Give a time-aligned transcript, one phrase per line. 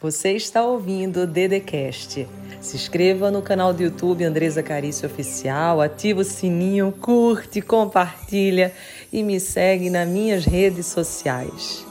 [0.00, 2.24] Você está ouvindo o Dedecast.
[2.60, 8.72] Se inscreva no canal do YouTube Andresa Carício Oficial, ativa o sininho, curte, compartilha
[9.12, 11.84] e me segue nas minhas redes sociais.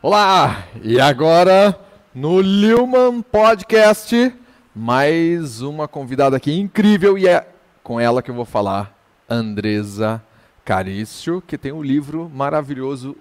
[0.00, 0.68] Olá!
[0.84, 1.76] E agora
[2.14, 4.32] no Lilman Podcast,
[4.72, 7.55] mais uma convidada aqui incrível e é
[7.86, 8.92] com ela que eu vou falar,
[9.30, 10.20] Andresa
[10.64, 13.16] Carício, que tem um livro maravilhoso,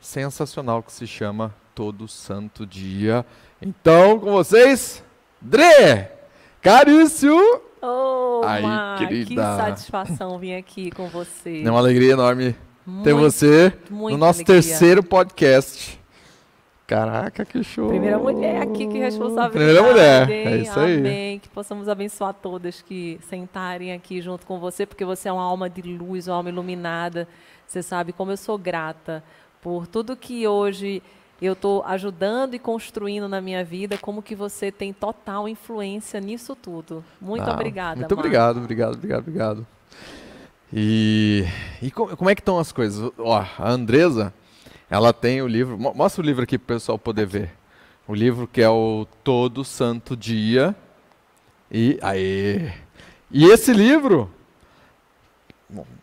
[0.00, 3.22] sensacional que se chama Todo Santo Dia.
[3.60, 5.04] Então, com vocês,
[5.38, 6.08] Dre
[6.62, 7.36] Carício.
[7.82, 8.64] Oh, Aí,
[8.96, 9.28] querida.
[9.28, 11.62] que satisfação vir aqui com você.
[11.62, 14.62] É uma alegria enorme muito, ter você no nosso alegria.
[14.62, 16.00] terceiro podcast.
[16.92, 17.88] Caraca, que show!
[17.88, 19.52] Primeira mulher aqui, que responsabilidade.
[19.52, 20.98] Primeira mulher, é isso aí.
[20.98, 25.42] Amém, que possamos abençoar todas que sentarem aqui junto com você, porque você é uma
[25.42, 27.26] alma de luz, uma alma iluminada.
[27.66, 29.24] Você sabe como eu sou grata
[29.62, 31.02] por tudo que hoje
[31.40, 36.54] eu estou ajudando e construindo na minha vida, como que você tem total influência nisso
[36.54, 37.02] tudo.
[37.18, 38.00] Muito ah, obrigada.
[38.00, 39.66] Muito obrigado, obrigado, obrigado, obrigado.
[40.70, 41.46] E,
[41.80, 43.10] e como é que estão as coisas?
[43.18, 44.32] Ó, a Andresa,
[44.92, 45.78] ela tem o livro.
[45.78, 47.50] Mostra o livro aqui para o pessoal poder ver.
[48.06, 50.76] O livro que é o Todo Santo Dia.
[51.70, 52.70] E aí.
[53.30, 54.30] E esse livro,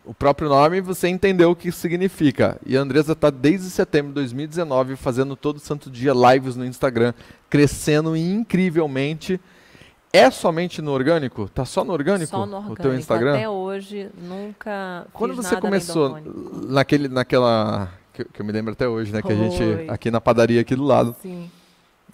[0.04, 2.60] o próprio nome, você entendeu o que significa.
[2.66, 7.14] E a Andresa está desde setembro de 2019 fazendo todo santo dia lives no Instagram,
[7.48, 9.40] crescendo incrivelmente.
[10.12, 11.48] É somente no orgânico?
[11.48, 12.28] Tá só no orgânico?
[12.28, 12.72] Só no orgânico.
[12.72, 13.34] O teu Instagram?
[13.34, 15.06] Até hoje nunca.
[15.12, 16.18] Quando você começou
[16.66, 19.22] naquele, naquela que, que, eu me lembro até hoje, né?
[19.22, 21.14] Que a gente, aqui na padaria aqui do lado.
[21.20, 21.50] Sim.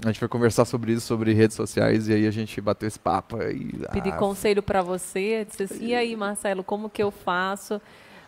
[0.04, 2.98] A gente foi conversar sobre isso, sobre redes sociais, e aí a gente bateu esse
[2.98, 3.42] papo.
[3.42, 7.80] E, Pedi ah, conselho para você, disse assim, e aí, Marcelo, como que eu faço?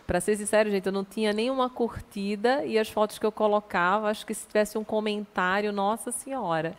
[0.09, 4.09] Para ser sincero, gente, eu não tinha nenhuma curtida e as fotos que eu colocava,
[4.09, 6.73] acho que se tivesse um comentário, nossa senhora.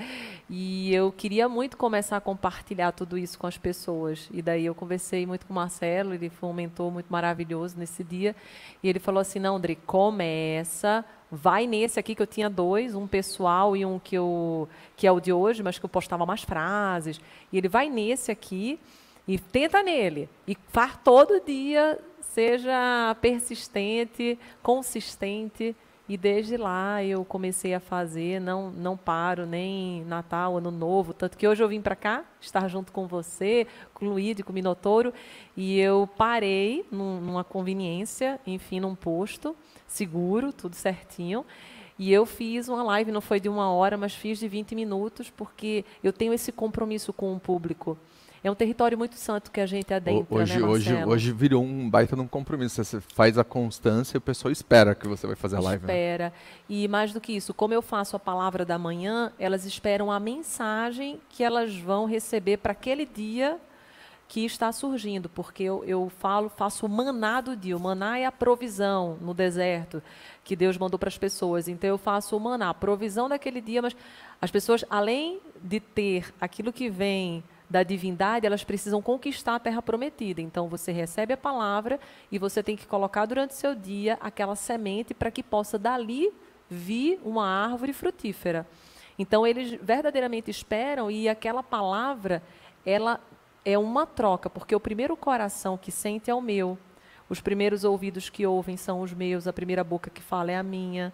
[0.50, 4.28] E eu queria muito começar a compartilhar tudo isso com as pessoas.
[4.32, 8.02] E daí eu conversei muito com o Marcelo, ele foi um mentor muito maravilhoso nesse
[8.02, 8.34] dia.
[8.82, 13.06] E ele falou assim: "Não, André, começa, vai nesse aqui que eu tinha dois, um
[13.06, 16.42] pessoal e um que eu que é o de hoje, mas que eu postava mais
[16.42, 17.20] frases.
[17.52, 18.80] E ele vai nesse aqui
[19.28, 21.96] e tenta nele e faz todo dia
[22.32, 25.74] seja persistente, consistente.
[26.08, 31.14] E desde lá eu comecei a fazer, não, não paro nem Natal, Ano Novo.
[31.14, 33.64] Tanto que hoje eu vim para cá, estar junto com você,
[33.94, 35.14] com o Luíde, com o Minotouro,
[35.56, 39.54] e eu parei num, numa conveniência, enfim, num posto
[39.86, 41.46] seguro, tudo certinho.
[41.96, 45.30] E eu fiz uma live, não foi de uma hora, mas fiz de 20 minutos,
[45.30, 47.96] porque eu tenho esse compromisso com o público.
[48.42, 51.90] É um território muito santo que a gente adentra, hoje, né, hoje, hoje virou um
[51.90, 52.82] baita num compromisso.
[52.82, 55.86] Você faz a constância e o pessoal espera que você vai fazer a live.
[55.86, 55.92] Né?
[55.92, 56.24] Espera.
[56.24, 56.32] Né?
[56.66, 60.18] E mais do que isso, como eu faço a palavra da manhã, elas esperam a
[60.18, 63.58] mensagem que elas vão receber para aquele dia
[64.26, 67.76] que está surgindo, porque eu, eu falo, faço o maná do dia.
[67.76, 70.00] O maná é a provisão no deserto
[70.44, 71.68] que Deus mandou para as pessoas.
[71.68, 73.94] Então eu faço o maná, a provisão daquele dia, mas
[74.40, 79.80] as pessoas, além de ter aquilo que vem da divindade, elas precisam conquistar a terra
[79.80, 80.42] prometida.
[80.42, 82.00] Então você recebe a palavra
[82.30, 86.32] e você tem que colocar durante seu dia aquela semente para que possa dali
[86.68, 88.66] vir uma árvore frutífera.
[89.16, 92.42] Então eles verdadeiramente esperam e aquela palavra,
[92.84, 93.20] ela
[93.64, 96.76] é uma troca, porque o primeiro coração que sente é o meu.
[97.28, 100.62] Os primeiros ouvidos que ouvem são os meus, a primeira boca que fala é a
[100.62, 101.12] minha.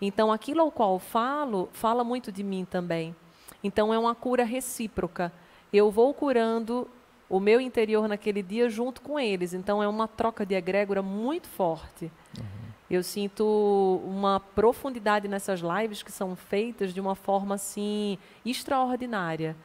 [0.00, 3.16] Então aquilo ao qual falo, fala muito de mim também.
[3.64, 5.32] Então é uma cura recíproca
[5.72, 6.88] eu vou curando
[7.28, 9.52] o meu interior naquele dia junto com eles.
[9.52, 12.10] Então é uma troca de egrégora muito forte.
[12.38, 12.44] Uhum.
[12.88, 19.56] Eu sinto uma profundidade nessas lives que são feitas de uma forma assim extraordinária.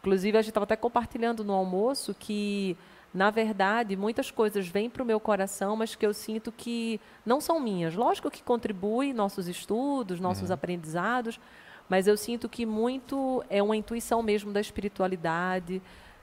[0.00, 2.76] Inclusive a gente estava até compartilhando no almoço que
[3.12, 7.40] na verdade, muitas coisas vêm para o meu coração, mas que eu sinto que não
[7.40, 7.94] são minhas.
[7.94, 10.54] Lógico que contribui nossos estudos, nossos uhum.
[10.54, 11.40] aprendizados,
[11.88, 15.80] mas eu sinto que muito é uma intuição mesmo da espiritualidade,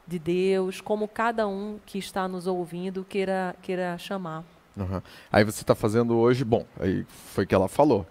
[0.08, 4.44] de Deus, como cada um que está nos ouvindo queira, queira chamar.
[4.78, 5.02] Uhum.
[5.32, 8.06] Aí você está fazendo hoje, bom, aí foi que ela falou,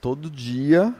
[0.00, 0.94] todo dia,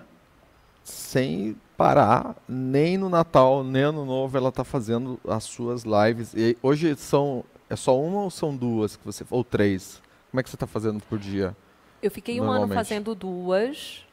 [0.85, 6.33] sem parar, nem no Natal, nem no Novo, ela está fazendo as suas lives.
[6.35, 10.01] E hoje são, é só uma ou são duas que você, ou três?
[10.31, 11.55] Como é que você está fazendo por dia?
[12.01, 14.05] Eu fiquei um ano fazendo duas,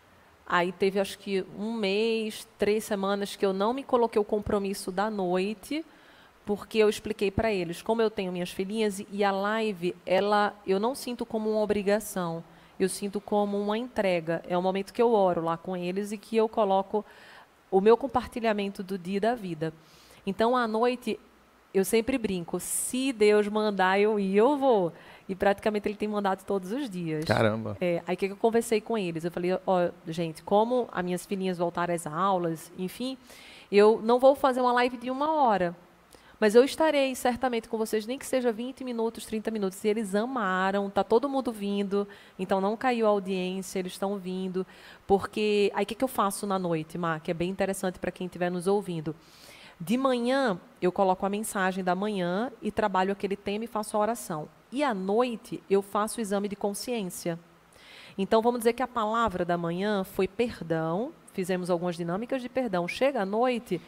[0.51, 4.91] Aí teve acho que um mês, três semanas que eu não me coloquei o compromisso
[4.91, 5.85] da noite,
[6.43, 10.79] porque eu expliquei para eles como eu tenho minhas filhinhas e a live, ela, eu
[10.79, 12.43] não sinto como uma obrigação,
[12.79, 14.41] eu sinto como uma entrega.
[14.49, 17.05] É o momento que eu oro lá com eles e que eu coloco
[17.69, 19.71] o meu compartilhamento do dia e da vida.
[20.25, 21.19] Então, à noite,
[21.71, 24.91] eu sempre brinco, se Deus mandar eu ir, eu vou.
[25.29, 27.23] E praticamente ele tem mandado todos os dias.
[27.23, 27.77] Caramba.
[27.79, 29.23] É, aí que eu conversei com eles?
[29.23, 33.15] Eu falei, ó, gente, como as minhas filhinhas voltaram às aulas, enfim,
[33.71, 35.75] eu não vou fazer uma live de uma hora.
[36.39, 39.83] Mas eu estarei certamente com vocês, nem que seja 20 minutos, 30 minutos.
[39.83, 42.07] E eles amaram, tá todo mundo vindo,
[42.39, 44.65] então não caiu a audiência, eles estão vindo.
[45.05, 48.09] Porque aí o que, que eu faço na noite, Mar, que é bem interessante para
[48.09, 49.15] quem estiver nos ouvindo.
[49.79, 53.99] De manhã, eu coloco a mensagem da manhã e trabalho aquele tema e faço a
[53.99, 54.49] oração.
[54.71, 57.39] E à noite, eu faço o exame de consciência.
[58.17, 62.87] Então, vamos dizer que a palavra da manhã foi perdão, fizemos algumas dinâmicas de perdão.
[62.87, 63.81] Chega à noite,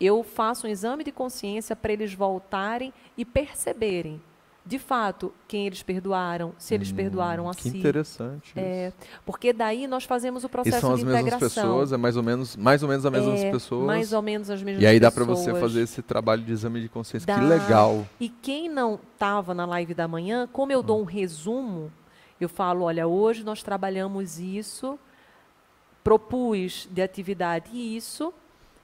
[0.00, 4.20] eu faço um exame de consciência para eles voltarem e perceberem,
[4.66, 7.78] de fato, quem eles perdoaram, se eles hum, perdoaram a que si.
[7.78, 8.52] interessante.
[8.56, 8.94] É,
[9.26, 12.22] porque daí nós fazemos o processo e são as de mesmas pessoas, é mais ou
[12.22, 13.86] menos, mais ou menos as mesmas é, pessoas.
[13.86, 16.80] Mais ou menos as mesmas E aí dá para você fazer esse trabalho de exame
[16.80, 17.26] de consciência.
[17.26, 17.38] Dá.
[17.38, 18.06] Que legal.
[18.18, 21.92] E quem não estava na live da manhã, como eu dou um resumo,
[22.40, 24.98] eu falo, olha, hoje nós trabalhamos isso,
[26.02, 28.32] propus de atividade isso,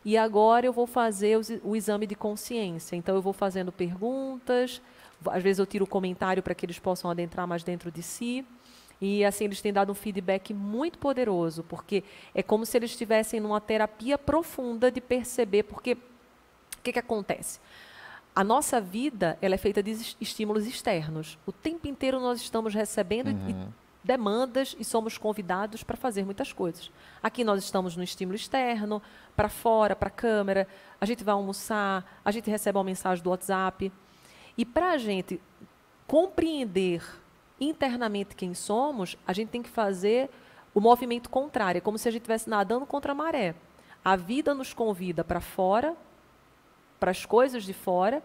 [0.04, 2.96] e agora eu vou fazer o exame de consciência.
[2.96, 4.80] Então, eu vou fazendo perguntas,
[5.26, 8.44] às vezes eu tiro o comentário para que eles possam adentrar mais dentro de si.
[9.00, 13.40] E assim, eles têm dado um feedback muito poderoso, porque é como se eles estivessem
[13.40, 17.58] numa terapia profunda de perceber, porque o que, que acontece?
[18.34, 21.38] A nossa vida ela é feita de estímulos externos.
[21.46, 23.68] O tempo inteiro nós estamos recebendo uhum.
[24.04, 26.90] demandas e somos convidados para fazer muitas coisas.
[27.22, 29.02] Aqui nós estamos no estímulo externo,
[29.34, 30.68] para fora, para a câmera,
[31.00, 33.90] a gente vai almoçar, a gente recebe uma mensagem do WhatsApp.
[34.56, 35.40] E para a gente
[36.06, 37.02] compreender
[37.60, 40.30] internamente quem somos, a gente tem que fazer
[40.74, 43.54] o movimento contrário, é como se a gente estivesse nadando contra a maré.
[44.04, 45.94] A vida nos convida para fora,
[46.98, 48.22] para as coisas de fora,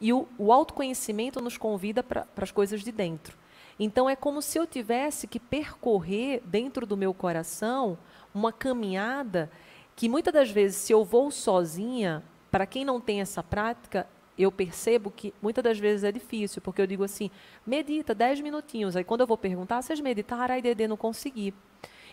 [0.00, 3.36] e o, o autoconhecimento nos convida para as coisas de dentro.
[3.78, 7.98] Então é como se eu tivesse que percorrer dentro do meu coração
[8.34, 9.50] uma caminhada
[9.94, 14.06] que muitas das vezes, se eu vou sozinha, para quem não tem essa prática,
[14.38, 17.30] eu percebo que muitas das vezes é difícil, porque eu digo assim,
[17.66, 18.94] medita 10 minutinhos.
[18.94, 21.52] Aí quando eu vou perguntar, vocês meditaram, aí Dedê não consegui.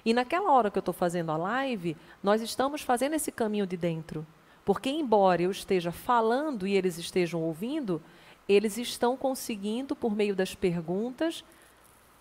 [0.03, 3.77] E naquela hora que eu estou fazendo a live, nós estamos fazendo esse caminho de
[3.77, 4.25] dentro.
[4.63, 8.01] Porque embora eu esteja falando e eles estejam ouvindo,
[8.49, 11.43] eles estão conseguindo, por meio das perguntas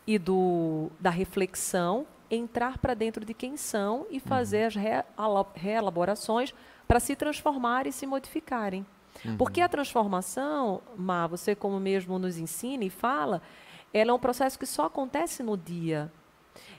[0.06, 5.03] e do, da reflexão, entrar para dentro de quem são e fazer uhum.
[5.17, 6.55] as reelaborações
[6.87, 8.85] para se transformarem e se modificarem.
[9.25, 9.37] Uhum.
[9.37, 13.43] Porque a transformação, Má, você como mesmo nos ensina e fala,
[13.93, 16.11] ela é um processo que só acontece no dia.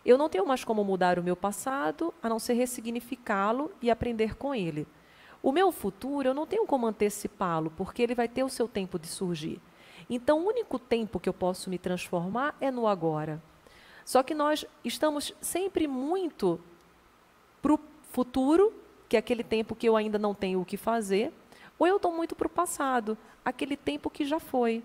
[0.06, 4.36] Eu não tenho mais como mudar o meu passado, a não ser ressignificá-lo e aprender
[4.36, 4.88] com ele.
[5.42, 8.98] O meu futuro, eu não tenho como antecipá-lo, porque ele vai ter o seu tempo
[8.98, 9.62] de surgir.
[10.10, 13.42] Então, o único tempo que eu posso me transformar é no agora.
[14.04, 16.60] Só que nós estamos sempre muito
[17.62, 17.80] para o
[18.12, 18.72] futuro,
[19.10, 21.34] que é aquele tempo que eu ainda não tenho o que fazer,
[21.77, 24.83] ou eu estou muito para o passado, aquele tempo que já foi.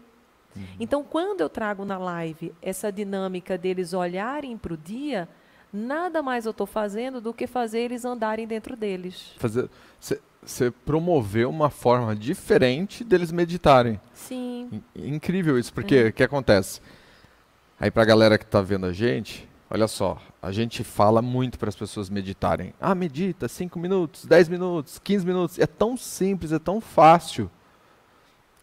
[0.56, 0.62] Uhum.
[0.81, 5.28] Então, quando eu trago na live essa dinâmica deles olharem para o dia,
[5.73, 9.35] nada mais eu estou fazendo do que fazer eles andarem dentro deles.
[10.42, 14.00] Você promoveu uma forma diferente deles meditarem.
[14.14, 14.82] Sim.
[14.97, 16.12] incrível isso, porque o é.
[16.12, 16.80] que acontece?
[17.78, 21.58] Aí para a galera que está vendo a gente, olha só, a gente fala muito
[21.58, 22.74] para as pessoas meditarem.
[22.80, 25.58] Ah, medita 5 minutos, 10 minutos, 15 minutos.
[25.58, 27.50] É tão simples, é tão fácil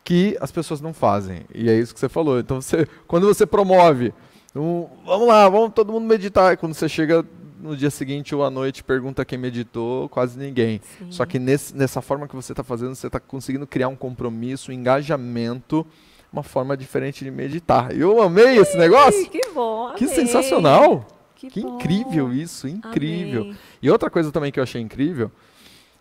[0.04, 1.42] que as pessoas não fazem.
[1.54, 2.40] E é isso que você falou.
[2.40, 4.14] Então, você, quando você promove,
[4.56, 6.58] um, vamos lá, vamos todo mundo meditar.
[6.58, 7.26] Quando você chega
[7.60, 10.82] no dia seguinte ou à noite, pergunta quem meditou, quase ninguém.
[10.98, 11.12] Sim.
[11.12, 14.72] Só que nesse, nessa forma que você está fazendo, você está conseguindo criar um compromisso,
[14.72, 15.86] um engajamento
[16.32, 17.96] uma forma diferente de meditar.
[17.96, 19.30] Eu amei esse negócio.
[19.30, 19.94] Que bom.
[19.96, 21.06] Que sensacional.
[21.36, 23.44] Que, que incrível isso, incrível.
[23.44, 23.56] Amei.
[23.82, 25.32] E outra coisa também que eu achei incrível,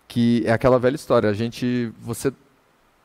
[0.09, 2.33] que é aquela velha história, a gente, você,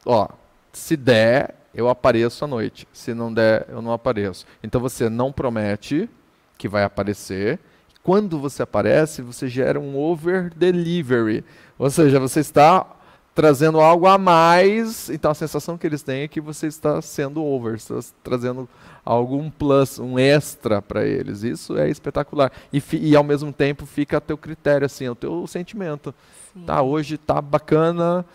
[0.06, 0.30] ó,
[0.72, 2.88] se der, eu apareço à noite.
[2.94, 4.46] Se não der, eu não apareço.
[4.64, 6.10] Então você não promete
[6.58, 7.60] que vai aparecer.
[8.04, 11.44] Quando você aparece, você gera um over delivery.
[11.78, 12.86] Ou seja, você está
[13.34, 15.10] trazendo algo a mais.
[15.10, 18.68] Então a sensação que eles têm é que você está sendo over, está trazendo
[19.04, 21.44] algo um plus, um extra para eles.
[21.44, 22.52] Isso é espetacular.
[22.72, 26.14] E, e, ao mesmo tempo fica a teu critério assim, o teu sentimento.
[26.54, 26.64] Sim.
[26.66, 28.26] Tá, hoje tá bacana.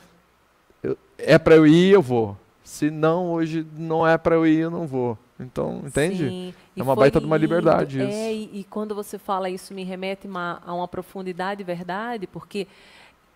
[0.83, 2.37] Eu, é para eu ir, eu vou.
[2.65, 5.17] Se não, hoje não é para eu ir, eu não vou.
[5.39, 6.29] Então, entende?
[6.29, 8.11] Sim, é uma baita de uma liberdade lindo.
[8.11, 8.19] isso.
[8.19, 12.67] É, e, e, quando você fala isso, me remete uma, a uma profundidade verdade, porque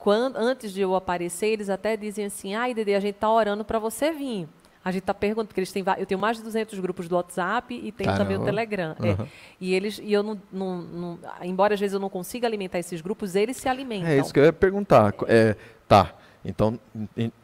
[0.01, 3.63] quando, antes de eu aparecer, eles até dizem assim, ai, Dede, a gente está orando
[3.67, 4.49] para você vir.
[4.83, 7.75] A gente está perguntando, porque eles têm, eu tenho mais de 200 grupos do WhatsApp
[7.75, 8.19] e tenho Caramba.
[8.25, 8.97] também o Telegram.
[8.99, 9.11] Uhum.
[9.11, 9.29] É.
[9.61, 13.03] E eles, e eu não, não, não, embora às vezes eu não consiga alimentar esses
[13.03, 14.09] grupos, eles se alimentam.
[14.09, 15.13] É isso que eu ia perguntar.
[15.29, 15.55] É,
[15.87, 16.81] tá, então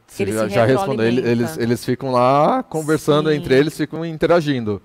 [0.07, 1.05] você Eles já, já respondeu.
[1.05, 3.37] Eles, eles ficam lá conversando Sim.
[3.37, 4.81] entre eles, ficam interagindo.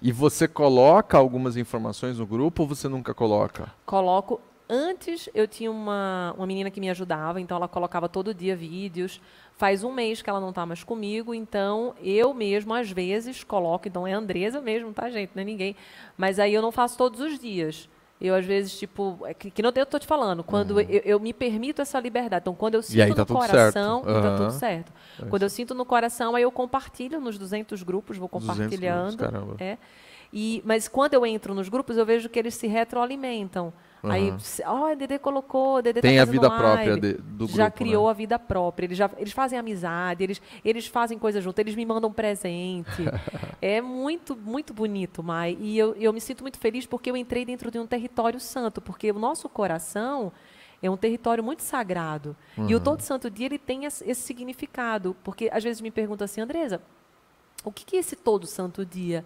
[0.00, 3.72] E você coloca algumas informações no grupo ou você nunca coloca?
[3.86, 4.40] coloco.
[4.74, 9.20] Antes eu tinha uma, uma menina que me ajudava, então ela colocava todo dia vídeos.
[9.54, 13.86] Faz um mês que ela não está mais comigo, então eu mesmo, às vezes, coloco.
[13.86, 15.32] Então é a Andresa mesmo, tá, gente?
[15.34, 15.76] Não é ninguém.
[16.16, 17.86] Mas aí eu não faço todos os dias.
[18.18, 21.20] Eu, às vezes, tipo, é que, que não eu tô te falando, quando eu, eu
[21.20, 22.44] me permito essa liberdade.
[22.44, 24.22] Então, quando eu sinto tá no coração, certo.
[24.22, 24.92] tá tudo certo.
[25.28, 29.16] Quando eu sinto no coração, aí eu compartilho nos 200 grupos, vou 200 compartilhando.
[29.18, 29.60] grupos.
[29.60, 29.76] É.
[30.32, 33.70] E, mas quando eu entro nos grupos, eu vejo que eles se retroalimentam.
[34.04, 34.38] Aí, Aham.
[34.40, 36.62] se- ó, a Dedê colocou, Dedê Tem tá a vida live.
[36.62, 38.10] própria de- do Já grupo, criou né?
[38.10, 38.86] a vida própria.
[38.86, 42.90] Eles, já, eles fazem amizade, eles, eles fazem coisa junto, eles me mandam presente.
[43.62, 45.56] é muito, muito bonito, Mai.
[45.60, 48.80] E eu, eu me sinto muito feliz porque eu entrei dentro de um território santo,
[48.80, 50.32] porque o nosso coração
[50.82, 52.34] é um território muito sagrado.
[52.58, 52.82] E o Uhum.
[52.82, 55.14] todo santo dia ele tem esse, esse significado.
[55.22, 56.82] Porque às vezes me perguntam assim, Andresa,
[57.64, 59.24] o que, que é esse todo santo dia?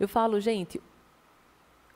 [0.00, 0.80] Eu falo, gente,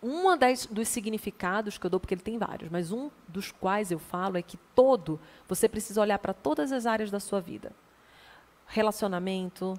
[0.03, 0.25] um
[0.71, 4.37] dos significados que eu dou, porque ele tem vários, mas um dos quais eu falo
[4.37, 7.73] é que todo, você precisa olhar para todas as áreas da sua vida.
[8.67, 9.79] Relacionamento,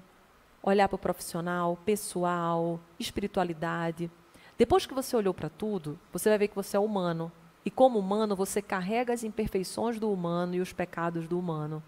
[0.62, 4.10] olhar para o profissional, pessoal, espiritualidade.
[4.56, 7.30] Depois que você olhou para tudo, você vai ver que você é humano.
[7.64, 11.82] E como humano, você carrega as imperfeições do humano e os pecados do humano.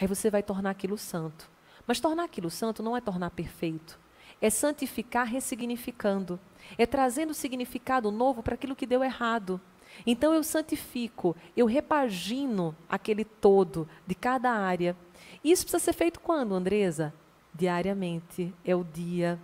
[0.00, 1.48] Aí você vai tornar aquilo santo.
[1.86, 3.98] Mas tornar aquilo santo não é tornar perfeito.
[4.40, 6.38] É santificar ressignificando.
[6.76, 9.60] É trazendo significado novo para aquilo que deu errado.
[10.06, 14.96] Então eu santifico, eu repagino aquele todo de cada área.
[15.42, 17.12] Isso precisa ser feito quando, Andresa?
[17.54, 19.38] Diariamente, é o dia.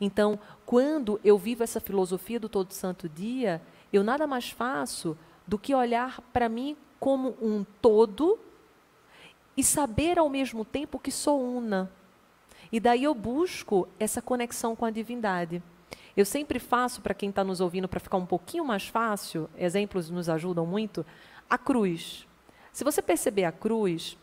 [0.00, 3.60] Então, quando eu vivo essa filosofia do todo santo dia,
[3.92, 8.38] eu nada mais faço do que olhar para mim como um todo
[9.56, 11.90] e saber ao mesmo tempo que sou una.
[12.72, 15.62] E daí eu busco essa conexão com a divindade.
[16.20, 20.10] Eu sempre faço, para quem está nos ouvindo, para ficar um pouquinho mais fácil, exemplos
[20.10, 21.04] nos ajudam muito,
[21.48, 22.26] a cruz.
[22.74, 24.18] Se você perceber a cruz,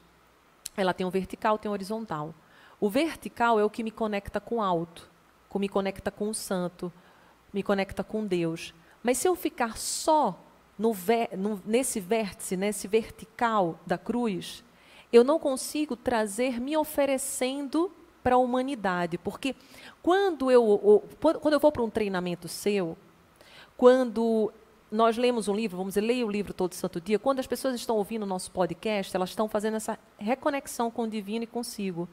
[0.75, 2.35] ela tem um vertical, tem um horizontal.
[2.79, 5.09] O vertical é o que me conecta com o alto,
[5.51, 6.93] que me conecta com o santo,
[7.51, 8.75] me conecta com Deus.
[9.01, 10.39] Mas se eu ficar só
[10.77, 10.95] no,
[11.35, 14.63] no, nesse vértice, nesse vertical da cruz,
[15.11, 17.91] eu não consigo trazer me oferecendo
[18.27, 19.55] para a humanidade, porque
[20.03, 22.97] quando eu, quando eu vou para um treinamento seu,
[23.77, 24.51] quando
[24.91, 27.73] nós lemos um livro, vamos dizer, leia o livro todo santo dia, quando as pessoas
[27.75, 32.05] estão ouvindo o nosso podcast, elas estão fazendo essa reconexão com o divino e consigo.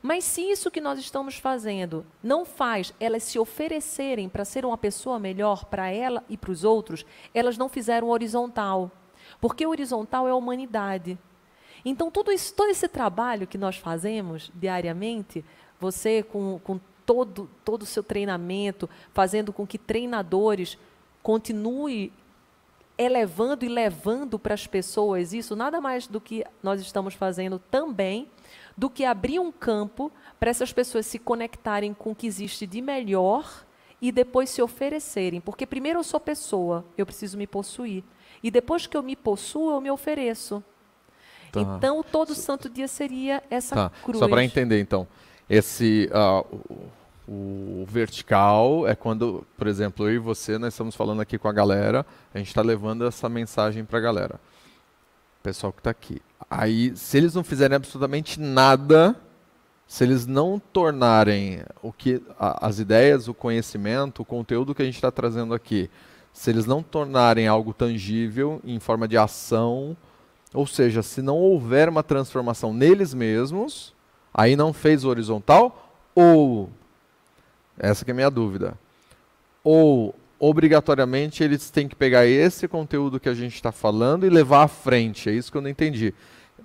[0.00, 4.78] Mas se isso que nós estamos fazendo não faz elas se oferecerem para ser uma
[4.78, 8.90] pessoa melhor para ela e para os outros, elas não fizeram horizontal.
[9.42, 11.18] Porque horizontal é a humanidade.
[11.84, 15.44] Então, tudo isso, todo esse trabalho que nós fazemos diariamente,
[15.78, 20.78] você com, com todo, todo o seu treinamento, fazendo com que treinadores
[21.22, 22.12] continuem
[22.96, 28.28] elevando e levando para as pessoas isso, nada mais do que nós estamos fazendo também,
[28.76, 32.82] do que abrir um campo para essas pessoas se conectarem com o que existe de
[32.82, 33.64] melhor
[34.02, 35.40] e depois se oferecerem.
[35.40, 38.04] Porque primeiro eu sou pessoa, eu preciso me possuir.
[38.42, 40.62] E depois que eu me possuo, eu me ofereço.
[41.52, 41.60] Tá.
[41.60, 43.92] Então, todo santo dia seria essa tá.
[44.02, 44.18] cruz.
[44.18, 45.06] Só para entender, então,
[45.48, 46.56] esse uh,
[47.26, 51.48] o, o, vertical é quando, por exemplo, eu e você, nós estamos falando aqui com
[51.48, 54.40] a galera, a gente está levando essa mensagem para a galera,
[55.42, 56.22] pessoal que está aqui.
[56.48, 59.16] Aí, se eles não fizerem absolutamente nada,
[59.86, 64.84] se eles não tornarem o que a, as ideias, o conhecimento, o conteúdo que a
[64.84, 65.90] gente está trazendo aqui,
[66.32, 69.96] se eles não tornarem algo tangível em forma de ação,
[70.52, 73.94] ou seja, se não houver uma transformação neles mesmos,
[74.32, 76.68] aí não fez o horizontal, ou,
[77.78, 78.74] essa que é a minha dúvida,
[79.62, 84.62] ou obrigatoriamente eles têm que pegar esse conteúdo que a gente está falando e levar
[84.64, 86.14] à frente, é isso que eu não entendi.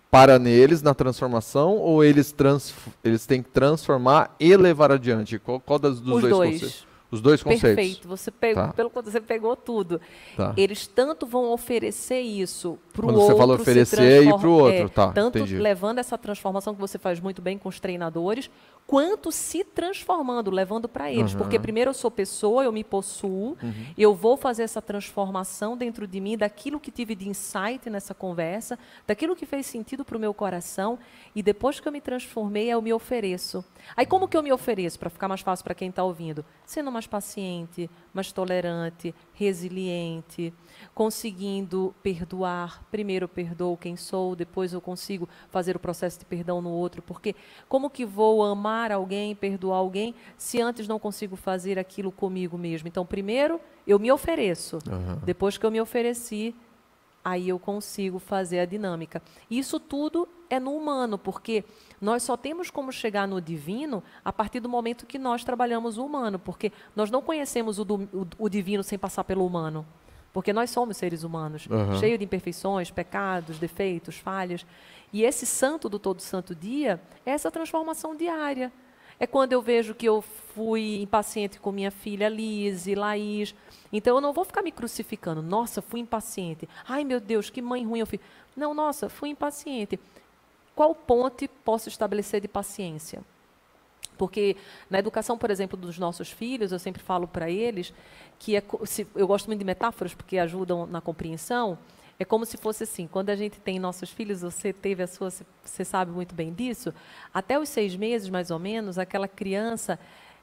[0.10, 2.74] Para neles na transformação, ou eles, trans,
[3.04, 5.38] eles têm que transformar e levar adiante?
[5.38, 6.88] Qual, qual das, dos Os dois, dois.
[7.16, 7.62] Os, dois conceitos.
[7.76, 8.08] Perfeito.
[8.08, 8.74] Você pegou, Tá.
[8.74, 10.00] pelo quanto você pegou tudo.
[10.38, 10.54] Tá.
[10.56, 13.34] Eles tanto vão oferecer isso para o Quando outro.
[13.34, 15.58] você fala se oferecer e transform- pro outro, é, tá, Tanto entendi.
[15.58, 18.50] levando essa transformação que você faz muito bem com os treinadores,
[18.88, 21.32] quanto se transformando, levando para eles.
[21.34, 21.40] Uhum.
[21.40, 23.58] Porque primeiro eu sou pessoa, eu me possuo,
[23.98, 28.78] eu vou fazer essa transformação dentro de mim, daquilo que tive de insight nessa conversa,
[29.08, 31.00] daquilo que fez sentido para o meu coração,
[31.36, 33.66] e depois que eu me transformei, eu me ofereço.
[33.98, 36.46] Aí como que eu me ofereço, para ficar mais fácil para quem está ouvindo?
[36.66, 40.54] Sendo mais paciente, mais tolerante, resiliente,
[40.94, 42.84] conseguindo perdoar.
[42.90, 47.02] Primeiro eu perdoo quem sou, depois eu consigo fazer o processo de perdão no outro,
[47.02, 47.36] porque
[47.68, 52.88] como que vou amar alguém, perdoar alguém, se antes não consigo fazer aquilo comigo mesmo?
[52.88, 54.80] Então, primeiro eu me ofereço.
[54.88, 55.22] Aham.
[55.24, 56.56] Depois que eu me ofereci,
[57.26, 59.20] aí eu consigo fazer a dinâmica.
[59.50, 61.66] Isso tudo é no humano, porque
[62.00, 66.06] nós só temos como chegar no divino a partir do momento que nós trabalhamos o
[66.06, 69.84] humano, porque nós não conhecemos o, do- o- o divino sem passar pelo humano.
[70.32, 71.98] Porque nós somos seres humanos, Aham.
[71.98, 74.66] cheios de imperfeições, pecados, defeitos, falhas.
[75.12, 78.72] E esse santo do todo santo dia é essa transformação diária.
[79.20, 83.56] É quando eu vejo que eu fui impaciente com minha filha Lise, Laís.
[83.92, 85.42] Então eu não vou ficar me crucificando.
[85.42, 86.68] Nossa, fui impaciente.
[86.88, 88.20] Ai, meu Deus, que mãe ruim eu fui.
[88.56, 90.00] Não, nossa, fui impaciente.
[90.76, 93.22] Qual ponte posso estabelecer de paciência?
[94.18, 94.56] Porque
[94.90, 97.94] na educação, por exemplo, dos nossos filhos, eu sempre falo para eles
[98.40, 101.78] que é, se, eu gosto muito de metáforas porque ajudam na compreensão.
[102.20, 105.30] É como se fosse assim, quando a gente tem nossos filhos, você teve a sua,
[105.64, 106.94] você- sabe muito bem disso,
[107.34, 110.00] até os seis meses, mais ou menos, aquela criança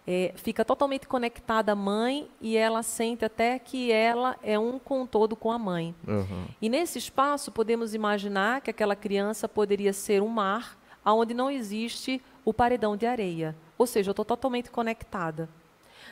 [0.07, 5.07] é, fica totalmente conectada à mãe e ela sente até que ela é um com
[5.07, 5.95] todo com a mãe.
[6.07, 6.47] Aham.
[6.61, 12.21] E nesse espaço, podemos imaginar que aquela criança poderia ser um mar onde não existe
[12.45, 13.55] o paredão de areia.
[13.79, 15.49] Ou seja, eu estou totalmente conectada.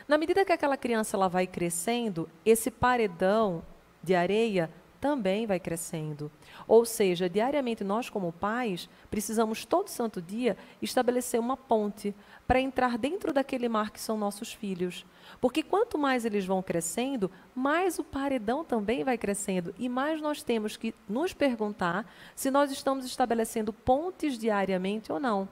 [0.07, 3.61] Na medida que aquela criança ela vai crescendo, esse paredão
[4.01, 4.69] de areia
[5.01, 6.31] também vai crescendo.
[6.67, 12.15] Ou seja, diariamente nós, como pais, precisamos todo santo dia estabelecer uma ponte
[12.47, 15.03] para entrar dentro daquele mar que são nossos filhos.
[15.41, 19.73] Porque quanto mais eles vão crescendo, mais o paredão também vai crescendo.
[19.79, 25.49] E mais nós temos que nos perguntar se nós estamos estabelecendo pontes diariamente ou não.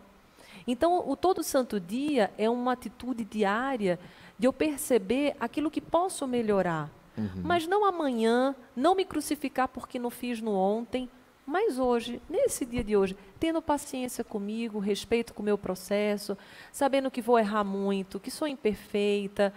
[0.68, 4.00] Então, o todo santo dia é uma atitude diária
[4.38, 6.99] de eu perceber aquilo que posso melhorar.
[7.44, 11.10] Mas não amanhã, não me crucificar porque não fiz no ontem,
[11.46, 16.38] mas hoje, nesse dia de hoje, tendo paciência comigo, respeito com o meu processo,
[16.72, 19.54] sabendo que vou errar muito, que sou imperfeita,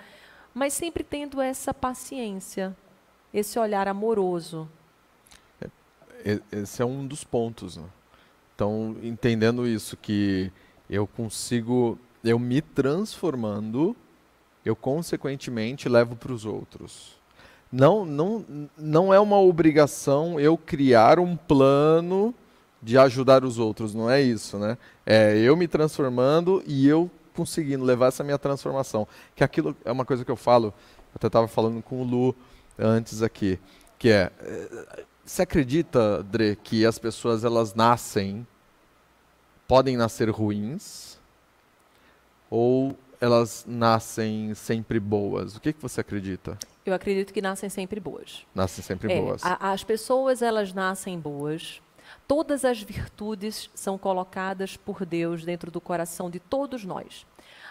[0.55, 2.75] mas sempre tendo essa paciência,
[3.33, 4.69] esse olhar amoroso.
[6.25, 7.77] E- Esse é um dos pontos.
[7.77, 7.85] né?
[8.55, 10.51] Então, entendendo isso, que
[10.89, 13.97] eu consigo, eu me transformando,
[14.65, 17.21] eu consequentemente levo para os outros.
[17.73, 18.45] Não, não,
[18.77, 22.35] não é uma obrigação eu criar um plano
[22.83, 24.77] de ajudar os outros, não é isso, né?
[25.07, 29.09] É eu me transformando e eu conseguindo levar essa minha transformação.
[29.35, 30.75] Que aquilo é uma coisa que eu falo,
[31.15, 32.37] até estava falando com o Lu
[32.79, 33.59] antes aqui,
[33.99, 38.47] que é, eh, você acredita, Dre, que as pessoas elas nascem,
[39.67, 41.19] podem nascer ruins,
[42.51, 45.57] ou elas nascem sempre boas?
[45.57, 46.59] O que, que você acredita?
[46.85, 48.45] Eu acredito que nascem sempre boas.
[48.55, 49.43] Nascem sempre É, boas.
[49.45, 51.81] a- as pessoas elas nascem boas.
[52.27, 57.25] Todas as virtudes são colocadas por Deus dentro do coração de todos nós.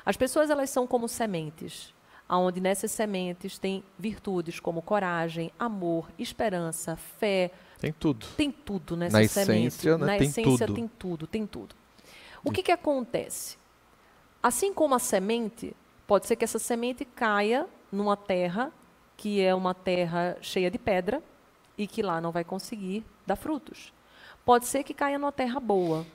[0.06, 1.93] As pessoas elas são como sementes,
[2.28, 8.26] aonde nessas sementes tem virtudes como coragem, amor, esperança, fé, Tem tudo.
[8.38, 9.67] tem tudo nessa Na semente.
[9.67, 10.76] essência, né, Na tem essência tudo.
[10.76, 11.76] tem tudo, tem tudo.
[12.43, 13.58] O que, que acontece?
[14.41, 15.76] Assim como a semente,
[16.08, 18.71] pode ser que essa semente caia numa terra
[19.22, 21.22] que é uma terra cheia de pedra
[21.78, 23.94] e que lá não vai conseguir dar frutos.
[24.44, 26.08] Pode ser que caia numa terra boa.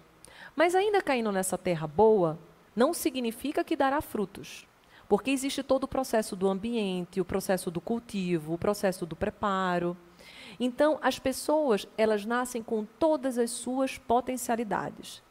[0.57, 2.37] Mas ainda caindo nessa terra boa,
[2.75, 4.67] não significa que dará frutos.
[5.09, 9.97] Porque existe todo o processo do ambiente, o processo do cultivo, o processo do preparo.
[10.59, 15.23] Então, as pessoas, elas nascem com todas as suas potencialidades.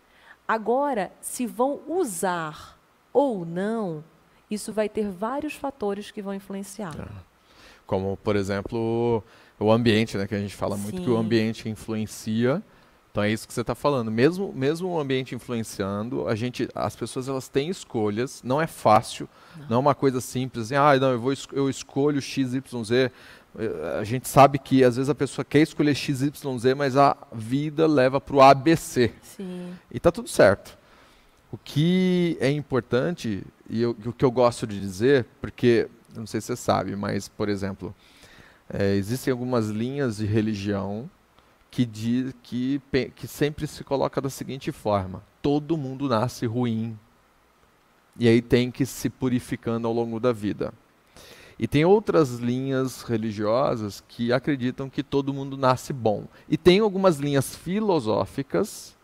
[0.48, 2.80] Agora, se vão usar
[3.12, 4.02] ou não,
[4.50, 6.96] isso vai ter vários fatores que vão influenciar.
[7.86, 9.24] Como, por exemplo,
[9.60, 10.28] o ambiente, né?
[10.28, 12.62] Que a gente fala muito que o ambiente influencia.
[13.12, 14.12] Então é isso que você está falando.
[14.12, 18.41] Mesmo, mesmo o ambiente influenciando, a gente, as pessoas elas têm escolhas.
[18.43, 19.30] Não é fácil.
[19.69, 20.65] Não, é uma coisa simples.
[20.65, 23.12] Assim, ah, não, eu vou eu escolho x, y, z.
[23.58, 26.98] Eh, A gente sabe que às vezes a pessoa quer escolher x, y, z, mas
[26.98, 29.13] a vida leva para o ABC.
[29.21, 29.71] Sim.
[29.89, 30.78] E tá tudo certo.
[31.50, 36.41] O que é importante, e eu- o que eu gosto de dizer, porque não sei
[36.41, 37.93] se você sabe, mas, por exemplo,
[38.69, 41.10] é, existem algumas linhas de religião
[41.69, 42.82] que, diz, que,
[43.15, 46.97] que sempre se coloca da seguinte forma: todo mundo nasce ruim.
[48.17, 50.73] E aí tem que se purificando ao longo da vida.
[51.60, 56.25] E tem outras linhas religiosas que acreditam que todo mundo nasce bom.
[56.49, 58.94] E tem algumas linhas filosóficas,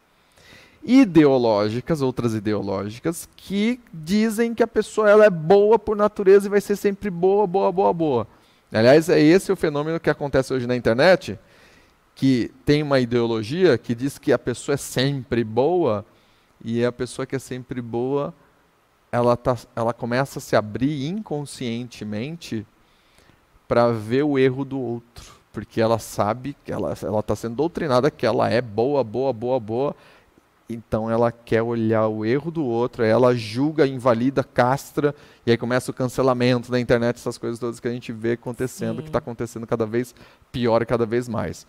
[0.84, 6.62] ideológicas, outras ideológicas, que dizem que a pessoa ela é boa por natureza e vai
[6.62, 8.28] ser sempre boa, boa, boa, boa.
[8.72, 11.38] Aliás, é esse o fenômeno que acontece hoje na internet,
[12.16, 16.06] que tem uma ideologia que diz que a pessoa é sempre boa
[16.64, 18.34] e a pessoa que é sempre boa
[19.12, 22.66] ela, tá, ela começa a se abrir inconscientemente
[23.68, 25.42] para ver o erro do outro.
[25.52, 29.96] Porque ela sabe que ela está sendo doutrinada que ela é boa, boa, boa, boa.
[30.74, 35.92] Então ela quer olhar o erro do outro, ela julga, invalida, castra, e aí começa
[35.92, 39.02] o cancelamento da internet, essas coisas todas que a gente vê acontecendo, sim.
[39.04, 40.16] que está acontecendo cada vez
[40.52, 41.68] pior e cada vez mais.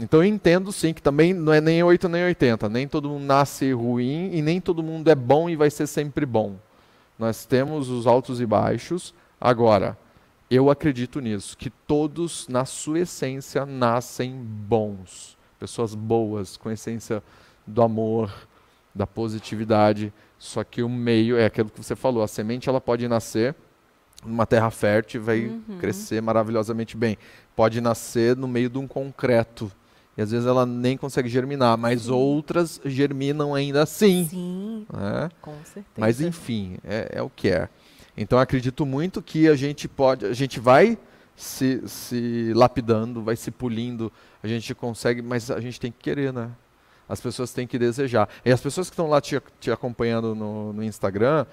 [0.00, 3.24] Então eu entendo sim que também não é nem 8 nem 80, nem todo mundo
[3.24, 6.56] nasce ruim e nem todo mundo é bom e vai ser sempre bom.
[7.18, 9.12] Nós temos os altos e baixos.
[9.40, 9.98] Agora,
[10.50, 15.36] eu acredito nisso, que todos, na sua essência, nascem bons.
[15.58, 17.22] Pessoas boas, com essência
[17.68, 18.32] do amor,
[18.94, 20.12] da positividade.
[20.38, 23.54] Só que o meio é aquilo que você falou: a semente ela pode nascer
[24.24, 25.78] numa terra fértil, vai uhum.
[25.78, 27.16] crescer maravilhosamente bem.
[27.54, 29.70] Pode nascer no meio de um concreto.
[30.16, 32.10] E às vezes ela nem consegue germinar, mas Sim.
[32.10, 34.26] outras germinam ainda assim.
[34.28, 35.30] Sim, né?
[35.40, 35.86] com certeza.
[35.96, 37.68] Mas enfim, é, é, o que é.
[38.16, 40.98] Então acredito muito que a gente pode, a gente vai
[41.36, 46.32] se, se lapidando, vai se pulindo, a gente consegue, mas a gente tem que querer,
[46.32, 46.50] né?
[47.08, 48.28] As pessoas têm que desejar.
[48.44, 51.46] E as pessoas que estão lá te, te acompanhando no, no Instagram,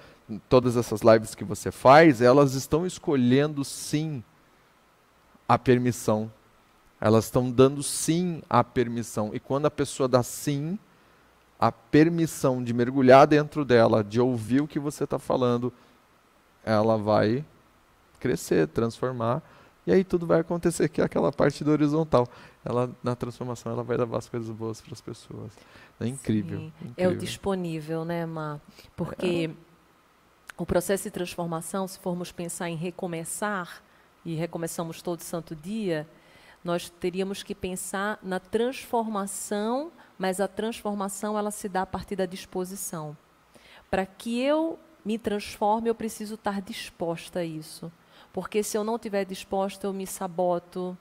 [0.48, 4.22] todas essas lives que você faz, elas estão escolhendo sim
[5.48, 6.30] a permissão
[7.00, 9.30] elas estão dando sim a permissão.
[9.34, 10.78] E quando a pessoa dá sim,
[11.58, 15.72] a permissão de mergulhar dentro dela, de ouvir o que você está falando,
[16.64, 17.44] ela vai
[18.18, 19.42] crescer, transformar.
[19.86, 22.28] E aí tudo vai acontecer, que é aquela parte do horizontal.
[22.64, 25.52] Ela, na transformação, ela vai levar as coisas boas para as pessoas.
[26.00, 28.60] É incrível, incrível, É o disponível, né, Má?
[28.96, 30.52] Porque é.
[30.56, 33.82] o processo de transformação, se formos pensar em recomeçar,
[34.26, 36.06] e recomeçamos todo santo dia,
[36.64, 42.26] nós teríamos que pensar na transformação, mas a transformação ela se dá a partir da
[42.26, 43.16] disposição.
[43.88, 47.90] Para que eu me transforme, eu preciso estar disposta a isso.
[48.36, 50.94] Porque se eu não estiver disposta, eu me saboto,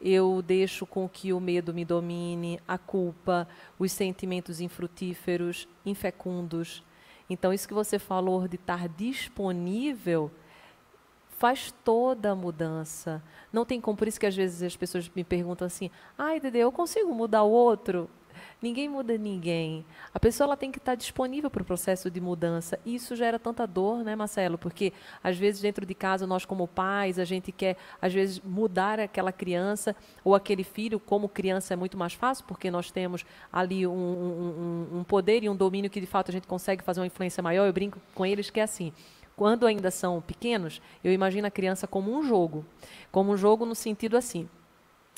[0.00, 3.46] eu deixo com que o medo me domine, a culpa,
[3.78, 6.82] os sentimentos infrutíferos, infecundos.
[7.28, 10.30] Então, isso que você falou de estar disponível
[11.28, 13.22] faz toda a mudança.
[13.52, 16.60] Não tem como, por isso que às vezes as pessoas me perguntam assim: ai, Dede,
[16.60, 18.08] eu consigo mudar o outro?
[18.62, 19.86] Ninguém muda ninguém.
[20.12, 22.78] A pessoa ela tem que estar disponível para o processo de mudança.
[22.84, 24.58] E isso gera tanta dor, né, Marcelo?
[24.58, 24.92] Porque
[25.24, 29.32] às vezes dentro de casa nós como pais a gente quer às vezes mudar aquela
[29.32, 31.00] criança ou aquele filho.
[31.00, 35.48] Como criança é muito mais fácil porque nós temos ali um, um, um poder e
[35.48, 37.64] um domínio que de fato a gente consegue fazer uma influência maior.
[37.64, 38.92] Eu brinco com eles que é assim
[39.40, 42.62] quando ainda são pequenos, eu imagino a criança como um jogo.
[43.10, 44.46] Como um jogo no sentido assim.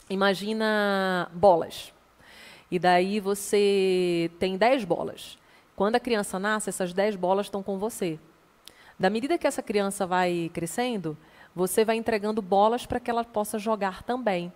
[0.08, 1.92] Imagina bolas.
[2.72, 5.36] E daí você tem 10 bolas.
[5.76, 8.18] Quando a criança nasce, essas 10 bolas estão com você.
[8.98, 11.14] Da medida que essa criança vai crescendo,
[11.54, 14.50] você vai entregando bolas para que ela possa jogar também.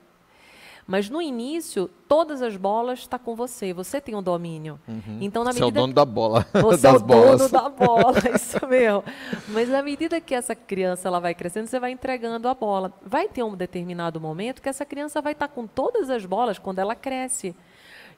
[0.86, 3.74] Mas no início, todas as bolas estão tá com você.
[3.74, 4.80] Você tem o um domínio.
[4.88, 5.18] Uhum.
[5.20, 6.46] Então, na medida você é o dono da bola.
[6.62, 7.50] Você é o bolas.
[7.50, 9.04] dono da bola, isso mesmo.
[9.48, 12.94] Mas na medida que essa criança ela vai crescendo, você vai entregando a bola.
[13.04, 16.58] Vai ter um determinado momento que essa criança vai estar tá com todas as bolas
[16.58, 17.54] quando ela cresce.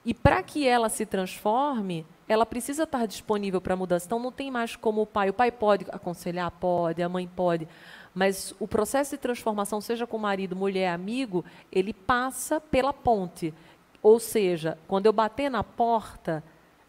[0.09, 4.07] E para que ela se transforme, ela precisa estar disponível para mudança.
[4.07, 5.29] Então não tem mais como o pai.
[5.29, 7.69] O pai pode aconselhar, pode, a mãe pode.
[8.15, 13.53] Mas o processo de transformação, seja com marido, mulher, amigo, ele passa pela ponte.
[14.03, 16.43] Ou seja, quando eu bater na porta,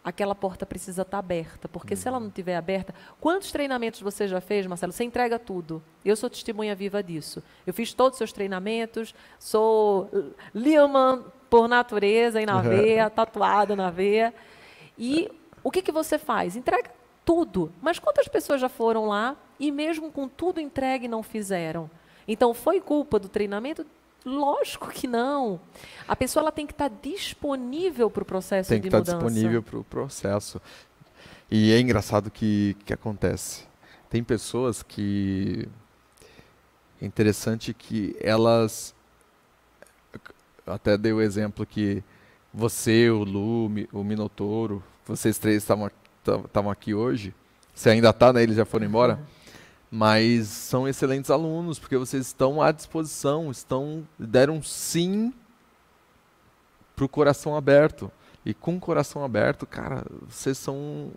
[0.04, 1.68] aquela porta precisa estar aberta.
[1.68, 2.00] Porque uhum.
[2.00, 4.92] se ela não estiver aberta, quantos treinamentos você já fez, Marcelo?
[4.92, 5.82] Você entrega tudo.
[6.04, 7.42] Eu sou testemunha viva disso.
[7.66, 10.10] Eu fiz todos os seus treinamentos, sou
[10.54, 12.62] Lehman por natureza e na uhum.
[12.62, 14.34] veia, tatuada na veia.
[14.98, 15.30] E
[15.62, 16.56] o que, que você faz?
[16.56, 16.90] Entrega
[17.24, 17.72] tudo.
[17.80, 21.90] Mas quantas pessoas já foram lá e mesmo com tudo entregue não fizeram.
[22.26, 23.84] Então foi culpa do treinamento?
[24.24, 25.60] Lógico que não.
[26.06, 29.04] A pessoa ela tem que estar disponível para o processo tem de mudança.
[29.04, 30.60] Tem que estar disponível para o processo.
[31.50, 33.64] E é engraçado que que acontece.
[34.08, 35.68] Tem pessoas que
[37.00, 38.94] é interessante que elas.
[40.66, 42.04] Até dei o exemplo que
[42.52, 47.34] você, o Lu, o Minotouro, vocês três estavam aqui hoje.
[47.74, 48.42] Você ainda está, né?
[48.42, 49.14] Eles já foram embora.
[49.14, 49.39] Uhum.
[49.90, 55.32] Mas são excelentes alunos, porque vocês estão à disposição, estão deram sim
[56.94, 58.10] para o coração aberto.
[58.44, 61.10] E com o coração aberto, cara, vocês são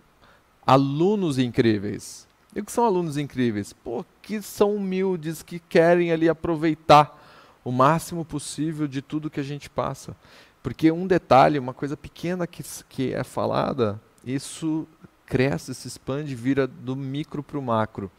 [0.66, 2.26] alunos incríveis.
[2.54, 3.72] E que são alunos incríveis?
[3.72, 7.20] Pô, que são humildes, que querem ali aproveitar
[7.64, 10.16] o máximo possível de tudo que a gente passa.
[10.62, 14.86] Porque um detalhe, uma coisa pequena que, que é falada, isso
[15.26, 18.10] cresce, se expande, vira do micro para o macro.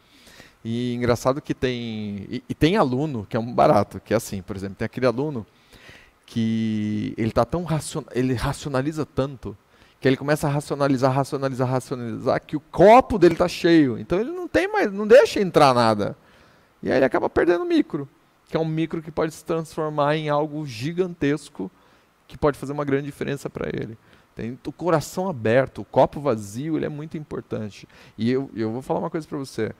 [0.68, 2.26] E engraçado que tem.
[2.28, 5.06] E, e, tem aluno que é um barato, que é assim, por exemplo, tem aquele
[5.06, 5.46] aluno
[6.26, 7.64] que ele tá tão
[8.12, 9.56] ele racionaliza tanto
[10.00, 13.96] que ele começa a racionalizar, racionalizar, racionalizar que o copo dele tá cheio.
[13.96, 16.16] Então ele não tem mais, não deixa entrar nada.
[16.82, 18.08] E aí ele acaba perdendo o micro,
[18.48, 21.70] que é um micro que pode se transformar em algo gigantesco
[22.26, 23.96] que pode fazer uma grande diferença para ele.
[24.34, 27.86] Tem o coração aberto, o copo vazio, ele é muito importante.
[28.18, 29.72] E eu, eu vou falar uma coisa para você.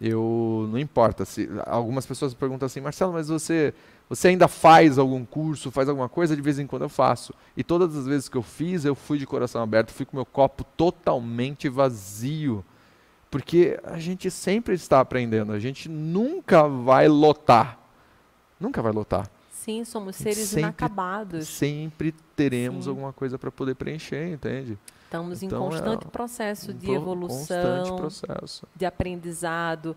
[0.00, 3.74] Eu não importa se algumas pessoas perguntam assim, Marcelo, mas você
[4.10, 6.34] você ainda faz algum curso, faz alguma coisa?
[6.34, 7.32] De vez em quando eu faço.
[7.56, 10.26] E todas as vezes que eu fiz, eu fui de coração aberto, fui com meu
[10.26, 12.64] copo totalmente vazio.
[13.30, 17.78] Porque a gente sempre está aprendendo, a gente nunca vai lotar.
[18.58, 19.30] Nunca vai lotar.
[19.60, 21.46] Sim, somos seres sempre, inacabados.
[21.46, 22.90] Sempre teremos Sim.
[22.90, 24.78] alguma coisa para poder preencher, entende?
[25.04, 28.66] Estamos então, em constante é, processo de evolução, processo.
[28.74, 29.94] de aprendizado.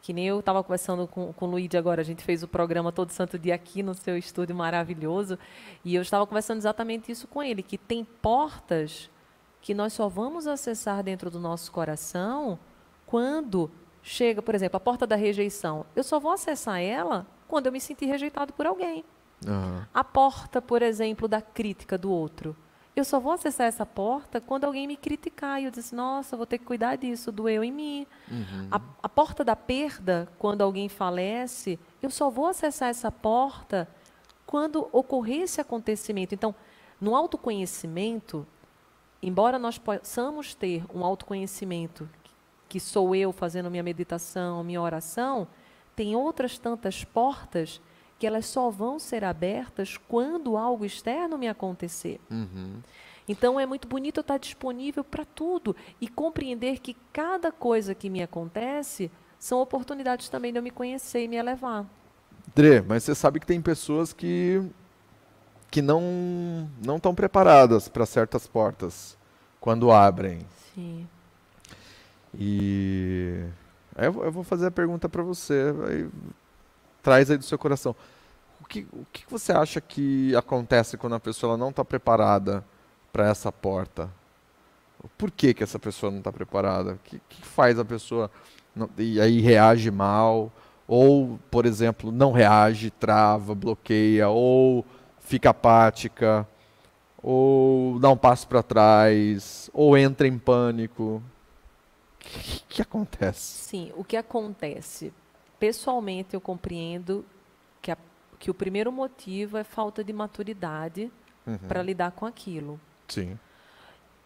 [0.00, 2.90] Que nem eu estava conversando com, com o Luíde agora, a gente fez o programa
[2.90, 5.38] todo santo dia aqui no seu estúdio maravilhoso,
[5.84, 9.10] e eu estava conversando exatamente isso com ele, que tem portas
[9.60, 12.58] que nós só vamos acessar dentro do nosso coração
[13.06, 13.70] quando
[14.02, 15.84] chega, por exemplo, a porta da rejeição.
[15.94, 19.04] Eu só vou acessar ela quando eu me sentir rejeitado por alguém.
[19.46, 19.84] Uhum.
[19.92, 22.56] A porta, por exemplo, da crítica do outro.
[22.96, 25.60] Eu só vou acessar essa porta quando alguém me criticar.
[25.60, 28.06] E eu disse, nossa, vou ter que cuidar disso, doeu em mim.
[28.30, 28.68] Uhum.
[28.70, 33.86] A, a, porta da perda, quando alguém falece, eu só vou acessar essa porta
[34.46, 36.34] quando ocorrer esse acontecimento.
[36.34, 36.54] Então,
[36.98, 38.46] no autoconhecimento,
[39.22, 42.08] embora nós possamos ter um autoconhecimento,
[42.66, 45.46] que sou eu fazendo minha meditação, minha oração,
[45.94, 47.80] tem outras tantas portas
[48.18, 52.20] que elas só vão ser abertas quando algo externo me acontecer.
[52.30, 52.80] Uhum.
[53.28, 58.22] Então é muito bonito estar disponível para tudo e compreender que cada coisa que me
[58.22, 61.84] acontece são oportunidades também de eu me conhecer e me elevar.
[62.54, 64.62] Dre, mas você sabe que tem pessoas que
[65.70, 69.16] que não não estão preparadas para certas portas
[69.60, 70.40] quando abrem.
[70.74, 71.08] Sim.
[72.34, 73.44] E
[73.96, 76.08] eu, vou fazer a pergunta para você, aí,
[77.02, 77.94] traz aí do seu coração
[78.72, 82.64] que, o que você acha que acontece quando a pessoa não está preparada
[83.12, 84.08] para essa porta?
[85.18, 86.94] Por que, que essa pessoa não está preparada?
[86.94, 88.30] O que, que faz a pessoa
[88.74, 90.50] não, e aí reage mal?
[90.88, 94.86] Ou, por exemplo, não reage, trava, bloqueia, ou
[95.20, 96.48] fica apática,
[97.22, 101.22] ou dá um passo para trás, ou entra em pânico.
[102.40, 103.40] Que, que acontece?
[103.40, 105.12] Sim, o que acontece?
[105.58, 107.24] Pessoalmente, eu compreendo
[107.80, 107.96] que a
[108.42, 111.12] que o primeiro motivo é falta de maturidade
[111.46, 111.58] uhum.
[111.58, 112.80] para lidar com aquilo.
[113.06, 113.38] Sim.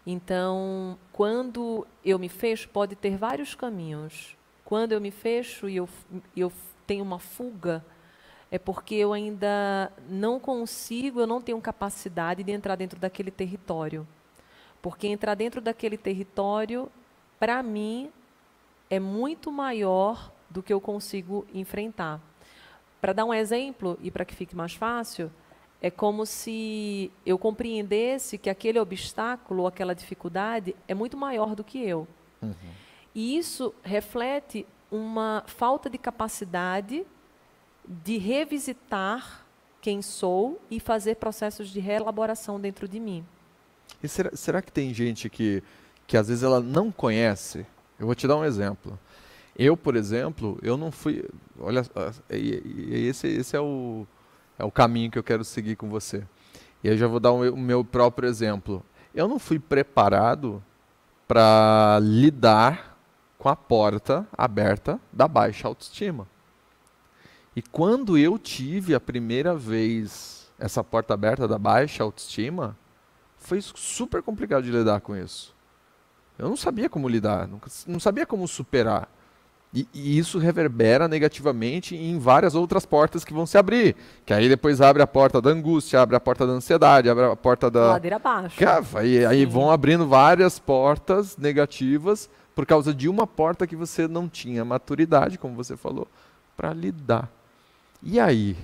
[0.07, 4.35] Então, quando eu me fecho, pode ter vários caminhos.
[4.65, 5.87] Quando eu me fecho e eu,
[6.35, 6.51] eu
[6.87, 7.85] tenho uma fuga,
[8.51, 14.09] é porque eu ainda não consigo, eu não tenho capacidade de entrar dentro daquele território.
[14.81, 16.91] Porque entrar dentro daquele território,
[17.39, 18.11] para mim,
[18.89, 22.21] é muito maior do que eu consigo enfrentar.
[23.01, 25.31] Para dar um exemplo e para que fique mais fácil,
[25.81, 31.79] é como se eu compreendesse que aquele obstáculo aquela dificuldade é muito maior do que
[31.79, 32.09] eu.
[32.41, 32.55] Uhum.
[33.15, 37.07] E isso reflete uma falta de capacidade
[37.87, 39.47] de revisitar
[39.81, 43.25] quem sou e fazer processos de reelaboração dentro de mim.
[44.03, 45.63] E será, será que tem gente que,
[46.07, 47.67] que às vezes ela não conhece?
[47.99, 48.99] Eu vou te dar um exemplo.
[49.59, 51.25] Eu, por exemplo, eu não fui.
[51.59, 51.83] Olha,
[52.31, 54.07] esse, esse é, o,
[54.59, 56.23] é o caminho que eu quero seguir com você.
[56.85, 58.83] E eu já vou dar o um, meu próprio exemplo.
[59.15, 60.63] Eu não fui preparado
[61.27, 62.99] para lidar
[63.39, 66.29] com a porta aberta da baixa autoestima.
[67.55, 72.77] E quando eu tive a primeira vez essa porta aberta da baixa autoestima,
[73.39, 75.56] foi super complicado de lidar com isso.
[76.39, 77.49] Eu não sabia como lidar,
[77.87, 79.09] não sabia como superar.
[79.75, 83.95] E, e, isso reverbera negativamente em várias outras portas que vão se abrir.
[84.25, 87.37] Que aí depois abre a porta da angústia, abre a porta da ansiedade, abre a
[87.37, 87.93] porta da.
[87.93, 88.57] Ladeira abaixo.
[88.95, 94.29] aí, aí vão abrindo várias portas negativas por causa de uma porta que você não
[94.29, 96.09] tinha maturidade, como você falou,
[96.57, 97.31] para lidar.
[98.03, 98.57] E aí?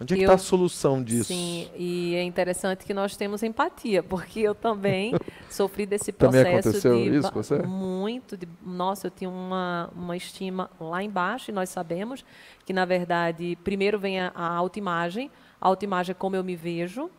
[0.00, 1.32] Onde é que está a solução disso?
[1.32, 5.12] Sim, e é interessante que nós temos empatia, porque eu também
[5.50, 7.62] sofri desse processo também aconteceu de isso com você?
[7.62, 12.24] muito de nossa, eu tinha uma, uma estima lá embaixo e nós sabemos
[12.64, 15.30] que na verdade primeiro vem a, a autoimagem,
[15.60, 17.10] a autoimagem é como eu me vejo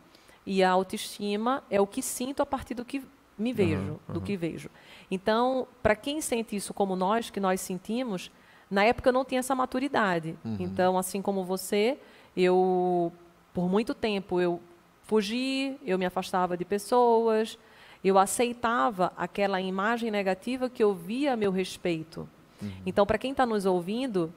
[0.46, 3.02] e a autoestima é o que sinto a partir do que
[3.38, 4.14] me vejo, uhum, uhum.
[4.14, 4.68] do que vejo.
[5.10, 8.30] Então, para quem sente isso como nós, que nós sentimos,
[8.70, 10.38] na época eu não tinha essa maturidade.
[10.44, 10.56] Uhum.
[10.60, 11.98] Então, assim como você,
[12.36, 13.12] eu,
[13.52, 14.60] por muito tempo, eu
[15.04, 17.58] fugi, eu me afastava de pessoas,
[18.02, 22.28] eu aceitava aquela imagem negativa que eu via a meu respeito.
[22.62, 22.70] Uhum.
[22.86, 24.32] Então, para quem está nos ouvindo,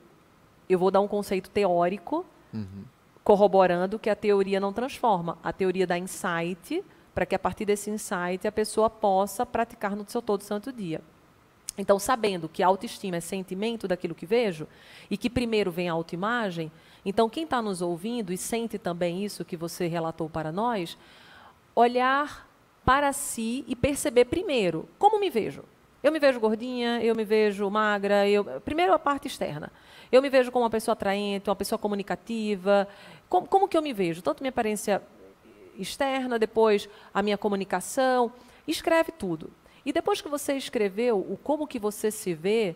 [0.67, 2.84] eu vou dar um conceito teórico, uhum.
[3.23, 5.38] corroborando que a teoria não transforma.
[5.43, 10.10] A teoria dá insight, para que a partir desse insight a pessoa possa praticar no
[10.10, 11.01] seu todo santo dia.
[11.77, 14.67] Então, sabendo que a autoestima é sentimento daquilo que vejo,
[15.10, 16.71] e que primeiro vem a autoimagem,
[17.06, 20.98] então, quem está nos ouvindo e sente também isso que você relatou para nós,
[21.76, 22.48] olhar
[22.86, 25.63] para si e perceber primeiro como me vejo.
[26.02, 29.72] Eu me vejo gordinha, eu me vejo magra, eu, primeiro a parte externa.
[30.12, 32.88] Eu me vejo como uma pessoa atraente, uma pessoa comunicativa.
[33.30, 34.22] Como, como que eu me vejo?
[34.22, 35.02] Tanto minha aparência
[35.78, 38.32] externa, depois a minha comunicação.
[38.68, 39.50] Escreve tudo.
[39.86, 42.76] E depois que você escreveu o como que você se vê,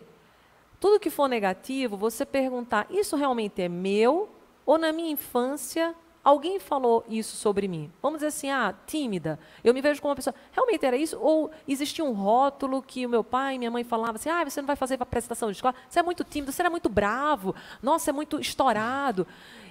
[0.80, 4.28] tudo que for negativo, você perguntar: isso realmente é meu?
[4.64, 7.90] Ou na minha infância alguém falou isso sobre mim?
[8.02, 9.38] Vamos dizer assim: ah, tímida.
[9.64, 10.34] Eu me vejo como uma pessoa.
[10.52, 11.18] Realmente era isso?
[11.20, 14.60] Ou existia um rótulo que o meu pai e minha mãe falavam assim: ah, você
[14.60, 15.74] não vai fazer para apresentação de escola?
[15.88, 19.26] Você é muito tímido, você era muito bravo, nossa, é muito estourado.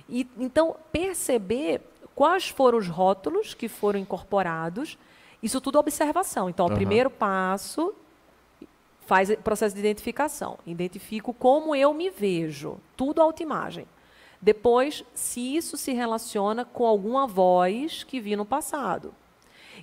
[0.10, 1.82] E, então, perceber
[2.16, 4.98] quais foram os rótulos que foram incorporados.
[5.44, 6.50] Isso tudo é observação.
[6.50, 6.72] Então, uhum.
[6.72, 7.94] o primeiro passo
[9.08, 10.60] faz processo de identificação.
[10.68, 13.88] Identifico como eu me vejo, tudo autoimagem.
[14.40, 19.14] Depois, se isso se relaciona com alguma voz que vi no passado.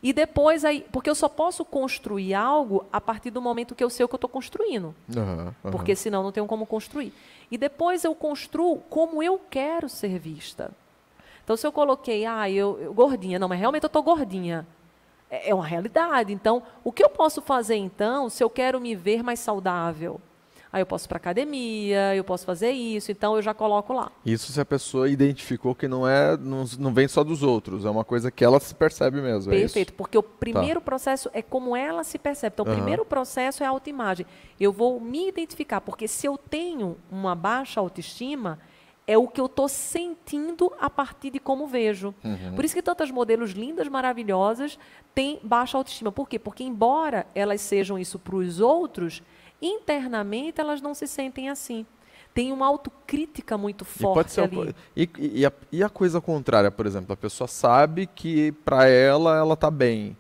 [0.03, 3.89] E depois, aí, porque eu só posso construir algo a partir do momento que eu
[3.89, 4.95] sei o que eu estou construindo.
[5.17, 5.71] Uhum, uhum.
[5.71, 7.13] Porque senão não tenho como construir.
[7.51, 10.71] E depois eu construo como eu quero ser vista.
[11.43, 14.67] Então, se eu coloquei, ah, eu, eu gordinha, não, mas realmente eu estou gordinha.
[15.35, 16.33] É, é uma realidade.
[16.33, 20.21] Então, o que eu posso fazer então, se eu quero me ver mais saudável?
[20.73, 24.11] Aí eu posso ir para academia, eu posso fazer isso, então eu já coloco lá.
[24.27, 27.91] Isso se a pessoa identificou que não é, não, não vem só dos outros, é
[27.91, 29.53] uma coisa que ela se percebe mesmo.
[29.53, 30.85] É Perfeito, é porque o primeiro tá.
[30.85, 32.55] processo é como ela se percebe.
[32.55, 32.75] Então, o uhum.
[32.75, 34.27] primeiro processo é a autoimagem.
[34.59, 38.59] Eu vou me identificar, porque se eu tenho uma baixa autoestima,
[39.07, 42.15] é o que eu estou sentindo a partir de como vejo.
[42.25, 42.55] Uhum.
[42.55, 44.79] Por isso que tantas modelos lindas, maravilhosas,
[45.15, 46.11] têm baixa autoestima.
[46.11, 46.39] Por quê?
[46.39, 49.23] Porque, embora elas sejam isso para os outros,
[49.61, 51.85] internamente elas não se sentem assim.
[52.33, 54.75] Tem uma autocrítica muito forte e ali.
[54.97, 59.37] E, e, a, e, a, coisa contrária, por exemplo, a pessoa sabe que para ela
[59.37, 60.17] ela está bem,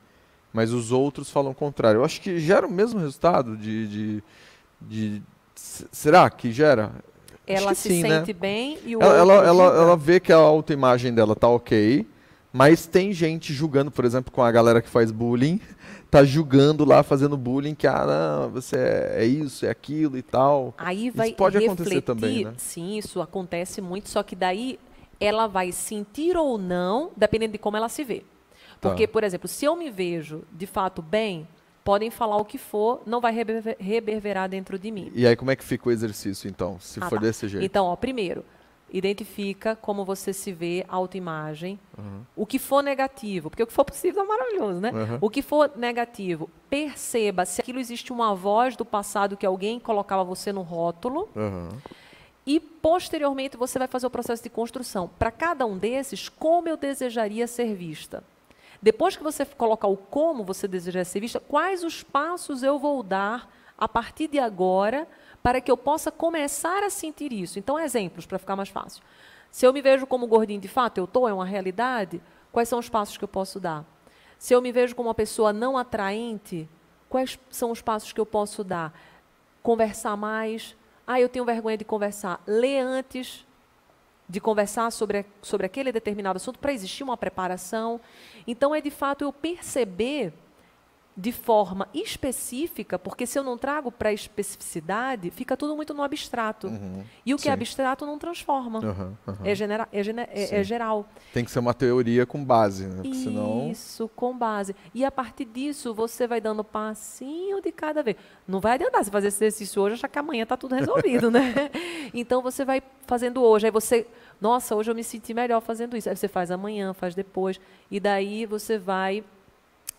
[0.53, 1.99] mas os outros falam o contrário.
[1.99, 4.25] Eu acho que gera o mesmo resultado de, de,
[4.81, 5.23] de
[5.55, 6.92] será que gera?
[7.46, 8.18] Ela se sim, né?
[8.18, 8.38] sente né?
[8.40, 12.07] bem e o ela, ela, ela, ela, vê que a autoimagem dela tá ok,
[12.52, 15.61] mas tem gente julgando, por exemplo, com a galera que faz bullying,
[16.11, 20.22] tá julgando lá, fazendo bullying, que ah, não, você é, é isso, é aquilo e
[20.22, 20.72] tal.
[20.78, 22.54] Aí vai isso pode refletir, acontecer também, né?
[22.57, 24.78] Sim, isso acontece muito, só que daí
[25.20, 28.22] ela vai sentir ou não, dependendo de como ela se vê.
[28.80, 28.88] Tá.
[28.88, 29.12] Porque, tá.
[29.12, 31.46] por exemplo, se eu me vejo de fato bem,
[31.85, 33.33] podem falar o que for, não vai
[33.79, 35.12] reverberar dentro de mim.
[35.14, 37.27] E aí como é que fica o exercício, então, se ah, for tá.
[37.27, 37.64] desse jeito?
[37.64, 38.44] Então, ó, primeiro,
[38.90, 41.79] identifica como você se vê, autoimagem.
[41.99, 42.23] Uhum.
[42.35, 44.92] O que for negativo, porque o que for possível é maravilhoso, né?
[44.92, 45.18] Uhum.
[45.20, 50.25] O que for negativo, perceba se aquilo existe uma voz do passado que alguém colocava
[50.25, 51.29] você no rótulo.
[51.35, 51.68] Uhum.
[52.47, 55.11] E, posteriormente, você vai fazer o processo de construção.
[55.18, 58.23] Para cada um desses, como eu desejaria ser vista?
[58.85, 63.02] Depois que você colocar o como você deseja ser vista, quais os passos eu vou
[63.02, 65.08] dar a partir de agora
[65.42, 67.58] para que eu possa começar a sentir isso?
[67.58, 69.02] Então, exemplos para ficar mais fácil.
[69.50, 72.21] Se eu me vejo como gordinho de fato, eu estou, é uma realidade,
[72.52, 73.87] quais são os passos que eu posso dar?
[74.38, 76.69] Se eu me vejo como uma pessoa não atraente,
[77.08, 78.92] quais são os passos que eu posso dar?
[79.63, 80.77] Conversar mais.
[81.06, 82.38] Ah, eu tenho vergonha de conversar.
[82.46, 83.46] Ler antes
[84.35, 88.00] de conversar sobre, sobre aquele determinado assunto para existir uma preparação.
[88.46, 90.35] Então, é de fato eu perceber
[91.16, 96.66] de forma específica, porque se eu não trago para especificidade, fica tudo muito no abstrato.
[96.66, 97.04] Uhum.
[97.24, 97.50] E o que Sim.
[97.50, 98.80] é abstrato não transforma.
[98.80, 99.37] Uhum, uhum.
[99.44, 101.06] É, genera é, gene é, é geral.
[101.32, 102.96] Tem que ser uma teoria com base, né?
[102.96, 103.70] Porque senão.
[103.70, 104.74] Isso, com base.
[104.92, 108.16] E a partir disso, você vai dando passinho de cada vez.
[108.46, 111.30] Não vai adiantar você fazer esse exercício hoje e achar que amanhã está tudo resolvido,
[111.30, 111.70] né?
[112.12, 114.06] Então você vai fazendo hoje, aí você.
[114.40, 116.08] Nossa, hoje eu me senti melhor fazendo isso.
[116.08, 117.60] Aí você faz amanhã, faz depois.
[117.90, 119.24] E daí você vai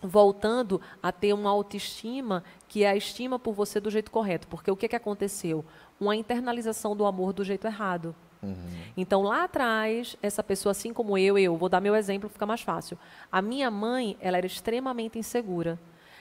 [0.02, 4.48] voltando a ter uma autoestima que é a estima por você do jeito correto.
[4.48, 5.66] Porque o que, que aconteceu?
[6.00, 8.16] Uma internalização do amor do jeito errado.
[8.96, 12.62] Então, lá atrás, essa pessoa, assim como eu, eu, vou dar meu exemplo, fica mais
[12.62, 12.98] fácil.
[13.32, 15.80] A minha mãe, ela era extremamente insegura.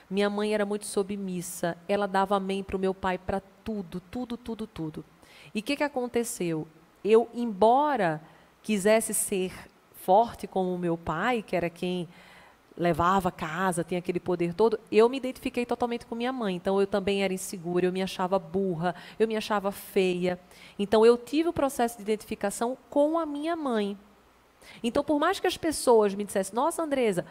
[0.09, 1.77] Minha mãe era muito submissa.
[1.87, 5.05] Ela dava amém para o meu pai para tudo, tudo, tudo, tudo.
[5.53, 6.67] E o que, que aconteceu?
[7.05, 8.21] Eu, embora
[8.63, 9.53] quisesse ser
[9.93, 12.07] forte como o meu pai, que era quem
[12.77, 16.55] levava a casa, tinha aquele poder todo, eu me identifiquei totalmente com minha mãe.
[16.55, 20.39] Então eu também era insegura, eu me achava burra, eu me achava feia.
[20.77, 23.97] Então eu tive o processo de identificação com a minha mãe.
[24.83, 27.25] Então por mais que as pessoas me dissessem: "Nossa, Andresa,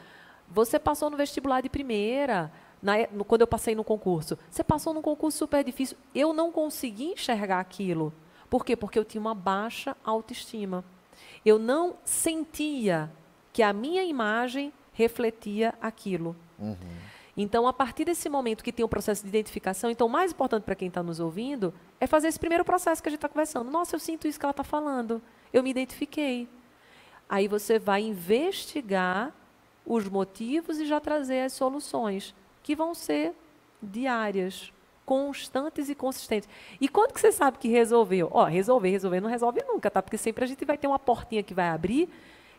[0.49, 2.51] você passou no vestibular de primeira,
[2.83, 4.39] na no- quando eu passei no concurso.
[4.51, 5.97] Você passou num concurso super difícil".
[6.15, 8.13] Eu não consegui enxergar aquilo.
[8.55, 8.77] Por quê?
[8.77, 10.85] Porque eu tinha uma baixa autoestima.
[11.45, 13.11] Eu não sentia
[13.53, 16.37] que a minha imagem refletia aquilo.
[17.37, 20.63] Então, a partir desse momento que tem o processo de identificação, então o mais importante
[20.63, 23.73] para quem está nos ouvindo é fazer esse primeiro processo que a gente está conversando.
[23.73, 25.21] Nossa, eu sinto isso que ela está falando.
[25.53, 26.49] Eu me identifiquei.
[27.29, 29.35] Aí você vai investigar
[29.85, 32.33] os motivos e já trazer as soluções,
[32.63, 33.35] que vão ser
[33.83, 34.73] diárias,
[35.05, 36.49] constantes e consistentes.
[36.81, 38.29] E quando que você sabe que resolveu?
[38.33, 40.03] Ó, resolver, resolver não resolve nunca, tá?
[40.03, 42.09] Porque sempre a gente vai ter uma portinha que vai abrir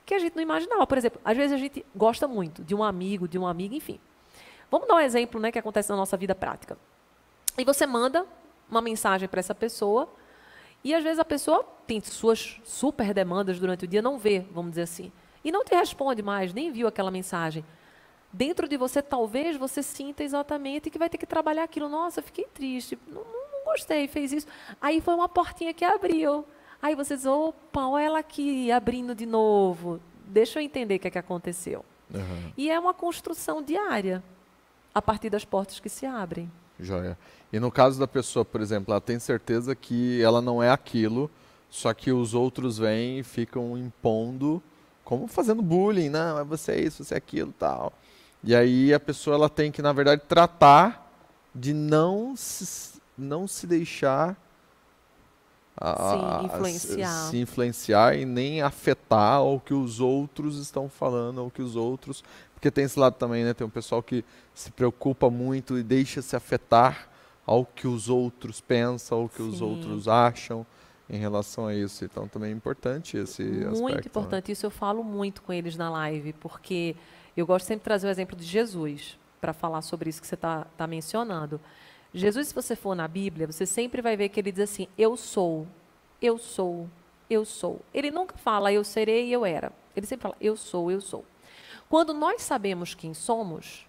[0.06, 0.86] que a gente não imaginava.
[0.86, 4.00] Por exemplo, às vezes a gente gosta muito de um amigo, de uma amiga, enfim.
[4.70, 6.78] Vamos dar um exemplo né, que acontece na nossa vida prática.
[7.58, 8.26] E você manda
[8.70, 10.10] uma mensagem para essa pessoa,
[10.84, 14.72] e às vezes a pessoa tem suas super demandas durante o dia, não vê, vamos
[14.72, 15.12] dizer assim,
[15.44, 17.64] e não te responde mais, nem viu aquela mensagem.
[18.38, 21.88] Dentro de você, talvez você sinta exatamente que vai ter que trabalhar aquilo.
[21.88, 24.48] Nossa, fiquei triste, não, não- não gostei, fez isso.
[24.82, 26.46] Aí foi uma portinha que abriu.
[26.82, 30.02] Aí você diz, opa, olha ela aqui abrindo de novo.
[30.28, 31.86] Deixa eu entender o que, é que aconteceu.
[32.14, 32.52] Uhum.
[32.58, 34.22] E é uma construção diária,
[34.94, 36.52] a partir das portas que se abrem.
[36.78, 37.18] Joia.
[37.54, 41.32] E no caso da pessoa, por exemplo, ela tem certeza que ela não é aquilo,
[41.70, 44.62] só que os outros vêm e ficam impondo,
[45.06, 47.94] como fazendo bullying, não, é você é isso, você é aquilo, tal.
[48.46, 51.12] E aí a pessoa ela tem que, na verdade, tratar
[51.54, 54.38] de não se, não se deixar
[55.78, 57.08] a- a- influenciar.
[57.26, 61.76] Se, se influenciar e nem afetar o que os outros estão falando, ou que os
[61.76, 62.24] outros
[62.54, 63.54] porque tem esse lado também, né?
[63.54, 64.24] Tem um pessoal que
[64.54, 67.08] se preocupa muito e deixa se afetar
[67.46, 69.64] ao que os outros pensam, ao que os Sim.
[69.66, 70.66] outros acham
[71.08, 72.04] em relação a isso.
[72.04, 73.82] Então também é importante esse aspecto.
[73.82, 74.02] Muito né?
[74.08, 74.52] importante.
[74.52, 76.96] Isso eu falo muito com eles na live, porque
[77.36, 80.36] eu gosto sempre de trazer o exemplo de Jesus para falar sobre isso que você
[80.36, 81.60] está tá mencionando.
[82.14, 85.18] Jesus, se você for na Bíblia, você sempre vai ver que ele diz assim: Eu
[85.18, 85.68] sou,
[86.22, 86.90] eu sou,
[87.30, 87.82] eu sou.
[87.94, 89.72] Ele nunca fala eu serei eu era.
[89.96, 91.26] Ele sempre fala eu sou, eu sou.
[91.90, 93.86] Quando nós sabemos quem somos,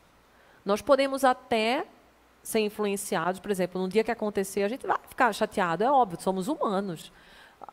[0.65, 1.87] nós podemos até
[2.43, 3.41] ser influenciados.
[3.41, 7.13] Por exemplo, no dia que acontecer, a gente vai ficar chateado, é óbvio, somos humanos.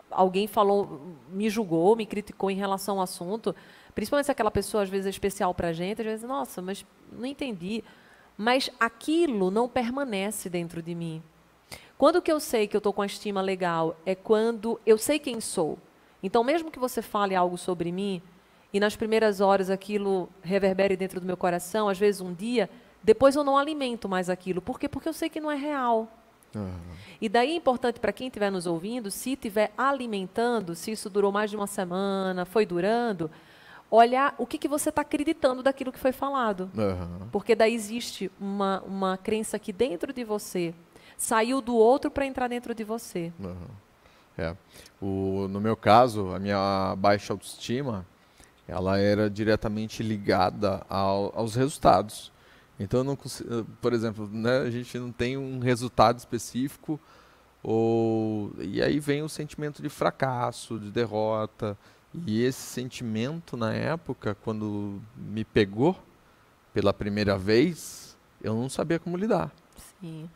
[0.10, 3.56] Alguém falou, me julgou, me criticou em relação ao assunto,
[3.96, 6.86] principalmente se aquela pessoa às vezes é especial para a gente, às vezes, nossa, mas
[7.12, 7.84] não entendi.
[8.38, 11.22] Mas aquilo não permanece dentro de mim.
[11.98, 13.96] Quando que eu sei que eu estou com a estima legal?
[14.06, 15.78] É quando eu sei quem sou.
[16.22, 18.22] Então, mesmo que você fale algo sobre mim,
[18.74, 22.70] e nas primeiras horas aquilo reverbere dentro do meu coração, às vezes um dia,
[23.04, 24.62] depois eu não alimento mais aquilo.
[24.62, 24.89] Por quê?
[24.89, 26.12] Porque eu sei que não é real.
[27.22, 31.32] E daí é importante para quem estiver nos ouvindo, se estiver alimentando, se isso durou
[31.32, 33.30] mais de uma semana, foi durando,
[33.96, 36.70] olhar o que, que você está acreditando daquilo que foi falado.
[36.78, 37.28] Aham.
[37.32, 40.74] Porque daí existe uma, uma crença que dentro de você
[41.16, 43.32] saiu do outro para entrar dentro de você.
[43.39, 43.56] Aham.
[44.36, 44.56] É.
[45.00, 48.04] O, no meu caso, a minha baixa autoestima,
[48.68, 52.32] ela era diretamente ligada ao- aos resultados.
[52.80, 57.00] Então, não consigo, por exemplo, né, a gente não tem um resultado específico,
[57.62, 61.78] ou, e aí vem o sentimento de fracasso, de derrota.
[62.26, 65.97] E esse sentimento, na época, quando me pegou
[66.74, 69.51] pela primeira vez, eu não sabia como lidar.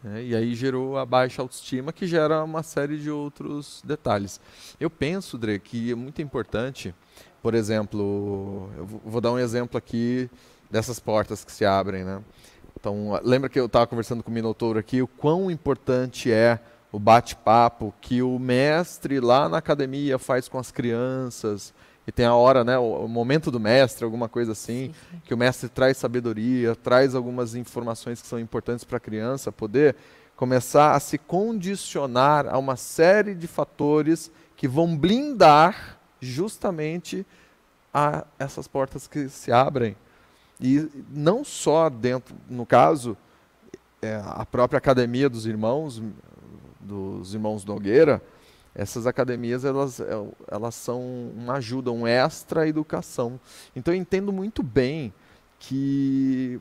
[0.03, 0.23] Né?
[0.23, 4.39] E aí gerou a baixa autoestima, que gera uma série de outros detalhes.
[4.79, 6.95] Eu penso, Dre, que é muito importante,
[7.41, 10.29] por exemplo, eu vou vou dar um exemplo aqui
[10.71, 12.21] dessas portas que se abrem, né?
[12.79, 16.59] Então, lembra que eu estava conversando com o Minotouro aqui, o quão importante é
[16.91, 21.73] o bate-papo que o mestre lá na academia faz com as crianças,
[22.07, 25.21] e tem a hora, né, o, o momento do mestre, alguma coisa assim, sim, sim.
[25.25, 29.95] que o mestre traz sabedoria, traz algumas informações que são importantes para a criança poder
[30.37, 37.25] começar a se condicionar a uma série de fatores que vão blindar justamente
[37.93, 39.95] a essas portas que se abrem.
[40.61, 43.17] E não só dentro, no caso,
[44.01, 46.01] é, a própria academia dos irmãos,
[46.87, 48.21] dos irmãos Nogueira,
[48.73, 50.05] essas academias elas, é,
[50.47, 51.01] elas são
[51.35, 53.39] uma ajuda, um extra educação.
[53.75, 55.13] Então eu entendo muito bem
[55.59, 56.59] que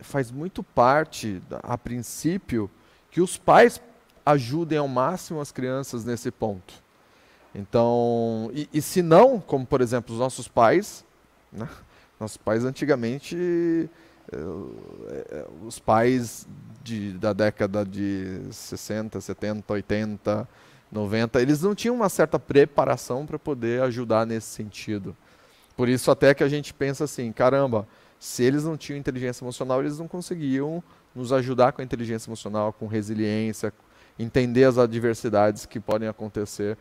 [0.00, 2.70] faz muito parte, a princípio,
[3.10, 3.80] que os pais
[4.24, 6.82] ajudem ao máximo as crianças nesse ponto.
[7.54, 11.04] Então, e, e se não, como por exemplo os nossos pais,
[11.52, 11.68] né?
[12.18, 13.90] nossos pais antigamente,
[15.66, 16.46] os pais
[16.82, 20.48] de, da década de 60, 70, 80,
[20.90, 25.16] 90, eles não tinham uma certa preparação para poder ajudar nesse sentido.
[25.76, 27.86] Por isso até que a gente pensa assim, caramba,
[28.18, 30.82] se eles não tinham inteligência emocional, eles não conseguiam
[31.14, 33.72] nos ajudar com a inteligência emocional, com resiliência,
[34.18, 36.76] entender as adversidades que podem acontecer.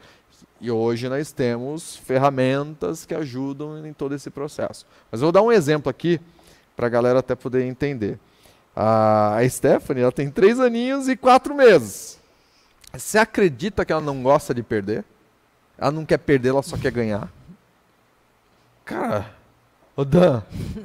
[0.60, 4.86] E hoje nós temos ferramentas que ajudam em todo esse processo.
[5.12, 6.20] Mas eu vou dar um exemplo aqui
[6.76, 8.20] para a galera até poder entender.
[8.76, 12.20] A Stephanie ela tem três aninhos e quatro meses.
[12.94, 15.04] Você acredita que ela não gosta de perder?
[15.78, 17.32] Ela não quer perder, ela só quer ganhar.
[18.86, 19.34] Cara,
[19.96, 20.42] ô Dan,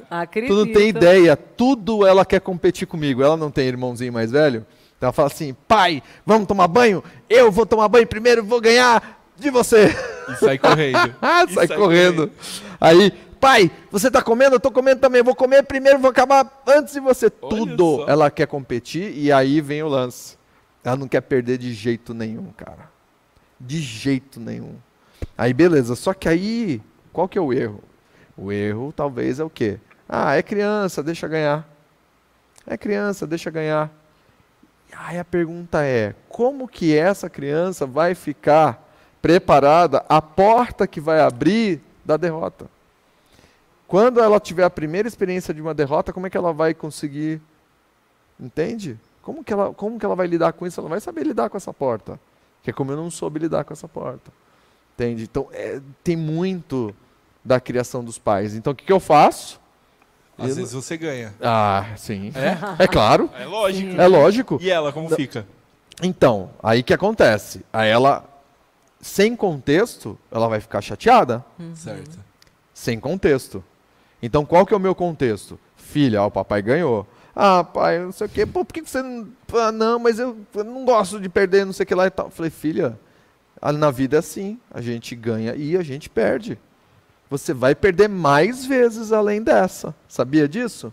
[0.09, 0.51] Acredito.
[0.51, 1.35] tu não tem ideia.
[1.35, 3.21] Tudo ela quer competir comigo.
[3.21, 4.65] Ela não tem irmãozinho mais velho?
[4.97, 7.03] Então ela fala assim: pai, vamos tomar banho?
[7.29, 9.95] Eu vou tomar banho primeiro, vou ganhar de você.
[10.29, 11.15] E sai correndo.
[11.53, 12.27] sai, sai correndo.
[12.27, 12.31] correndo.
[12.79, 14.55] Aí, pai, você tá comendo?
[14.55, 15.23] Eu tô comendo também.
[15.23, 17.31] Vou comer primeiro, vou acabar antes de você.
[17.41, 18.07] Olha Tudo só.
[18.07, 20.37] ela quer competir e aí vem o lance.
[20.83, 22.89] Ela não quer perder de jeito nenhum, cara.
[23.59, 24.75] De jeito nenhum.
[25.37, 26.81] Aí beleza, só que aí,
[27.11, 27.83] qual que é o erro?
[28.35, 29.79] O erro talvez é o quê?
[30.07, 31.67] Ah, é criança, deixa ganhar.
[32.65, 33.91] É criança, deixa ganhar.
[34.95, 38.85] Aí a pergunta é: como que essa criança vai ficar
[39.21, 42.69] preparada a porta que vai abrir da derrota?
[43.87, 47.41] Quando ela tiver a primeira experiência de uma derrota, como é que ela vai conseguir?
[48.39, 48.99] Entende?
[49.21, 50.79] Como que, ela, como que ela vai lidar com isso?
[50.79, 52.19] Ela vai saber lidar com essa porta.
[52.63, 54.31] Que é como eu não soube lidar com essa porta.
[54.93, 55.23] Entende?
[55.23, 56.93] Então, é, tem muito
[57.43, 58.55] da criação dos pais.
[58.55, 59.59] Então, o que, que eu faço?
[60.37, 60.55] Às eu...
[60.55, 61.33] vezes você ganha.
[61.41, 62.31] Ah, sim.
[62.35, 62.57] É?
[62.83, 63.29] É claro.
[63.39, 64.01] É lógico.
[64.01, 64.57] É lógico.
[64.61, 65.47] E ela, como fica?
[66.03, 67.65] Então, aí que acontece?
[67.71, 68.23] Aí ela,
[69.01, 71.43] sem contexto, ela vai ficar chateada.
[71.57, 71.75] Uhum.
[71.75, 72.19] Certo.
[72.73, 73.63] Sem contexto.
[74.21, 75.59] Então, qual que é o meu contexto?
[75.75, 77.07] Filha, o papai ganhou.
[77.35, 78.45] Ah, pai, não sei o quê.
[78.45, 79.27] Pô, por que você não.
[79.53, 82.09] Ah, não, mas eu, eu não gosto de perder, não sei o que lá e
[82.09, 82.31] tal.
[82.31, 82.99] Falei, filha,
[83.75, 84.59] na vida é assim.
[84.71, 86.57] A gente ganha e a gente perde.
[87.29, 89.93] Você vai perder mais vezes além dessa.
[90.07, 90.91] Sabia disso?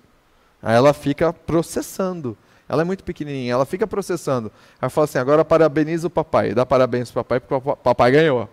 [0.63, 2.37] Aí ela fica processando.
[2.69, 4.51] Ela é muito pequenininha, ela fica processando.
[4.81, 6.55] Aí fala assim: agora parabeniza o papai.
[6.55, 8.49] Dá parabéns pro papai, porque o papai ganhou.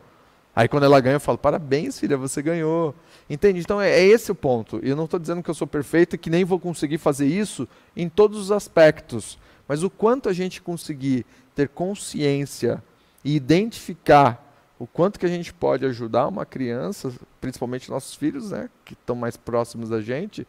[0.56, 2.94] Aí quando ela ganha, eu falo: parabéns, filha, você ganhou.
[3.32, 3.62] Entende?
[3.62, 4.82] Então é, é esse o ponto.
[4.84, 7.66] Eu não estou dizendo que eu sou perfeito e que nem vou conseguir fazer isso
[7.96, 9.40] em todos os aspectos.
[9.66, 11.26] Mas o quanto a gente conseguir
[11.56, 12.84] ter consciência
[13.24, 14.46] e identificar
[14.78, 17.10] o quanto que a gente pode ajudar uma criança,
[17.40, 20.46] principalmente nossos filhos, né, que estão mais próximos da gente,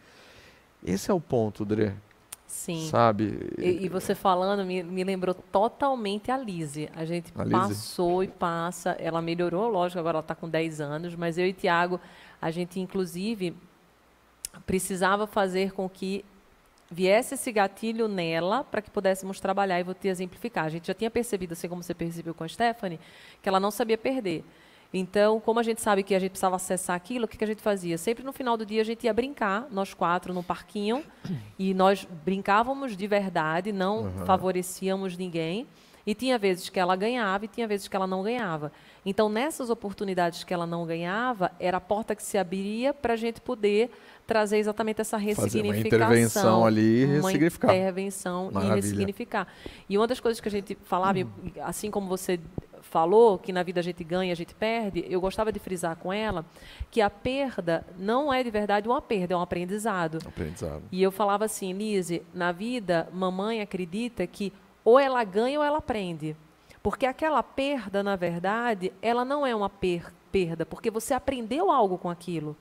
[0.84, 1.92] esse é o ponto, Dre.
[2.52, 2.86] Sim.
[2.90, 3.50] Sabe?
[3.56, 6.90] E, e, você falando me, me lembrou totalmente a Lise.
[6.94, 8.30] A gente a passou Lise?
[8.30, 8.90] e passa.
[9.00, 11.98] Ela melhorou, lógico, agora ela está com 10 anos, mas eu e Tiago,
[12.40, 13.56] a gente inclusive
[14.66, 16.22] precisava fazer com que
[16.90, 20.66] viesse esse gatilho nela para que pudéssemos trabalhar e vou te exemplificar.
[20.66, 23.00] A gente já tinha percebido, assim como você percebeu com a Stephanie,
[23.42, 24.44] que ela não sabia perder.
[24.92, 27.46] Então, como a gente sabe que a gente precisava acessar aquilo, o que, que a
[27.46, 27.96] gente fazia?
[27.96, 31.02] Sempre no final do dia a gente ia brincar, nós quatro, no parquinho,
[31.58, 34.26] e nós brincávamos de verdade, não uhum.
[34.26, 35.66] favorecíamos ninguém.
[36.04, 38.72] E tinha vezes que ela ganhava e tinha vezes que ela não ganhava.
[39.06, 43.16] Então, nessas oportunidades que ela não ganhava, era a porta que se abria para a
[43.16, 43.88] gente poder
[44.26, 45.62] trazer exatamente essa ressignificação.
[45.62, 47.68] Fazer uma intervenção ali e ressignificar.
[47.68, 48.72] Uma intervenção Maravilha.
[48.72, 49.46] e ressignificar.
[49.88, 51.52] E uma das coisas que a gente falava, hum.
[51.62, 52.40] assim como você
[52.92, 56.12] falou que na vida a gente ganha, a gente perde, eu gostava de frisar com
[56.12, 56.44] ela
[56.90, 60.18] que a perda não é de verdade uma perda, é um aprendizado.
[60.26, 60.82] Aprendizado.
[60.92, 64.52] E eu falava assim, Lise, na vida, mamãe acredita que
[64.84, 66.36] ou ela ganha ou ela aprende.
[66.82, 71.96] Porque aquela perda, na verdade, ela não é uma per perda, porque você aprendeu algo
[71.96, 72.54] com aquilo.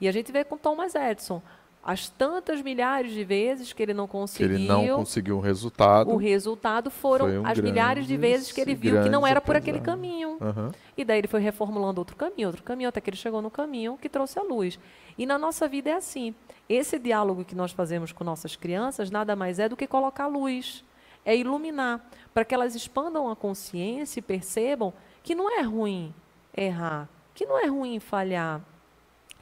[0.00, 1.42] E a gente vê com Thomas Edison.
[1.86, 6.10] As tantas milhares de vezes que ele não Que conseguiu, ele não conseguiu um resultado.
[6.10, 9.54] o resultado foram um as milhares de vezes que ele viu que não era por
[9.54, 10.36] aquele caminho.
[10.40, 10.72] Aham.
[10.96, 13.96] E daí ele foi reformulando outro caminho, outro caminho, até que ele chegou no caminho
[14.02, 14.80] que trouxe a luz.
[15.16, 16.34] E na nossa vida é assim.
[16.68, 20.84] Esse diálogo que nós fazemos com nossas crianças nada mais é do que colocar luz,
[21.24, 26.12] é iluminar, para que elas expandam a consciência e percebam que não é ruim
[26.56, 28.60] errar, que não é ruim falhar,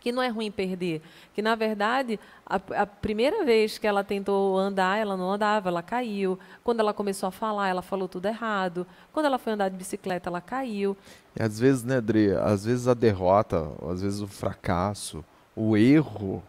[0.04, 1.00] que não é ruim perder,
[1.32, 5.82] que na verdade a, a primeira vez que ela tentou andar, ela não andava, ela
[5.82, 6.38] caiu.
[6.62, 8.86] Quando ela começou a falar, ela falou tudo errado.
[9.14, 10.94] Quando ela foi andar de bicicleta, ela caiu.
[11.34, 15.24] E às vezes, né, Dre, às vezes a derrota, às vezes o fracasso,
[15.56, 16.42] o erro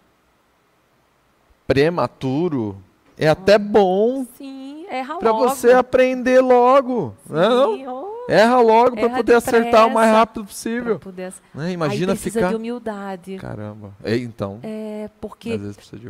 [1.65, 2.75] prematuro
[3.17, 5.47] é até bom Sim, erra para logo.
[5.47, 7.47] você aprender logo, né?
[7.47, 8.04] Não?
[8.27, 10.99] Erra logo para poder acertar o mais rápido possível.
[10.99, 11.33] poder...
[11.53, 11.67] Né?
[11.67, 13.37] Aí Imagina precisa ficar de humildade.
[13.37, 13.93] Caramba.
[14.03, 15.59] É, então, É, porque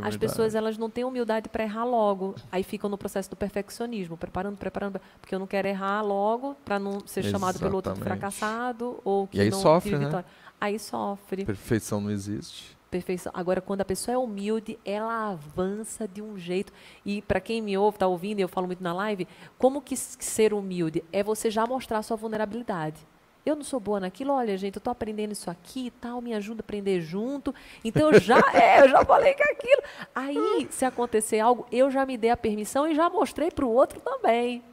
[0.02, 2.34] as pessoas elas não têm humildade para errar logo.
[2.50, 6.78] Aí ficam no processo do perfeccionismo, preparando, preparando, porque eu não quero errar logo para
[6.78, 8.20] não ser chamado pelo outro de Exatamente.
[8.20, 10.06] fracassado ou que E aí não sofre, né?
[10.06, 10.26] vitória.
[10.60, 11.44] Aí sofre.
[11.44, 12.75] Perfeição não existe.
[12.96, 13.30] Perfeição.
[13.34, 16.72] Agora, quando a pessoa é humilde, ela avança de um jeito.
[17.04, 19.28] E para quem me ouve, está ouvindo, e eu falo muito na live,
[19.58, 21.04] como que ser humilde?
[21.12, 22.96] É você já mostrar a sua vulnerabilidade.
[23.44, 26.32] Eu não sou boa naquilo, olha, gente, eu estou aprendendo isso aqui e tal, me
[26.32, 27.54] ajuda a aprender junto.
[27.84, 29.82] Então, eu já, é, eu já falei que é aquilo.
[30.14, 33.70] Aí, se acontecer algo, eu já me dei a permissão e já mostrei para o
[33.70, 34.64] outro também.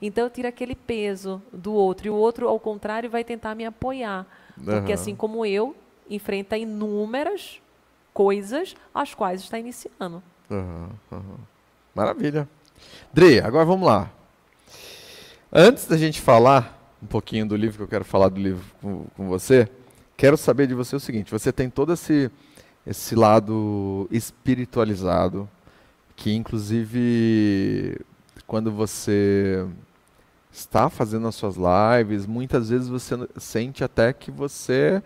[0.00, 2.06] Então, eu tiro aquele peso do outro.
[2.06, 4.26] E o outro, ao contrário, vai tentar me apoiar.
[4.54, 4.94] Porque, Aham.
[4.94, 5.76] assim como eu,
[6.08, 7.60] enfrenta inúmeras
[8.16, 10.22] coisas as quais está iniciando.
[10.50, 11.38] Aham, aham.
[11.94, 12.48] Maravilha.
[13.12, 14.10] Dre, agora vamos lá.
[15.52, 19.04] Antes da gente falar um pouquinho do livro, que eu quero falar do livro com,
[19.14, 19.68] com você,
[20.16, 22.30] quero saber de você o seguinte: você tem todo esse,
[22.86, 25.46] esse lado espiritualizado,
[26.16, 28.00] que inclusive
[28.46, 29.66] quando você
[30.50, 35.02] está fazendo as suas lives, muitas vezes você sente até que você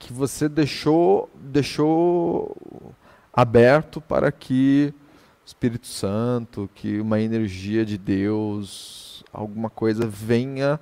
[0.00, 2.56] que você deixou deixou
[3.32, 4.92] aberto para que
[5.44, 10.80] o Espírito Santo, que uma energia de Deus, alguma coisa venha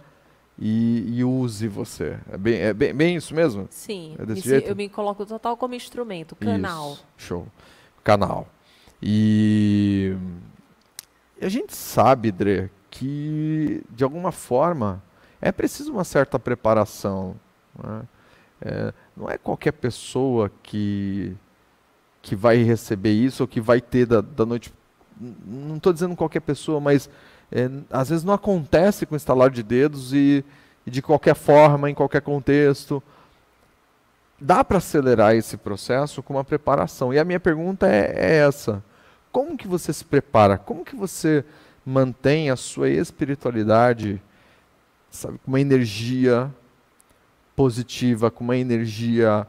[0.59, 2.19] e, e use você.
[2.33, 3.67] É bem, é bem, bem isso mesmo?
[3.71, 4.69] Sim, É desse se- jeito?
[4.71, 6.93] eu me coloco total como instrumento, canal.
[6.93, 7.47] Isso, show.
[8.03, 8.49] Canal.
[9.03, 10.17] E
[11.41, 15.03] e a gente sabe, Dre, que de alguma forma
[15.41, 17.37] é preciso uma certa preparação.
[17.83, 18.03] né?
[18.61, 21.35] É, não é qualquer pessoa que,
[22.23, 24.73] que vai receber isso ou que vai ter da, da noite.
[25.21, 27.11] Não estou dizendo qualquer pessoa, mas
[27.51, 30.45] é, às vezes não acontece com estalar de dedos e,
[30.87, 33.03] e de qualquer forma, em qualquer contexto
[34.41, 37.13] dá para acelerar esse processo com uma preparação.
[37.13, 38.83] E a minha pergunta é, é essa:
[39.33, 40.57] como que você se prepara?
[40.57, 41.45] Como que você
[41.85, 44.23] mantém a sua espiritualidade,
[45.11, 46.53] sabe, com uma energia
[47.59, 49.45] positiva, com uma energia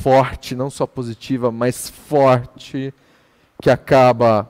[0.00, 2.94] forte, não só positiva, mas forte,
[3.60, 4.48] que acaba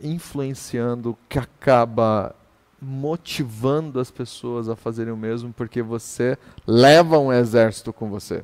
[0.00, 2.34] influenciando, que acaba
[2.80, 8.42] motivando as pessoas a fazerem o mesmo, porque você leva um exército com você.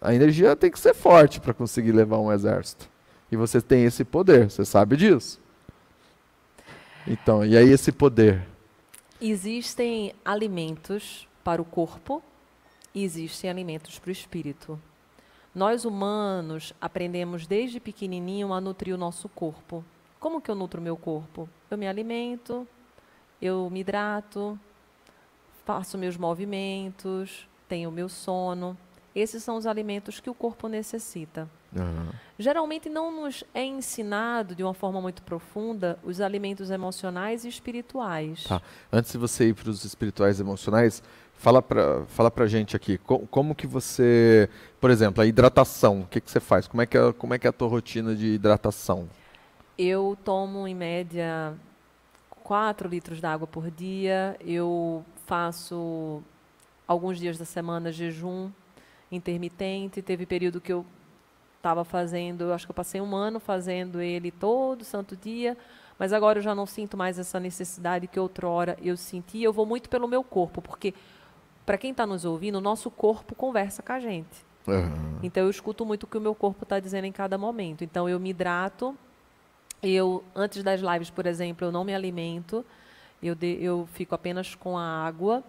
[0.00, 2.88] A energia tem que ser forte para conseguir levar um exército.
[3.30, 5.38] E você tem esse poder, você sabe disso.
[7.06, 8.46] Então, e aí esse poder?
[9.20, 12.22] Existem alimentos para o corpo
[12.94, 14.78] e existem alimentos para o espírito.
[15.54, 19.82] Nós humanos aprendemos desde pequenininho a nutrir o nosso corpo.
[20.20, 21.48] Como que eu nutro o meu corpo?
[21.70, 22.68] Eu me alimento,
[23.40, 24.60] eu me hidrato,
[25.64, 28.76] faço meus movimentos, tenho o meu sono.
[29.14, 31.48] Esses são os alimentos que o corpo necessita.
[32.38, 38.44] Geralmente não nos é ensinado de uma forma muito profunda os alimentos emocionais e espirituais.
[38.44, 38.62] Tá.
[38.92, 41.02] Antes de você ir para os espirituais e emocionais,
[41.38, 44.48] fala para fala pra gente aqui, co- como que você,
[44.80, 46.68] por exemplo, a hidratação, o que, que você faz?
[46.68, 49.08] Como é que é, como é que é a tua rotina de hidratação?
[49.76, 51.54] Eu tomo, em média,
[52.44, 54.36] 4 litros de água por dia.
[54.40, 56.22] Eu faço
[56.86, 58.50] alguns dias da semana jejum
[59.12, 60.02] intermitente.
[60.02, 60.86] Teve período que eu
[61.58, 65.56] estava fazendo, acho que eu passei um ano fazendo ele todo santo dia,
[65.98, 69.46] mas agora eu já não sinto mais essa necessidade que outrora eu sentia.
[69.46, 70.94] Eu vou muito pelo meu corpo, porque
[71.68, 74.42] para quem está nos ouvindo, o nosso corpo conversa com a gente.
[75.22, 77.84] Então eu escuto muito o que o meu corpo está dizendo em cada momento.
[77.84, 78.96] Então eu me hidrato.
[79.82, 82.64] Eu antes das lives, por exemplo, eu não me alimento.
[83.22, 85.44] Eu, de- eu fico apenas com a água.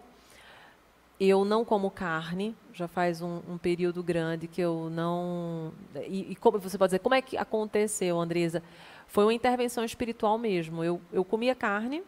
[1.21, 5.71] eu não como carne, já faz um, um período grande que eu não.
[6.07, 8.61] E, e, como você pode dizer, como é que aconteceu, Andresa?
[9.07, 10.83] Foi uma intervenção espiritual mesmo.
[10.83, 12.03] Eu, eu comia carne,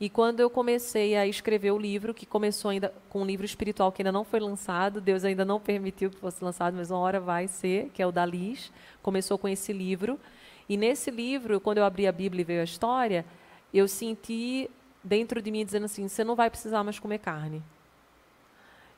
[0.00, 3.92] e quando eu comecei a escrever o livro, que começou ainda com um livro espiritual
[3.92, 7.20] que ainda não foi lançado, Deus ainda não permitiu que fosse lançado, mas uma hora
[7.20, 8.72] vai ser, que é o da Liz,
[9.02, 10.18] começou com esse livro.
[10.66, 13.26] E nesse livro, quando eu abri a Bíblia e veio a história,
[13.74, 14.70] eu senti
[15.04, 17.62] dentro de mim dizendo assim: você não vai precisar mais comer carne.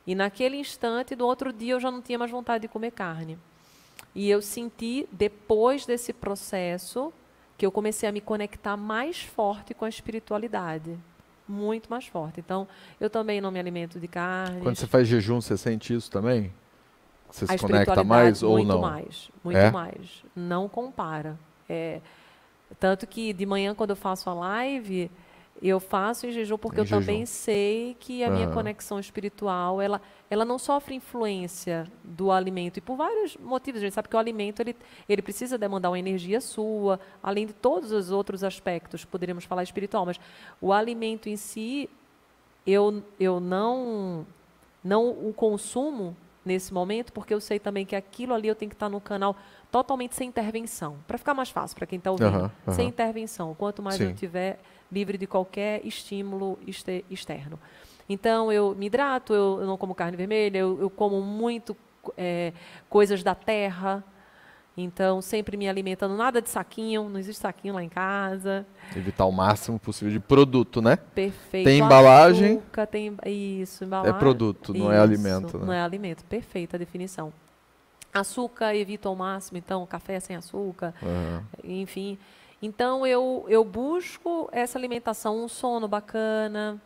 [0.07, 3.37] E naquele instante, do outro dia, eu já não tinha mais vontade de comer carne.
[4.15, 7.11] E eu senti, depois desse processo,
[7.63, 10.99] que eu comecei a me conectar mais forte com a espiritualidade.
[11.47, 12.41] Muito mais forte.
[12.41, 12.67] Então,
[12.99, 14.59] eu também não me alimento de carne.
[14.59, 16.51] Quando você faz jejum, você sente isso também?
[17.31, 18.65] Você se conecta mais ou não?
[18.65, 19.31] Muito mais.
[19.41, 19.71] Muito é?
[19.71, 20.25] mais.
[20.35, 21.39] Não compara.
[21.69, 22.01] É,
[22.81, 25.09] tanto que de manhã, quando eu faço a live,
[25.69, 26.99] eu faço em jejum porque em eu jejum.
[26.99, 32.77] também sei que a minha conexão espiritual, ela, ela não sofre influência do alimento.
[32.77, 33.79] E por vários motivos.
[33.79, 34.75] A gente sabe que o alimento, ele,
[35.07, 40.05] ele precisa demandar uma energia sua, além de todos os outros aspectos, poderíamos falar espiritual.
[40.05, 40.19] Mas
[40.59, 41.89] o alimento em si,
[42.67, 44.27] eu, eu não,
[44.83, 48.75] não o consumo nesse momento, porque eu sei também que aquilo ali eu tenho que
[48.75, 49.35] estar no canal
[49.73, 50.97] totalmente sem intervenção.
[51.07, 52.29] Para ficar mais fácil para quem está ouvindo.
[52.29, 52.73] Uhum, uhum.
[52.73, 53.55] Sem intervenção.
[53.55, 54.09] Quanto mais Sim.
[54.09, 54.59] eu tiver
[54.91, 56.59] livre de qualquer estímulo
[57.09, 57.59] externo.
[58.07, 61.75] Então, eu me hidrato, eu, eu não como carne vermelha, eu, eu como muito
[62.15, 62.53] é,
[62.87, 64.03] coisas da terra.
[64.77, 68.67] Então, sempre me alimentando, nada de saquinho, não existe saquinho lá em casa.
[68.95, 70.97] Evitar o máximo possível de produto, né?
[71.15, 71.65] Perfeito.
[71.65, 72.57] Tem embalagem.
[72.57, 74.15] Açúcar, tem isso, embalagem.
[74.15, 75.57] É produto, não é isso, é alimento.
[75.57, 75.65] Né?
[75.65, 77.33] Não é alimento, perfeita a definição.
[78.13, 81.43] Açúcar evito ao máximo, então café sem açúcar, uhum.
[81.63, 82.17] enfim.
[82.61, 86.81] Então eu, eu busco essa alimentação, um sono bacana.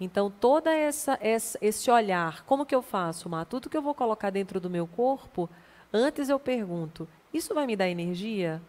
[0.00, 3.44] Então toda essa, essa esse olhar, como que eu faço, Má?
[3.44, 5.50] Tudo que eu vou colocar dentro do meu corpo,
[5.92, 8.62] antes eu pergunto, isso vai me dar energia?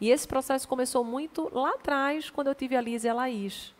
[0.00, 3.72] E esse processo começou muito lá atrás, quando eu tive a Liz e a Laís.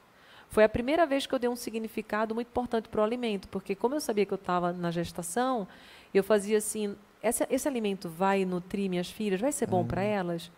[0.48, 3.74] Foi a primeira vez que eu dei um significado muito importante para o alimento, porque
[3.74, 5.66] como eu sabia que eu estava na gestação,
[6.14, 9.86] eu fazia assim, esse, esse alimento vai nutrir minhas filhas, vai ser bom uhum.
[9.86, 10.50] para elas?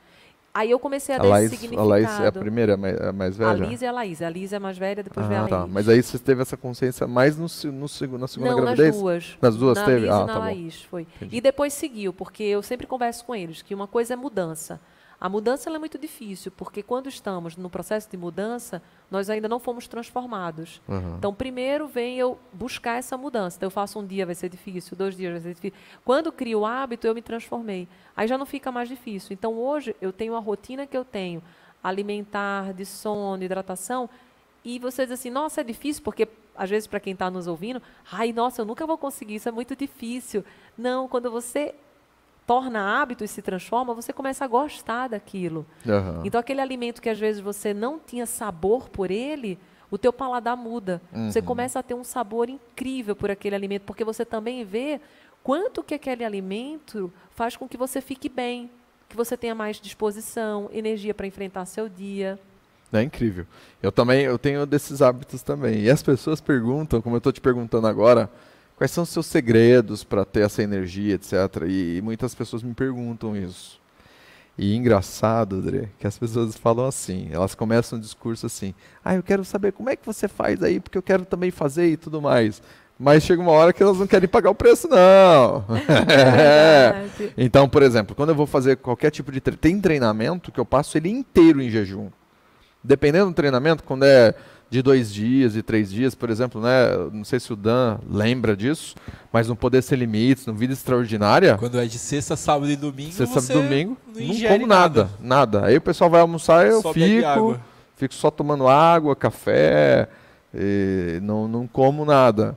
[0.52, 1.86] Aí eu comecei a, a dar Laís, esse significado.
[1.86, 2.74] A Laís é a primeira,
[3.10, 3.50] a mais velha?
[3.50, 4.22] A Liz é a Laís.
[4.22, 5.58] A Liz é a mais velha, depois ah, vem a tá.
[5.60, 5.72] Laís.
[5.72, 7.80] Mas aí você teve essa consciência mais no, no,
[8.18, 8.88] na segunda Não, gravidez?
[8.88, 9.38] nas duas.
[9.42, 10.00] Nas duas na teve?
[10.00, 11.02] Liz ah, e na tá Laís, foi.
[11.02, 11.36] Entendi.
[11.36, 14.80] E depois seguiu, porque eu sempre converso com eles, que uma coisa é mudança.
[15.18, 19.58] A mudança é muito difícil, porque quando estamos no processo de mudança, nós ainda não
[19.58, 20.80] fomos transformados.
[20.86, 21.16] Uhum.
[21.16, 23.56] Então, primeiro vem eu buscar essa mudança.
[23.56, 25.78] Então, eu faço um dia, vai ser difícil, dois dias vai ser difícil.
[26.04, 27.88] Quando crio o hábito, eu me transformei.
[28.14, 29.32] Aí já não fica mais difícil.
[29.32, 31.42] Então, hoje, eu tenho a rotina que eu tenho,
[31.82, 34.10] alimentar, de sono, hidratação,
[34.64, 37.80] e você diz assim, nossa, é difícil, porque às vezes para quem está nos ouvindo,
[38.10, 40.44] ai, nossa, eu nunca vou conseguir, isso é muito difícil.
[40.76, 41.74] Não, quando você
[42.46, 45.66] torna hábito e se transforma, você começa a gostar daquilo.
[45.84, 46.22] Uhum.
[46.24, 49.58] Então, aquele alimento que às vezes você não tinha sabor por ele,
[49.90, 51.02] o teu paladar muda.
[51.12, 51.30] Uhum.
[51.30, 55.00] Você começa a ter um sabor incrível por aquele alimento, porque você também vê
[55.42, 58.70] quanto que aquele alimento faz com que você fique bem,
[59.08, 62.38] que você tenha mais disposição, energia para enfrentar seu dia.
[62.92, 63.44] É incrível.
[63.82, 65.80] Eu também eu tenho desses hábitos também.
[65.80, 68.30] E as pessoas perguntam, como eu estou te perguntando agora,
[68.76, 71.32] Quais são os seus segredos para ter essa energia, etc.
[71.66, 73.80] E, e, muitas pessoas me perguntam isso.
[74.58, 78.74] E engraçado, André, que as pessoas falam assim, elas começam um discurso assim,
[79.04, 81.88] ah, eu quero saber como é que você faz aí, porque eu quero também fazer
[81.88, 82.62] e tudo mais.
[82.98, 85.64] Mas chega uma hora que elas não querem pagar o preço, não.
[86.08, 87.06] é.
[87.36, 89.40] Então, por exemplo, quando eu vou fazer qualquer tipo de...
[89.40, 92.08] Tre tem treinamento que eu passo ele inteiro em jejum.
[92.82, 94.34] Dependendo do treinamento, quando é
[94.68, 96.88] de dois dias e três dias, por exemplo, né?
[97.12, 98.96] Não sei se o Dan lembra disso,
[99.32, 101.56] mas no Poder Sem Limites, no Vida Extraordinária.
[101.56, 105.02] Quando é de sexta, sábado e domingo, sexta, sábado e domingo, não, não como nada,
[105.02, 105.66] nada, nada.
[105.66, 107.60] Aí o pessoal vai almoçar, eu só fico,
[107.96, 110.08] fico só tomando água, café,
[111.22, 112.56] não, não como nada.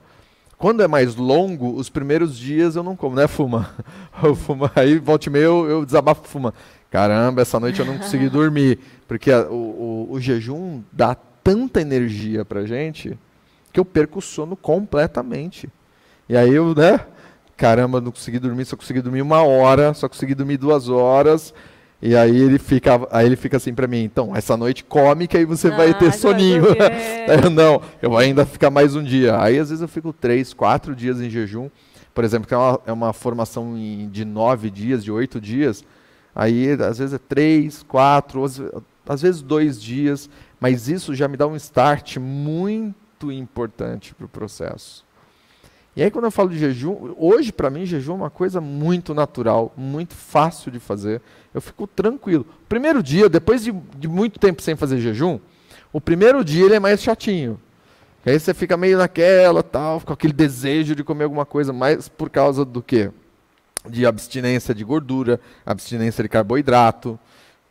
[0.57, 3.69] Quando é mais longo, os primeiros dias eu não como, né, Fuma?
[4.21, 6.53] Eu fumo, aí volta e meia eu, eu desabafo Fuma.
[6.91, 8.77] Caramba, essa noite eu não consegui dormir.
[9.07, 11.15] Porque a, o, o, o jejum dá
[11.49, 13.17] tanta energia pra gente
[13.73, 15.67] que eu perco o sono completamente.
[16.27, 16.99] E aí eu, né?
[17.57, 21.51] Caramba, não consegui dormir, só consegui dormir uma hora, só consegui dormir duas horas.
[21.99, 25.35] E aí ele fica, aí ele fica assim para mim, então, essa noite come que
[25.37, 26.65] aí você ah, vai ter soninho.
[27.51, 29.41] não, eu ainda ficar mais um dia.
[29.41, 31.67] Aí às vezes eu fico três, quatro dias em jejum.
[32.13, 35.83] Por exemplo, que é uma, é uma formação em, de nove dias, de oito dias.
[36.35, 38.45] Aí às vezes é três, quatro,
[39.07, 40.29] às vezes dois dias.
[40.59, 45.05] Mas isso já me dá um start muito importante para o processo.
[45.95, 49.13] E aí quando eu falo de jejum, hoje para mim jejum é uma coisa muito
[49.13, 51.21] natural, muito fácil de fazer.
[51.53, 52.45] Eu fico tranquilo.
[52.67, 55.39] Primeiro dia, depois de, de muito tempo sem fazer jejum,
[55.91, 57.59] o primeiro dia ele é mais chatinho.
[58.25, 62.29] Aí você fica meio naquela, tal, com aquele desejo de comer alguma coisa, mais por
[62.29, 63.11] causa do quê?
[63.87, 67.17] De abstinência de gordura, abstinência de carboidrato,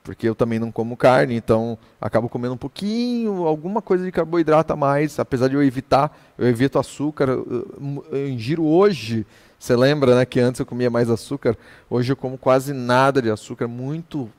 [0.03, 4.73] porque eu também não como carne, então acabo comendo um pouquinho, alguma coisa de carboidrato
[4.73, 9.27] a mais, apesar de eu evitar, eu evito açúcar, eu, eu ingiro hoje,
[9.59, 11.57] você lembra, né, que antes eu comia mais açúcar,
[11.91, 14.31] hoje eu como quase nada de açúcar, muito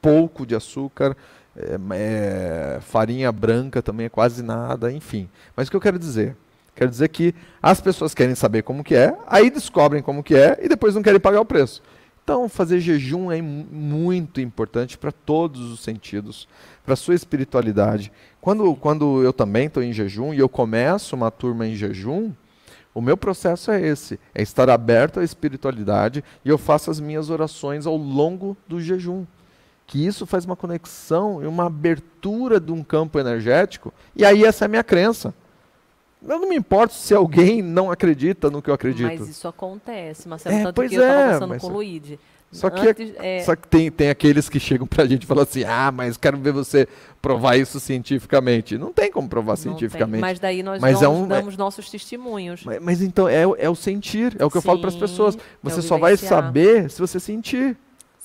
[0.00, 1.16] pouco de açúcar,
[1.56, 5.28] é, é, farinha branca também é quase nada, enfim.
[5.54, 6.34] Mas o que eu quero dizer?
[6.74, 10.58] Quero dizer que as pessoas querem saber como que é, aí descobrem como que é
[10.62, 11.82] e depois não querem pagar o preço.
[12.24, 16.46] Então, fazer jejum é muito importante para todos os sentidos,
[16.84, 18.12] para a sua espiritualidade.
[18.40, 22.32] Quando, quando eu também estou em jejum e eu começo uma turma em jejum,
[22.94, 27.28] o meu processo é esse: é estar aberto à espiritualidade e eu faço as minhas
[27.28, 29.24] orações ao longo do jejum
[29.92, 34.64] que isso faz uma conexão e uma abertura de um campo energético, e aí essa
[34.64, 35.34] é a minha crença.
[36.26, 39.20] Eu não me importo se alguém não acredita no que eu acredito.
[39.20, 42.18] Mas isso acontece, Marcelo, é, tanto pois que eu estava é, conversando com o Luigi.
[42.52, 45.42] Só que, Antes, é, só que tem, tem aqueles que chegam pra gente e falam
[45.42, 46.86] assim: ah, mas quero ver você
[47.22, 48.76] provar isso cientificamente.
[48.76, 49.62] Não tem como provar não tem.
[49.72, 50.20] cientificamente.
[50.20, 52.62] Mas daí nós Mas é damos, um- damos nossos testemunhos.
[52.62, 54.94] Mas, mas então é, o- é o sentir, é o que eu falo para as
[54.94, 55.34] Sim, pessoas.
[55.34, 57.74] é Você o só vai saber se você sentir.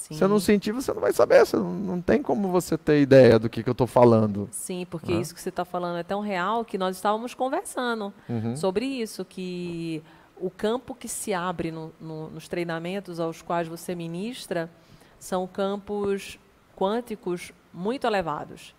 [0.07, 0.13] Sim.
[0.13, 1.45] Se você não sentir, você não vai saber.
[1.45, 4.47] Você não, não tem como você ter ideia do que, que eu estou falando.
[4.51, 5.19] Sim, porque Né?
[5.19, 8.55] isso que você está falando é tão real que nós estávamos conversando Uhum.
[8.55, 10.01] sobre isso, que
[10.39, 14.69] o campo que se abre no- no- nos treinamentos aos quais você ministra
[15.19, 16.39] são campos
[16.75, 18.73] quânticos muito elevados.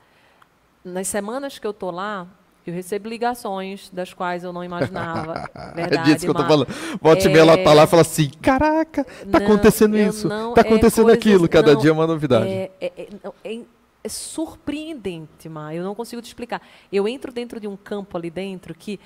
[0.83, 2.27] Nas semanas que eu estou lá,
[2.69, 5.49] eu recebo ligações das quais eu não imaginava.
[5.75, 6.49] Verdade, é disso que eu tô Mar.
[6.49, 6.69] falando.
[7.01, 7.75] Volte meia, ela tá É.
[7.75, 11.49] lá e fala assim: caraca, tá Não, acontecendo isso, não- tá é acontecendo coisas- aquilo,
[11.49, 12.49] cada não, dia é uma novidade.
[12.49, 13.09] É, é- é-
[13.45, 13.61] é-
[14.05, 15.75] é surpreendente, Mar.
[15.75, 16.63] Eu não consigo te explicar.
[16.93, 18.99] Eu entro dentro de um campo ali dentro que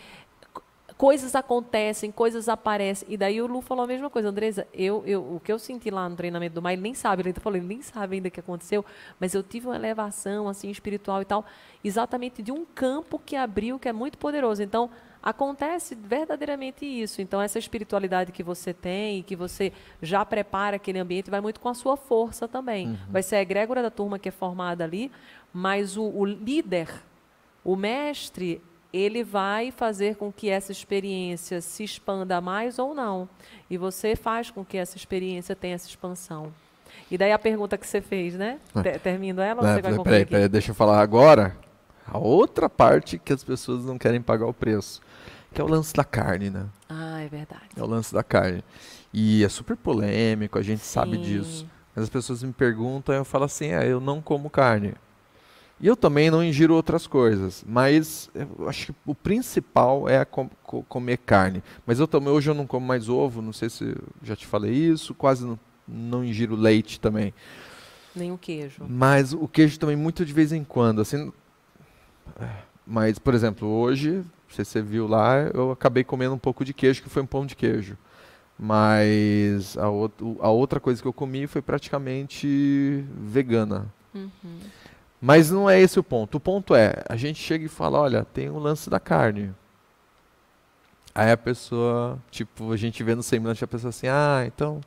[1.03, 3.09] coisas acontecem, coisas aparecem.
[3.11, 4.29] E daí o Lu falou a mesma coisa.
[4.29, 7.23] Andresa, eu, eu, o que eu senti lá no treinamento do Mar, ele nem sabe.
[7.23, 8.85] Ele falou, ele nem sabe ainda o que aconteceu.
[9.19, 11.45] Mas eu tive uma elevação assim espiritual e tal,
[11.83, 14.63] exatamente de um campo que abriu, que é muito poderoso.
[14.63, 14.91] Então,
[15.21, 17.21] acontece verdadeiramente isso.
[17.21, 21.59] Então, essa espiritualidade que você tem e que você já prepara aquele ambiente vai muito
[21.59, 22.97] com a sua força também.
[23.11, 25.11] Vai ser a egrégora da turma que é formada ali,
[25.53, 26.89] mas o, o líder,
[27.65, 33.29] o mestre, ele vai fazer com que essa experiência se expanda mais ou não.
[33.71, 36.53] E você faz com que essa experiência tenha essa expansão.
[37.11, 38.59] E daí a pergunta que você fez, né?
[38.83, 41.57] Te- Termino ela Né, você vai peraí, peraí, deixa eu falar agora
[42.07, 45.01] a outra parte que as pessoas não querem pagar o preço,
[45.55, 46.67] que é o lance da carne, né?
[46.89, 47.63] Ah, é verdade.
[47.77, 48.63] É o lance da carne.
[49.13, 51.23] E é super polêmico, a gente sabe Sim.
[51.23, 51.67] disso.
[51.95, 54.95] Mas as pessoas me perguntam e eu falo assim: é, eu não como carne.
[55.83, 60.49] E eu também não ingiro outras coisas, mas eu acho que o principal é com-
[60.63, 61.61] co- comer carne.
[61.85, 64.73] Mas eu também, hoje eu não como mais ovo, não sei se já te falei
[64.73, 65.59] isso, quase não,
[65.89, 67.35] não ingiro leite também.
[68.15, 68.85] Nem o queijo.
[68.89, 71.33] Mas o queijo também muito de vez em quando, assim.
[72.87, 74.25] Mas, por exemplo, hoje, não
[74.55, 77.27] sei se você viu lá, eu acabei comendo um pouco de queijo, que foi um
[77.27, 77.97] pão de queijo.
[78.57, 83.93] Mas a, out- a outra coisa que eu comi foi praticamente vegana.
[84.15, 84.31] Uhum.
[85.25, 86.35] Mas não é esse o ponto.
[86.35, 89.55] O ponto é, a gente chega e fala, olha, tem o lance da carne.
[91.15, 94.81] Aí a pessoa, tipo, a gente vê no semblante a pessoa assim, ah, então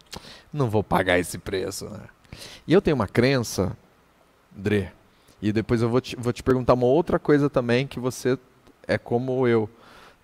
[0.51, 2.01] não vou pagar esse preço, né?
[2.67, 3.77] E eu tenho uma crença,
[4.51, 4.91] Dre,
[5.41, 8.37] e depois eu vou te, vou te perguntar uma outra coisa também, que você
[8.85, 9.69] é como eu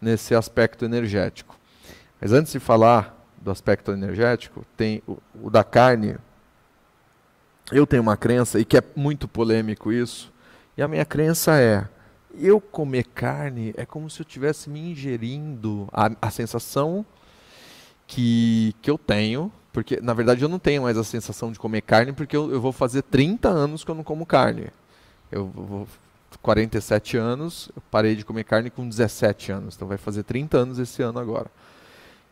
[0.01, 1.57] nesse aspecto energético.
[2.19, 6.17] Mas antes de falar do aspecto energético, tem o, o da carne.
[7.71, 10.31] Eu tenho uma crença, e que é muito polêmico isso,
[10.77, 11.87] e a minha crença é:
[12.37, 15.87] eu comer carne é como se eu estivesse me ingerindo.
[15.91, 17.05] A, a sensação
[18.07, 21.81] que, que eu tenho, porque na verdade eu não tenho mais a sensação de comer
[21.81, 24.67] carne, porque eu, eu vou fazer 30 anos que eu não como carne.
[25.31, 25.87] Eu vou.
[26.41, 30.79] 47 anos, eu parei de comer carne com 17 anos, então vai fazer 30 anos
[30.79, 31.51] esse ano agora.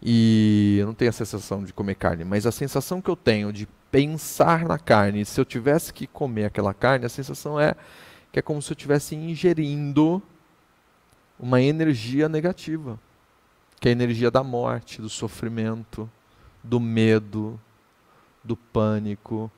[0.01, 3.51] E eu não tenho a sensação de comer carne, mas a sensação que eu tenho
[3.51, 7.75] de pensar na carne, se eu tivesse que comer aquela carne, a sensação é
[8.31, 10.21] que é como se eu estivesse ingerindo
[11.39, 12.99] uma energia negativa,
[13.79, 16.09] que é a energia da morte, do sofrimento,
[16.63, 17.59] do medo,
[18.43, 19.51] do pânico,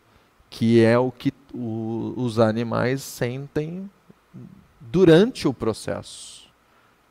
[0.50, 3.90] que é o que o- os animais sentem
[4.80, 6.41] durante o processo.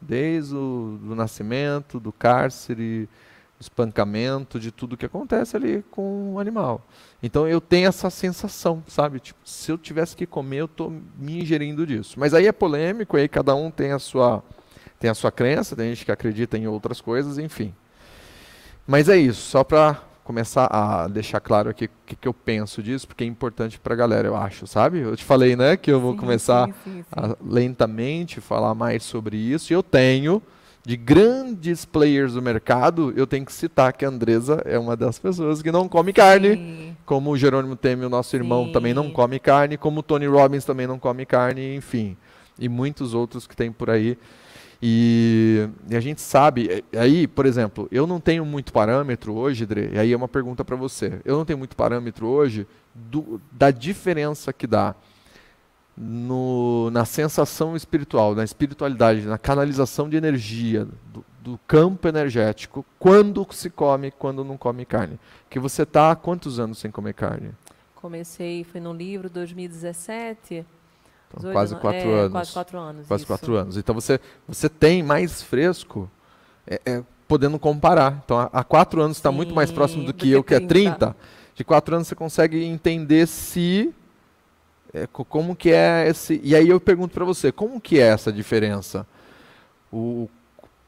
[0.00, 3.08] Desde o do nascimento, do cárcere,
[3.58, 6.86] do espancamento, de tudo que acontece ali com o animal.
[7.22, 9.20] Então eu tenho essa sensação, sabe?
[9.20, 12.18] Tipo, se eu tivesse que comer, eu estou me ingerindo disso.
[12.18, 14.42] Mas aí é polêmico, aí cada um tem a sua
[14.98, 17.74] tem a sua crença, tem gente que acredita em outras coisas, enfim.
[18.86, 22.80] Mas é isso, só para começar a deixar claro aqui o que, que, eu penso
[22.80, 25.00] disso, porque é importante para a galera, eu acho, sabe?
[25.00, 29.02] Eu te falei, né, que eu vou Sim, começar sim, sim, a lentamente falar mais
[29.02, 29.72] sobre isso.
[29.72, 30.40] E eu tenho,
[30.86, 35.18] de grandes players do mercado, eu tenho que citar que a Andresa é uma das
[35.18, 39.40] pessoas que não come carne, como o Jerônimo Teme, o nosso irmão, também não come
[39.40, 42.16] carne, como o Tony Robbins também não come carne, enfim.
[42.56, 44.16] E muitos outros que tem por aí.
[44.82, 49.66] E, e a gente sabe, e aí, por exemplo, eu não tenho muito parâmetro hoje,
[49.66, 51.20] Dre, e aí é uma pergunta para você.
[51.24, 54.94] Eu não tenho muito parâmetro hoje do- da diferença que dá
[55.96, 63.46] no- na sensação espiritual, na espiritualidade, na canalização de energia, do, do campo energético, quando
[63.50, 65.18] se come quando não come carne.
[65.50, 67.50] Que você está há quantos anos sem comer carne?
[67.94, 70.64] Comecei, foi no livro 2017.
[71.30, 72.32] Então, 18 quase quatro é, anos.
[72.32, 73.06] Quase quatro anos.
[73.06, 73.26] Quase isso.
[73.32, 73.76] quatro anos.
[73.76, 76.10] Então você, você tem mais fresco,
[76.66, 78.20] é, é, podendo comparar.
[78.24, 80.96] Então há, quatro anos está muito mais próximo do que eu, que é 30.
[80.96, 81.16] 30.
[81.54, 83.94] De quatro anos você consegue entender se.
[84.92, 86.40] é, co- como que é esse.
[86.42, 89.06] E aí eu pergunto para você, como que é essa diferença?
[89.92, 90.28] O,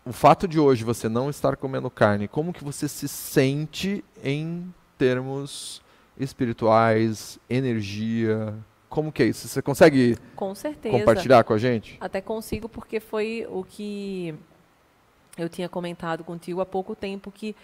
[0.05, 4.72] o fato de hoje você não estar comendo carne, como que você se sente em
[4.99, 5.80] termos
[6.18, 8.55] espirituais, energia?
[8.93, 9.49] Como que é isso?
[9.49, 10.53] Você consegue Com
[10.90, 11.97] compartilhar com a gente?
[11.99, 14.34] Até consigo, porque foi o que
[15.38, 17.57] eu tinha comentado contigo há pouco tempo, que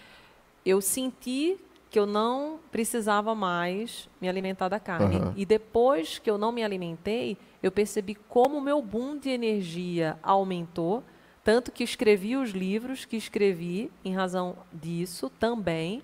[0.65, 1.55] eu senti
[1.91, 5.17] que eu não precisava mais me alimentar da carne.
[5.17, 5.33] Aham.
[5.37, 10.17] E depois que eu não me alimentei, eu percebi como o meu boom de energia
[10.23, 11.03] aumentou,
[11.43, 16.01] tanto que escrevi os livros que escrevi em razão disso também.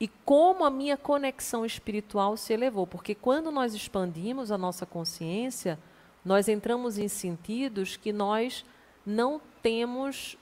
[0.00, 5.78] E como a minha conexão espiritual se elevou, porque quando nós expandimos a nossa consciência,
[6.24, 8.64] nós entramos em sentidos que nós
[9.04, 10.38] não temos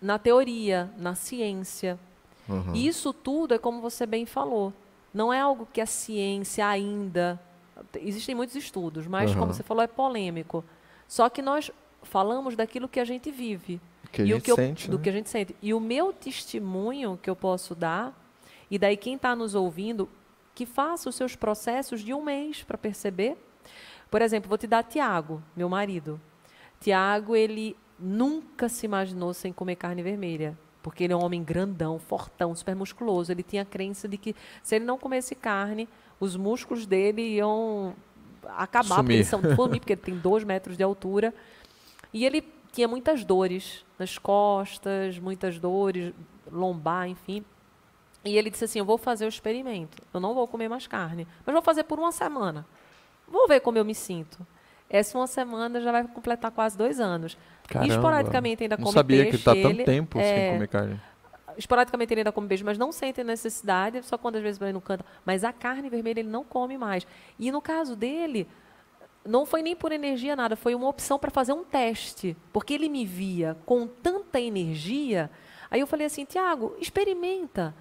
[0.00, 1.98] na teoria, na ciência.
[2.48, 2.74] Uhum.
[2.74, 4.72] E isso tudo é como você bem falou.
[5.12, 7.40] Não é algo que a ciência ainda.
[7.96, 9.38] Existem muitos estudos, mas Uhum.
[9.40, 10.64] como você falou, é polêmico.
[11.08, 11.70] Só que nós
[12.02, 13.80] falamos daquilo que a gente vive.
[14.12, 15.02] Que a e gente o que eu- sente, do né?
[15.02, 15.56] que a gente sente.
[15.62, 18.12] E o meu testemunho que eu posso dar,
[18.70, 20.08] e daí quem está nos ouvindo,
[20.54, 23.36] que faça os seus processos de um mês para perceber.
[24.10, 26.20] Por exemplo, vou te dar Tiago, meu marido.
[26.80, 30.56] Tiago, ele nunca se imaginou sem comer carne vermelha.
[30.82, 33.32] Porque ele é um homem grandão, fortão, super musculoso.
[33.32, 35.88] Ele tinha a crença de que se ele não comesse carne,
[36.20, 37.94] os músculos dele iam
[38.56, 41.34] acabar, porque eles são sumir, porque ele tem dois metros de altura.
[42.12, 46.12] E ele tinha muitas dores nas costas, muitas dores,
[46.52, 47.42] lombar, enfim.
[48.24, 50.02] E ele disse assim: Eu vou fazer o experimento.
[50.12, 52.66] Eu não vou comer mais carne, mas vou fazer por uma semana.
[53.28, 54.46] Vou ver como eu me sinto.
[54.88, 57.36] Essa uma semana já vai completar quase dois anos.
[57.66, 57.92] Caramba.
[57.92, 59.40] Esporadicamente ainda Não come sabia que ele peixe.
[59.40, 61.00] está tanto ele- tempo é, sem comer carne.
[61.56, 64.80] esporadicamente ele ainda come beijo, mas não sente necessidade, só quando às vezes vai no
[64.80, 65.04] canto.
[65.24, 67.06] Mas a carne vermelha ele não come mais.
[67.38, 68.46] E no caso dele,
[69.24, 72.88] não foi nem por energia nada, foi uma opção para fazer um teste, porque ele
[72.88, 75.30] me via com tanta energia.
[75.70, 77.74] Aí eu falei assim, Tiago, experimenta.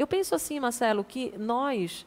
[0.00, 2.06] Eu penso assim, Marcelo, que nós,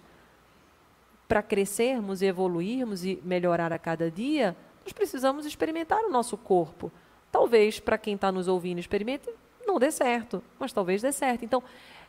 [1.28, 6.92] para crescermos e evoluirmos e melhorar a cada dia, nós precisamos experimentar o nosso corpo.
[7.32, 9.30] Talvez para quem está nos ouvindo experimente,
[9.64, 11.46] não dê certo, mas talvez dê certo.
[11.46, 11.62] Então,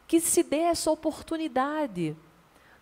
[0.09, 2.16] que se dê essa oportunidade.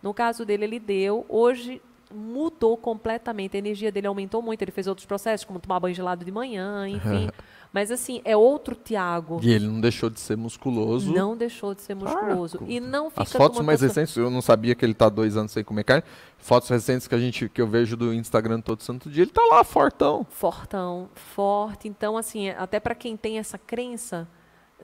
[0.01, 1.27] No caso dele, ele deu.
[1.29, 3.57] Hoje mudou completamente.
[3.57, 4.63] A energia dele aumentou muito.
[4.63, 7.29] Ele fez outros processos, como tomar banho gelado de manhã, enfim.
[7.73, 9.41] Mas assim, é outro Tiago.
[9.43, 11.12] E ele não deixou de ser musculoso.
[11.12, 12.59] Não deixou de ser musculoso.
[12.61, 15.37] Ah, e não fica As fotos mais recentes, eu não sabia que ele está dois
[15.37, 16.05] anos sem comer carne.
[16.37, 19.43] Fotos recentes que a gente que eu vejo do Instagram todo santo dia, ele tá
[19.51, 20.27] lá fortão.
[20.29, 21.89] fortão, forte.
[21.89, 24.29] Então, assim, até para quem tem essa crença,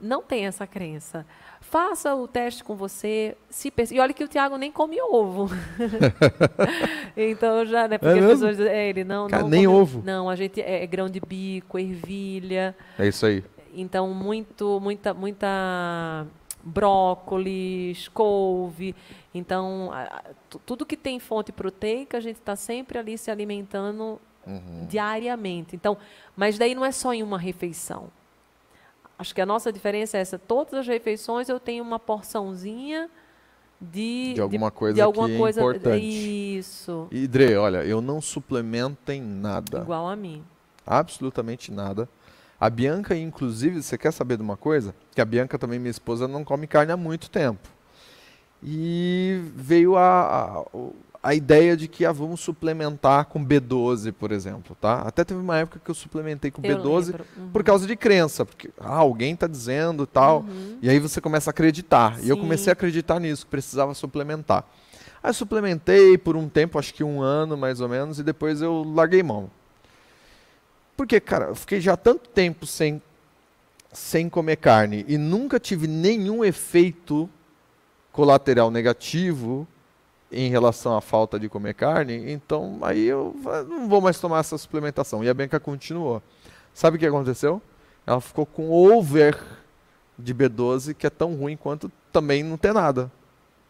[0.01, 1.25] não tem essa crença.
[1.61, 3.35] Faça o teste com você.
[3.49, 5.49] Se perce- E olha que o Tiago nem come ovo.
[7.15, 7.97] então já, né?
[7.97, 8.29] Porque as mesmo?
[8.31, 10.01] pessoas dizem, é, ele não, Cara, não nem come- ovo.
[10.05, 12.75] Não, a gente é, é grão de bico, ervilha.
[12.97, 13.43] É isso aí.
[13.73, 16.25] Então, muito, muita, muita
[16.63, 18.95] brócolis, couve.
[19.33, 19.91] Então,
[20.65, 24.87] tudo que tem fonte proteica, a gente está sempre ali se alimentando Uhum.
[24.89, 25.75] diariamente.
[25.75, 25.95] Então,
[26.35, 28.07] mas daí não é só em uma refeição.
[29.19, 30.39] Acho que a nossa diferença é essa.
[30.39, 33.09] Todas as refeições eu tenho uma porçãozinha
[33.81, 36.57] de De alguma coisa de alguma que é coisa importante.
[36.57, 39.79] isso E Dre, olha, eu não suplemento em nada.
[39.81, 40.41] igual a mim.
[40.87, 42.07] Absolutamente nada.
[42.57, 44.95] A Bianca, inclusive, você quer saber de uma coisa?
[45.13, 47.69] Que a Bianca também, minha esposa, não come carne há muito tempo.
[48.63, 50.65] E veio a, a,
[51.21, 55.01] a ideia de que ah, vamos suplementar com B12, por exemplo, tá?
[55.01, 57.25] Até teve uma época que eu suplementei com Eu B12 lembro.
[57.37, 57.49] Uhum.
[57.51, 60.45] por causa de crença, porque ah, alguém está dizendo tal,
[60.81, 62.17] e aí você começa a acreditar.
[62.23, 62.41] E eu Sim.
[62.41, 64.63] comecei a acreditar nisso, que precisava suplementar.
[65.21, 68.61] Aí eu suplementei por um tempo, acho que um ano mais ou menos, e depois
[68.61, 69.51] eu larguei mão.
[70.95, 73.01] Porque, cara, eu fiquei já tanto tempo sem,
[73.91, 77.29] sem comer carne e nunca tive nenhum efeito
[78.11, 79.67] colateral negativo
[80.31, 83.35] em relação à falta de comer carne, então aí eu
[83.67, 85.23] não vou mais tomar essa suplementação.
[85.23, 86.21] E a Bianca continuou.
[86.73, 87.61] Sabe o que aconteceu?
[88.05, 89.37] Ela ficou com over
[90.17, 93.11] de B12, que é tão ruim quanto também não ter nada.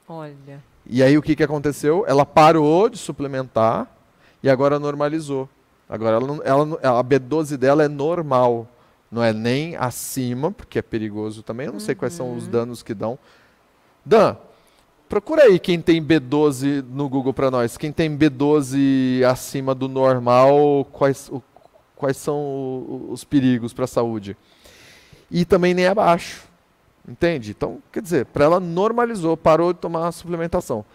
[0.07, 0.61] Olha.
[0.85, 2.03] E aí o que, que aconteceu?
[2.07, 3.87] Ela parou de suplementar
[4.41, 5.47] e agora normalizou.
[5.87, 8.67] Agora ela, não- ela, a B12 dela é normal.
[9.11, 11.67] Não é nem acima, porque é perigoso também.
[11.67, 13.17] Eu não sei quais são os danos que dão.
[14.05, 14.35] Dan,
[15.09, 17.75] procura aí quem tem B12 no Google para nós.
[17.75, 21.41] Quem tem B12 acima do normal, quais, o-
[21.95, 24.37] quais são os perigos para a saúde.
[25.31, 26.43] E também nem abaixo.
[27.07, 27.51] Entende?
[27.51, 30.85] Então, quer dizer, para ela normalizou, parou de tomar a suplementação.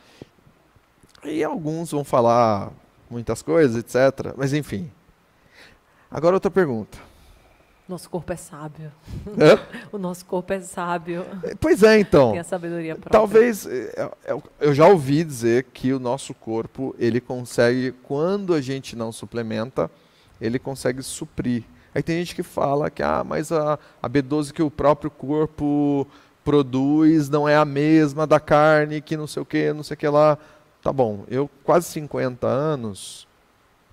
[1.24, 2.70] E alguns vão falar
[3.10, 4.32] muitas coisas, etc.
[4.36, 4.90] Mas enfim.
[6.10, 6.98] Agora outra pergunta.
[7.88, 8.90] Nosso corpo é sábio.
[9.38, 9.58] Hã?
[9.92, 11.24] O nosso corpo é sábio.
[11.60, 12.32] Pois é, então.
[12.32, 13.12] Tem a sabedoria própria.
[13.12, 18.60] Talvez é, é, eu já ouvi dizer que o nosso corpo ele consegue quando a
[18.60, 19.90] gente não suplementa
[20.40, 21.64] ele consegue suprir.
[21.94, 26.06] Aí tem gente que fala que ah, mas a, a B12 que o próprio corpo
[26.44, 29.98] produz não é a mesma da carne que não sei o que, não sei o
[29.98, 30.36] que lá.
[30.82, 33.26] Tá bom, eu quase 50 anos,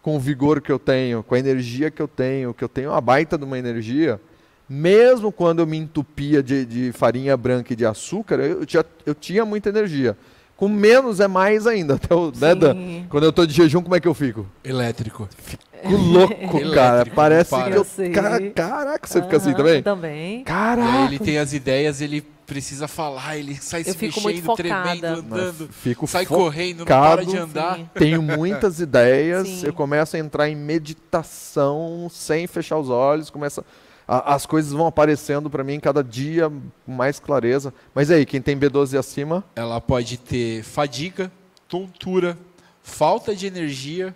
[0.02, 2.90] com o vigor que eu tenho, com a energia que eu tenho, que eu tenho
[2.90, 4.20] uma baita de uma energia,
[4.68, 9.14] mesmo quando eu me entupia de, de farinha branca e de açúcar, eu, tinha, eu
[9.14, 10.18] tinha muita energia.
[10.56, 11.96] Com menos é mais ainda.
[12.02, 12.76] Até o, né, Dan?
[13.10, 14.46] Quando eu estou de jejum, como é que eu fico?
[14.64, 15.28] Elétrico.
[15.38, 17.06] Fico louco, Elétrico, cara.
[17.16, 17.72] Parece para.
[17.72, 17.86] que eu.
[18.06, 18.12] Eu.
[18.14, 19.82] Ca- Caraca, você fica assim também?
[19.82, 20.34] Também.
[20.36, 21.06] E aí Caraca!
[21.06, 25.06] ele tem as ideias, ele precisa falar, ele sai Eu se fico muito mexendo, tremendo,
[25.06, 27.44] andando, Fico sai fo- correndo, não para de focado.
[27.50, 27.78] andar.
[27.78, 27.90] Sim.
[27.94, 29.68] Tenho muitas ideias, Sim.
[29.68, 33.64] eu começo a entrar em meditação sem fechar os olhos, começa
[34.06, 36.50] a- as coisas vão aparecendo para mim cada dia
[36.86, 37.74] com mais clareza.
[37.96, 41.32] Mas aí, quem tem B12 acima, Ela pode ter fadiga,
[41.70, 42.38] tontura,
[42.84, 44.14] falta de energia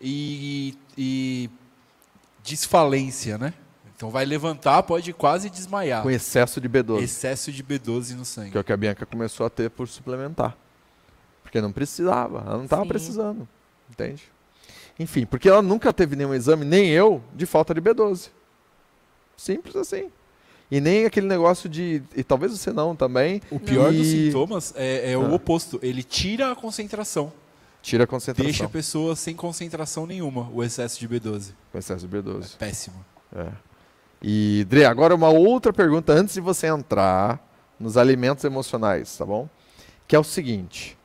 [0.00, 1.50] e, e
[2.44, 3.52] desfalência, né?
[3.96, 6.02] Então vai levantar, pode quase desmaiar.
[6.02, 8.50] com excesso de B12, Excesso de B12 no sangue.
[8.50, 10.56] que é o que a Bianca começou a ter por suplementar.
[11.42, 13.46] Porque não precisava, ela não estava precisando,
[13.90, 14.22] entende?
[14.98, 18.30] Enfim, porque ela nunca teve nenhum exame, nem eu, de falta de B12.
[19.36, 20.10] Simples assim.
[20.70, 22.02] E nem aquele negócio de.
[22.16, 23.40] E talvez você não também.
[23.50, 25.34] O pior dos E- sintomas é, é o Ah.
[25.34, 25.78] oposto.
[25.82, 27.32] Ele tira a concentração.
[27.82, 28.46] Tira a concentração.
[28.46, 31.52] Deixa a pessoa sem concentração nenhuma, o excesso de B12.
[31.70, 32.56] Com excesso de B12.
[32.56, 33.04] Péssimo.
[33.36, 33.48] É.
[34.26, 37.38] E, Dre, agora uma outra pergunta antes de você entrar
[37.78, 39.46] nos alimentos emocionais, tá bom?
[40.08, 40.96] Que é o seguinte.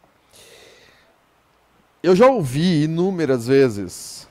[2.01, 4.25] Eu já ouvi inúmeras vezes,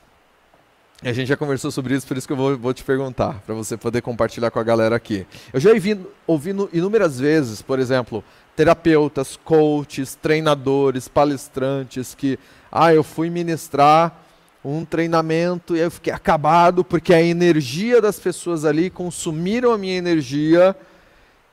[1.03, 3.55] a gente já conversou sobre isso, por isso que eu vou, vou te perguntar, para
[3.55, 5.27] você poder compartilhar com a galera aqui.
[5.53, 8.25] Eu já ouvi, ouvi inúmeras vezes, por exemplo,
[8.57, 12.39] terapeutas, coaches, treinadores, palestrantes que,
[12.73, 14.19] ah, eu fui ministrar
[14.65, 19.97] um treinamento e eu fiquei acabado porque a energia das pessoas ali consumiram a minha
[19.97, 20.77] energia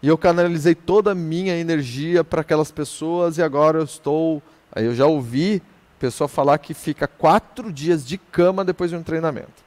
[0.01, 4.41] e eu canalizei toda a minha energia para aquelas pessoas e agora eu estou.
[4.71, 5.61] Aí eu já ouvi
[5.99, 9.64] pessoa falar que fica quatro dias de cama depois de um treinamento.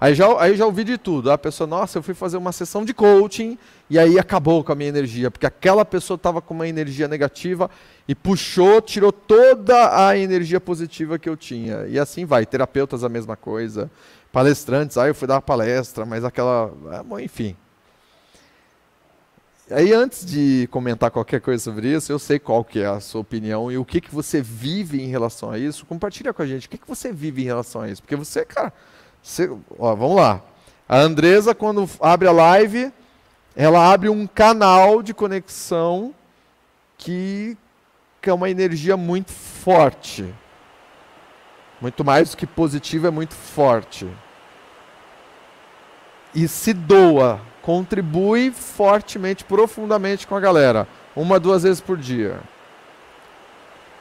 [0.00, 1.30] Aí já, aí já ouvi de tudo.
[1.30, 3.58] A pessoa, nossa, eu fui fazer uma sessão de coaching
[3.90, 7.68] e aí acabou com a minha energia, porque aquela pessoa estava com uma energia negativa
[8.06, 11.86] e puxou, tirou toda a energia positiva que eu tinha.
[11.88, 12.46] E assim vai.
[12.46, 13.90] Terapeutas a mesma coisa.
[14.30, 16.72] Palestrantes, ah, eu fui dar uma palestra, mas aquela.
[16.90, 17.56] ah, enfim.
[19.70, 23.20] Aí antes de comentar qualquer coisa sobre isso, eu sei qual que é a sua
[23.20, 25.84] opinião e o que, que você vive em relação a isso.
[25.84, 28.00] Compartilha com a gente o que, que você vive em relação a isso.
[28.00, 28.72] Porque você, cara,
[29.22, 30.42] você, ó, vamos lá.
[30.88, 32.92] A Andresa, quando abre a live,
[33.54, 36.14] ela abre um canal de conexão
[36.96, 37.56] que,
[38.22, 40.32] que é uma energia muito forte.
[41.80, 44.08] Muito mais do que positiva, é muito forte.
[46.34, 50.88] E se doa, contribui fortemente, profundamente com a galera.
[51.14, 52.40] Uma, duas vezes por dia.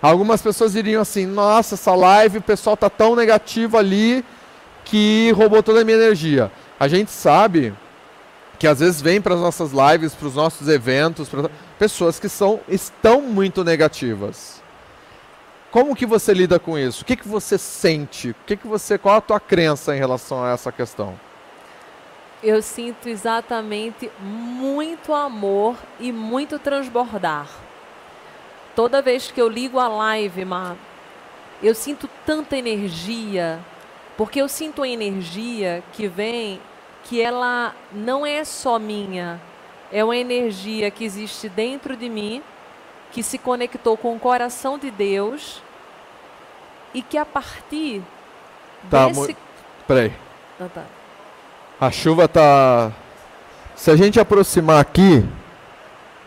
[0.01, 4.23] Algumas pessoas diriam assim: nossa, essa live, o pessoal tá tão negativo ali
[4.87, 6.49] que roubou toda a minha energia.
[6.79, 7.73] A gente sabe
[8.57, 11.49] que às vezes vêm para as nossas lives, para os nossos eventos, pra...
[11.77, 14.63] pessoas que são, estão muito negativas.
[15.69, 17.03] Como que você lida com isso?
[17.03, 18.29] O que, que você sente?
[18.29, 21.19] O que, que você, qual a tua crença em relação a essa questão?
[22.41, 27.49] Eu sinto exatamente muito amor e muito transbordar.
[28.73, 30.77] Toda vez que eu ligo a live, Mar,
[31.61, 33.59] eu sinto tanta energia,
[34.17, 36.59] porque eu sinto a energia que vem,
[37.03, 39.39] que ela não é só minha,
[39.91, 42.41] é uma energia que existe dentro de mim,
[43.11, 45.61] que se conectou com o coração de Deus
[46.93, 48.01] e que a partir
[48.89, 49.37] tá, desse...
[49.87, 50.11] Peraí.
[50.59, 50.83] Ah, tá.
[51.79, 52.91] A chuva tá.
[53.75, 55.23] Se a gente aproximar aqui,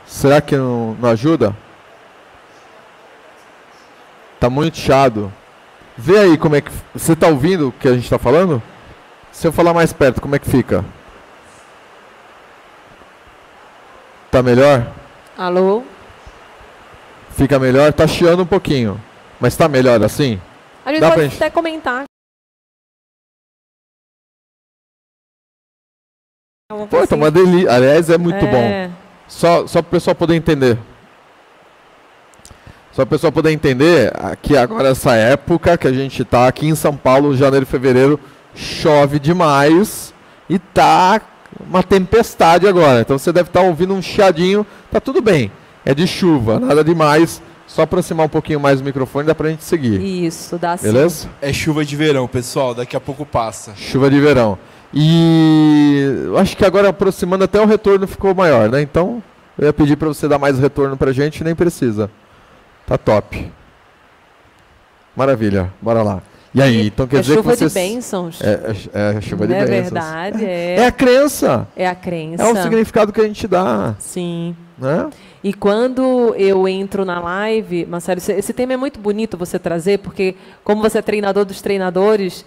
[0.07, 1.55] será que não, não ajuda?
[4.39, 5.31] Tá muito chato.
[5.97, 6.71] Vê aí como é que.
[6.95, 8.63] Você tá ouvindo o que a gente tá falando?
[9.33, 10.85] Se eu falar mais perto, como é que fica?
[14.31, 14.93] Tá melhor?
[15.37, 15.83] Alô?
[17.31, 17.93] Fica melhor?
[17.93, 19.01] Tá chiando um pouquinho.
[19.41, 20.41] Mas tá melhor assim?
[20.85, 22.05] A gente Dá pode gente- até comentar.
[26.89, 27.73] Pô, tá uma delícia.
[27.73, 28.57] Aliás, é muito bom.
[28.57, 28.91] É.
[29.27, 30.79] Só, só para o pessoal poder entender.
[32.93, 34.13] Só para o pessoal poder entender
[34.43, 38.19] que agora essa época que a gente tá aqui em São Paulo, janeiro e fevereiro,
[38.55, 40.13] chove demais
[40.49, 41.21] e tá
[41.69, 43.01] uma tempestade agora.
[43.01, 45.53] Então você deve estar ouvindo um chiadinho, tá tudo bem.
[45.85, 47.41] É de chuva, nada demais.
[47.67, 50.01] Só aproximar um pouquinho mais o microfone dá pra gente seguir.
[50.03, 50.87] Isso, dá sim.
[50.87, 51.29] Beleza?
[51.41, 52.75] É chuva de verão, pessoal.
[52.75, 53.73] Daqui a pouco passa.
[53.77, 54.59] Chuva de verão.
[54.93, 58.83] E eu acho que agora aproximando até o retorno ficou maior, né?
[58.83, 59.23] Então
[59.57, 62.11] eu ia pedir para você dar mais retorno pra gente, nem precisa.
[62.91, 63.49] Tá top.
[65.15, 66.21] Maravilha, bora lá.
[66.53, 68.41] E aí, então quer é dizer chuva que você de bênçãos.
[68.43, 69.93] É, é, é chuva de é bênçãos.
[69.93, 70.87] verdade, É é.
[70.87, 71.69] a crença.
[71.77, 72.43] É a crença.
[72.43, 74.57] É o significado que a gente dá, Sim.
[74.77, 75.09] né?
[75.45, 80.01] E quando eu entro na live, Marcelo, esse, esse tema é muito bonito você trazer,
[80.01, 80.35] porque
[80.65, 82.45] como você é treinador dos treinadores,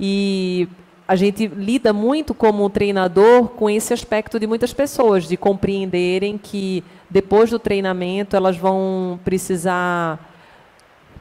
[0.00, 0.66] e
[1.06, 6.82] a gente lida muito como treinador com esse aspecto de muitas pessoas, de compreenderem que
[7.10, 10.32] depois do treinamento elas vão precisar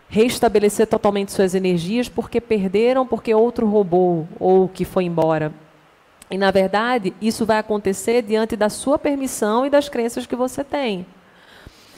[0.07, 5.51] restabelecer totalmente suas energias porque perderam, porque outro roubou ou que foi embora.
[6.31, 10.64] E, na verdade, isso vai acontecer diante da sua permissão e das crenças que você
[10.64, 11.05] tem.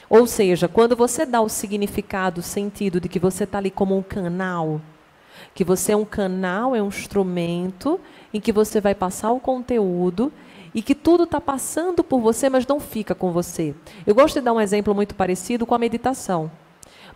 [0.10, 3.98] Ou seja, quando você dá o significado, o sentido de que você está ali como
[3.98, 4.82] um canal,
[5.54, 8.00] que você é um canal, é um instrumento
[8.34, 10.32] em que você vai passar o conteúdo
[10.74, 13.74] e que tudo está passando por você, mas não fica com você.
[14.06, 16.52] Eu gosto de dar um exemplo muito parecido com a meditação.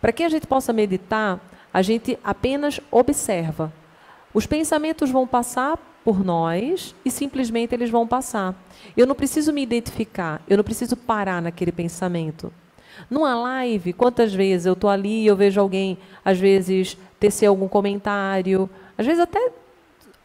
[0.00, 1.38] Para que a gente possa meditar,
[1.72, 3.72] a gente apenas observa.
[4.32, 8.54] Os pensamentos vão passar por nós e simplesmente eles vão passar.
[8.96, 12.52] Eu não preciso me identificar, eu não preciso parar naquele pensamento.
[13.08, 17.68] Numa live, quantas vezes eu estou ali e eu vejo alguém, às vezes, tecer algum
[17.68, 18.68] comentário,
[18.98, 19.52] às vezes até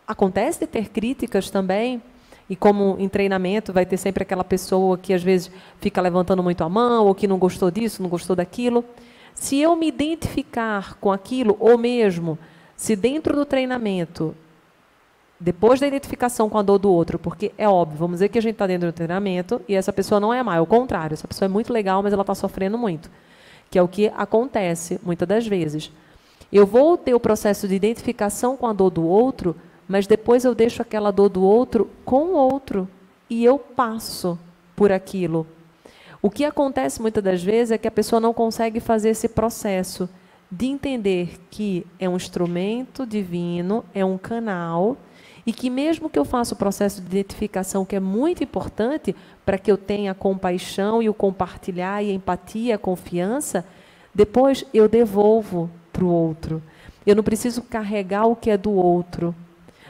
[0.07, 2.01] acontece de ter críticas também,
[2.49, 6.63] e como em treinamento vai ter sempre aquela pessoa que às vezes fica levantando muito
[6.63, 8.85] a mão, ou que não gostou disso, não gostou daquilo.
[9.33, 12.37] Se eu me identificar com aquilo, ou mesmo
[12.75, 14.35] se dentro do treinamento,
[15.39, 18.41] depois da identificação com a dor do outro, porque é óbvio, vamos dizer que a
[18.41, 21.27] gente está dentro do treinamento e essa pessoa não é má, é o contrário, essa
[21.27, 23.09] pessoa é muito legal, mas ela está sofrendo muito,
[23.69, 25.91] que é o que acontece muitas das vezes.
[26.51, 29.55] Eu vou ter o processo de identificação com a dor do outro,
[29.87, 32.87] mas depois eu deixo aquela dor do outro com o outro
[33.29, 34.37] e eu passo
[34.75, 35.45] por aquilo.
[36.21, 40.09] O que acontece muitas das vezes é que a pessoa não consegue fazer esse processo
[40.51, 44.97] de entender que é um instrumento divino, é um canal,
[45.45, 49.15] e que mesmo que eu faça o processo de identificação, que é muito importante
[49.45, 53.63] para que eu tenha compaixão e o compartilhar e a empatia, a confiança,
[54.13, 56.61] depois eu devolvo para o outro.
[57.05, 59.33] Eu não preciso carregar o que é do outro.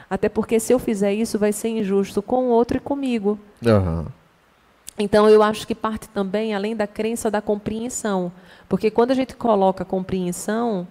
[0.08, 3.38] Até porque se eu fizer isso, vai ser injusto com o outro e comigo.
[3.66, 4.06] Aham.
[4.98, 8.32] Então, eu acho que parte também, além da crença, da compreensão.
[8.68, 10.86] Porque quando a gente coloca compreensão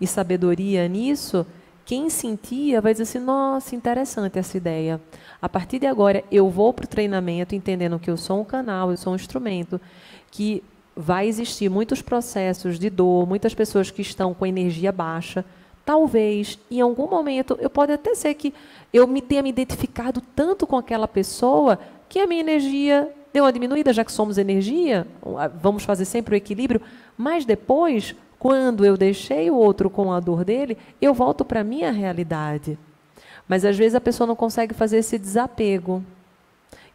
[0.00, 1.44] e sabedoria nisso,
[1.84, 5.00] quem sentia vai dizer assim: nossa, interessante essa ideia.
[5.42, 8.90] A partir de agora, eu vou para o treinamento entendendo que eu sou um canal,
[8.90, 9.80] eu sou um instrumento,
[10.30, 10.62] que
[11.00, 15.44] vai existir muitos processos de dor, muitas pessoas que estão com energia baixa.
[15.84, 18.52] Talvez, em algum momento, eu pode até ser que
[18.92, 23.52] eu me tenha me identificado tanto com aquela pessoa que a minha energia deu uma
[23.52, 25.06] diminuída, já que somos energia,
[25.62, 26.82] vamos fazer sempre o equilíbrio,
[27.16, 31.64] mas depois, quando eu deixei o outro com a dor dele, eu volto para a
[31.64, 32.78] minha realidade.
[33.48, 36.04] Mas às vezes a pessoa não consegue fazer esse desapego.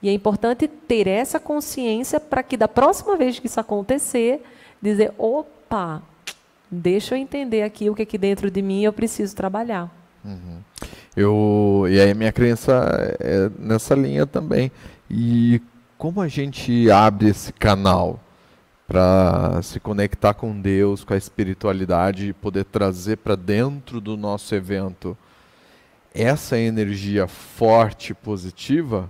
[0.01, 4.43] E é importante ter essa consciência para que da próxima vez que isso acontecer,
[4.81, 6.01] dizer, opa,
[6.69, 9.89] deixa eu entender aqui o que aqui dentro de mim eu preciso trabalhar.
[10.23, 10.59] Uhum.
[11.15, 14.71] Eu, e aí minha crença é nessa linha também.
[15.09, 15.61] E
[15.97, 18.19] como a gente abre esse canal
[18.87, 24.53] para se conectar com Deus, com a espiritualidade e poder trazer para dentro do nosso
[24.53, 25.17] evento
[26.13, 29.09] essa energia forte, positiva,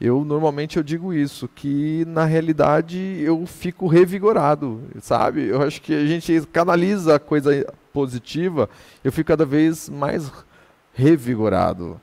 [0.00, 5.48] eu normalmente eu digo isso, que na realidade eu fico revigorado, sabe?
[5.48, 8.68] Eu acho que a gente canaliza a coisa positiva,
[9.02, 10.30] eu fico cada vez mais
[10.92, 11.98] revigorado.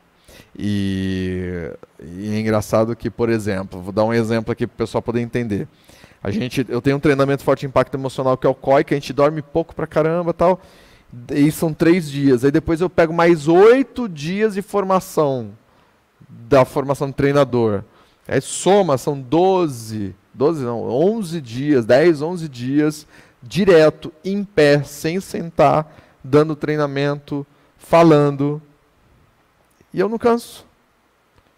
[0.57, 5.01] E, e, é engraçado que, por exemplo, vou dar um exemplo aqui para o pessoal
[5.01, 5.67] poder entender.
[6.23, 8.97] A gente, eu tenho um treinamento forte impacto emocional que é o COI, que a
[8.97, 10.59] gente dorme pouco pra caramba tal.
[11.31, 12.43] E são três dias.
[12.43, 15.51] Aí depois eu pego mais oito dias de formação
[16.47, 17.83] da formação de treinador.
[18.27, 23.07] Aí soma, são 12, 12 não, 11 dias, 10, 11 dias
[23.41, 25.93] direto, em pé, sem sentar,
[26.23, 27.45] dando treinamento,
[27.77, 28.61] falando,
[29.93, 30.65] e eu não canso.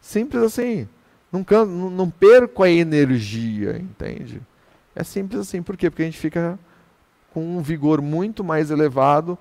[0.02, 0.88] Simples assim.
[1.32, 4.42] Não, canso, não, não perco a energia, entende?
[4.96, 5.62] É simples assim.
[5.62, 5.90] Por quê?
[5.90, 6.60] Porque a gente fica
[7.34, 9.38] com um vigor muito mais elevado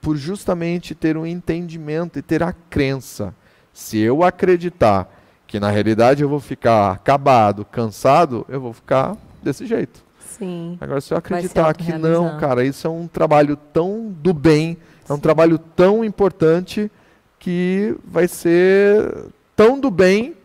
[0.00, 3.34] por justamente ter um entendimento e ter a crença.
[3.72, 5.08] Se eu acreditar
[5.46, 10.04] que na realidade eu vou ficar acabado, cansado, eu vou ficar desse jeito.
[10.20, 10.78] Sim.
[10.80, 14.78] Agora, se eu acreditar que não, cara, isso é um trabalho tão do bem,
[15.08, 15.22] é um Sim.
[15.22, 16.90] trabalho tão importante
[17.38, 19.26] que vai ser
[19.56, 20.36] tão do bem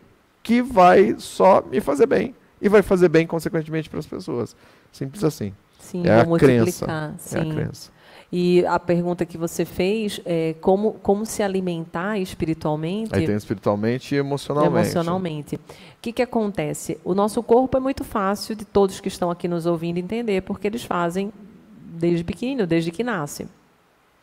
[0.42, 4.56] que vai só me fazer bem e vai fazer bem consequentemente para as pessoas.
[4.92, 5.52] Simples assim.
[5.78, 7.14] Sim, é a crença.
[7.18, 7.38] Sim.
[7.38, 7.90] É a crença.
[8.30, 13.14] E a pergunta que você fez é como, como se alimentar espiritualmente.
[13.14, 14.74] Aí tem espiritualmente e emocionalmente.
[14.74, 15.56] Emocionalmente.
[15.56, 15.60] O
[16.02, 16.98] que, que acontece?
[17.04, 20.66] O nosso corpo é muito fácil de todos que estão aqui nos ouvindo entender, porque
[20.66, 21.32] eles fazem
[21.80, 23.46] desde pequeno, desde que nasce.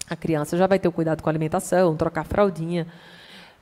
[0.10, 2.86] A criança já vai ter o cuidado com a alimentação, trocar fraldinha.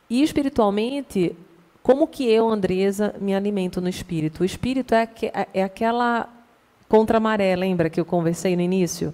[0.10, 1.36] E espiritualmente,
[1.84, 4.42] como que eu, Andresa, me alimento no espírito?
[4.42, 6.28] O espírito é, é, é aquela
[6.90, 9.14] contra-maré, lembra que eu conversei no início?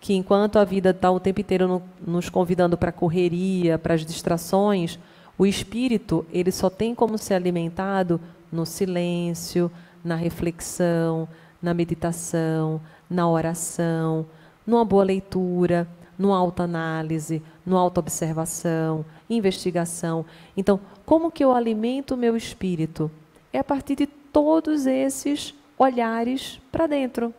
[0.00, 3.94] Que enquanto a vida está o tempo inteiro no, nos convidando para a correria, para
[3.94, 4.98] as distrações,
[5.36, 8.20] o espírito ele só tem como ser alimentado
[8.50, 9.70] no silêncio,
[10.04, 11.28] na reflexão,
[11.60, 12.80] na meditação,
[13.10, 14.26] na oração,
[14.66, 15.86] numa boa leitura,
[16.18, 20.24] no autoanálise, no autoobservação, investigação.
[20.56, 23.10] Então, como que eu alimento o meu espírito?
[23.52, 27.32] É a partir de todos esses olhares para dentro.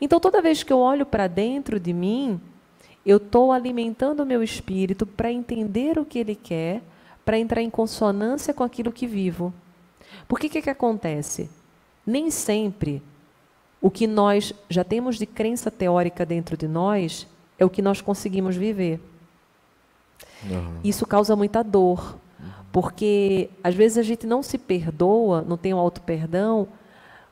[0.00, 2.40] Então, toda vez que eu olho para dentro de mim,
[3.04, 6.82] eu estou alimentando o meu espírito para entender o que ele quer,
[7.24, 9.52] para entrar em consonância com aquilo que vivo.
[10.26, 11.50] Por que, que, que acontece?
[12.06, 13.02] Nem sempre
[13.80, 17.26] o que nós já temos de crença teórica dentro de nós
[17.58, 19.00] é o que nós conseguimos viver.
[20.44, 20.80] Uhum.
[20.84, 22.18] Isso causa muita dor,
[22.72, 26.68] porque às vezes a gente não se perdoa, não tem o um auto-perdão,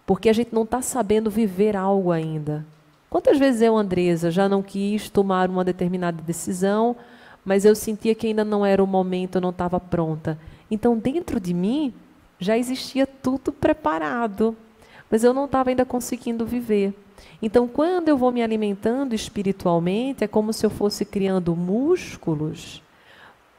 [0.06, 2.64] porque a gente não está sabendo viver algo ainda.
[3.10, 6.96] Quantas vezes eu, Andresa, já não quis tomar uma determinada decisão,
[7.44, 10.38] mas eu sentia que ainda não era o momento, eu não estava pronta.
[10.70, 11.92] Então, dentro de mim,
[12.38, 14.56] já existia tudo preparado,
[15.10, 16.94] mas eu não estava ainda conseguindo viver.
[17.40, 22.82] Então, quando eu vou me alimentando espiritualmente, é como se eu fosse criando músculos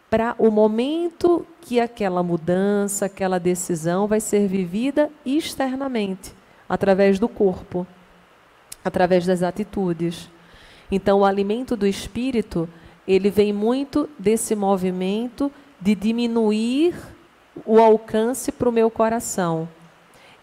[0.09, 6.33] para o momento que aquela mudança, aquela decisão vai ser vivida externamente,
[6.67, 7.85] através do corpo,
[8.83, 10.29] através das atitudes.
[10.91, 12.67] Então, o alimento do espírito,
[13.07, 16.95] ele vem muito desse movimento de diminuir
[17.65, 19.67] o alcance para o meu coração.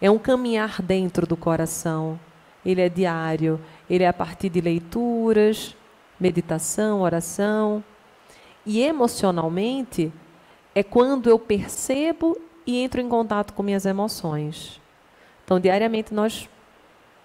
[0.01, 2.19] É um caminhar dentro do coração
[2.65, 5.75] ele é diário, ele é a partir de leituras,
[6.19, 7.83] meditação, oração.
[8.65, 10.11] E emocionalmente
[10.73, 12.35] é quando eu percebo
[12.65, 14.81] e entro em contato com minhas emoções.
[15.45, 16.49] Então, diariamente nós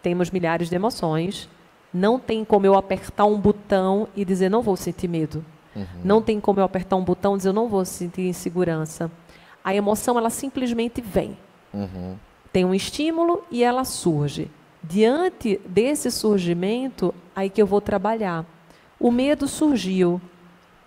[0.03, 1.49] temos milhares de emoções.
[1.93, 5.45] Não tem como eu apertar um botão e dizer não vou sentir medo.
[5.75, 5.85] Uhum.
[6.05, 9.11] Não tem como eu apertar um botão e dizer eu não vou sentir insegurança.
[9.65, 11.37] A emoção ela simplesmente vem.
[11.73, 12.17] Uhum.
[12.53, 14.51] Tem um estímulo e ela surge.
[14.83, 18.45] Diante desse surgimento, aí que eu vou trabalhar.
[18.99, 20.21] O medo surgiu,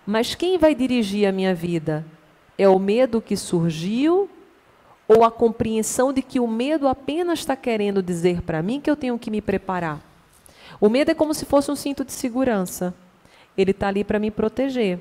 [0.06, 2.04] mas quem vai dirigir a minha vida?
[2.56, 4.28] É o medo que surgiu
[5.14, 8.96] ou a compreensão de que o medo apenas está querendo dizer para mim que eu
[8.96, 10.00] tenho que me preparar?
[10.80, 12.92] O medo é como se fosse um cinto de segurança.
[13.56, 14.98] Ele está ali para me proteger.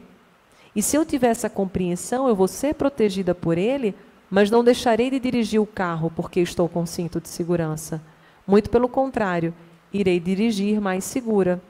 [0.76, 3.96] E se eu tiver essa compreensão, eu vou ser protegida por ele,
[4.30, 8.02] mas não deixarei de dirigir o carro porque estou com cinto de segurança.
[8.46, 9.54] Muito pelo contrário,
[9.92, 11.62] irei dirigir mais segura.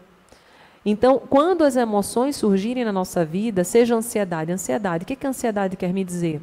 [0.85, 5.29] Então, quando as emoções surgirem na nossa vida, seja ansiedade, ansiedade, o que, que a
[5.29, 6.41] ansiedade quer me dizer?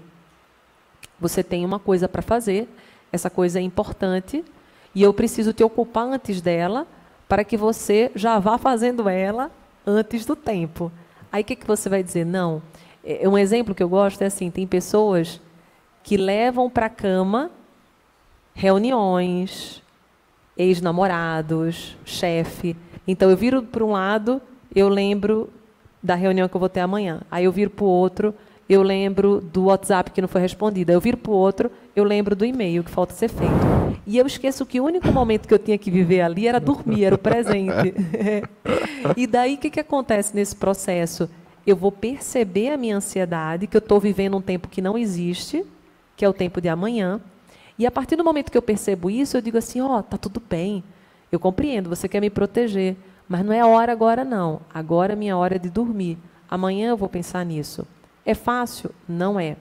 [1.21, 2.69] Você tem uma coisa para fazer,
[3.13, 4.45] essa coisa é importante,
[4.95, 6.87] e eu preciso te ocupar antes dela,
[7.29, 9.51] para que você já vá fazendo ela
[9.87, 10.91] antes do tempo.
[11.31, 12.27] Aí o que, que você vai dizer?
[12.27, 12.63] Não.
[13.05, 15.41] É, um exemplo que eu gosto é assim: tem pessoas
[16.03, 17.51] que levam para a cama
[18.53, 19.83] reuniões,
[20.57, 22.77] ex-namorados, chefe.
[23.07, 24.41] Então eu viro para um lado,
[24.75, 25.51] eu lembro
[26.03, 27.23] da reunião que eu vou ter amanhã.
[27.31, 28.35] Aí eu viro para o outro,
[28.71, 30.93] eu lembro do WhatsApp que não foi respondido.
[30.93, 33.53] Eu viro para o outro, eu lembro do e-mail que falta ser feito.
[34.07, 37.05] E eu esqueço que o único momento que eu tinha que viver ali era dormir,
[37.05, 37.93] era o presente.
[39.17, 41.29] e daí o que, que acontece nesse processo?
[41.67, 45.67] Eu vou perceber a minha ansiedade, que eu estou vivendo um tempo que não existe,
[46.17, 47.21] que é o tempo de amanhã.
[47.77, 50.17] E a partir do momento que eu percebo isso, eu digo assim: ó, oh, tá
[50.17, 50.85] tudo bem.
[51.33, 52.97] Eu compreendo, você quer me proteger,
[53.29, 54.61] mas não é hora agora não.
[54.73, 56.17] Agora é minha hora de dormir.
[56.49, 57.85] Amanhã eu vou pensar nisso.
[58.31, 58.93] É fácil?
[59.09, 59.57] Não é.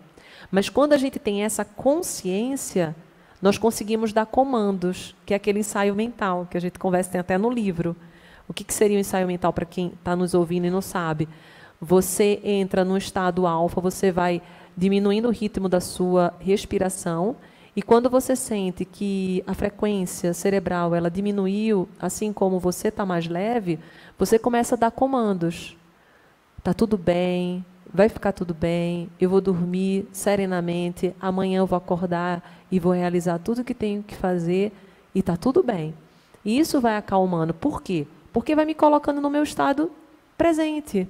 [0.52, 2.96] Mas quando a gente tem essa consciência,
[3.42, 7.36] nós conseguimos dar comandos, que é aquele ensaio mental, que a gente conversa tem até
[7.36, 7.96] no livro.
[8.48, 11.28] O que, que seria um ensaio mental para quem está nos ouvindo e não sabe?
[11.82, 14.40] Você entra no estado alfa, você vai
[14.78, 17.38] diminuindo o ritmo da sua respiração,
[17.76, 23.28] e quando você sente que a frequência cerebral ela diminuiu, assim como você está mais
[23.28, 23.80] leve,
[24.16, 25.76] você começa a dar comandos.
[26.62, 32.44] Tá tudo bem, vai ficar tudo bem, eu vou dormir serenamente, amanhã eu vou acordar
[32.72, 34.72] e vou realizar tudo o que tenho que fazer
[35.14, 35.94] e está tudo bem.
[36.46, 37.54] E isso vai acalmando.
[37.54, 38.08] Por quê?
[38.32, 39.92] Porque vai me colocando no meu estado
[40.38, 41.08] presente.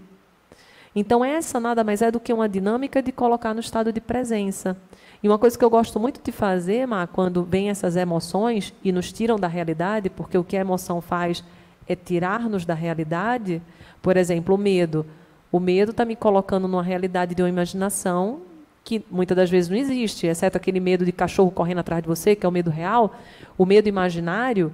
[0.95, 4.75] Então, essa nada mais é do que uma dinâmica de colocar no estado de presença.
[5.21, 8.91] E uma coisa que eu gosto muito de fazer, Má, quando vem essas emoções e
[8.91, 11.43] nos tiram da realidade, porque o que a emoção faz
[11.87, 13.61] é tirar-nos da realidade,
[14.01, 15.05] por exemplo, o medo.
[15.51, 18.41] O medo está me colocando numa realidade de uma imaginação
[18.83, 22.35] que muitas das vezes não existe, exceto aquele medo de cachorro correndo atrás de você,
[22.35, 23.13] que é o medo real.
[23.57, 24.73] O medo imaginário,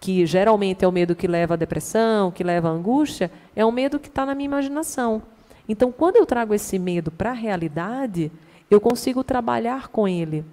[0.00, 3.72] que geralmente é o medo que leva à depressão, que leva à angústia, é um
[3.72, 5.22] medo que está na minha imaginação.
[5.68, 8.30] Então, quando eu trago esse medo para a realidade,
[8.70, 10.44] eu consigo trabalhar com ele.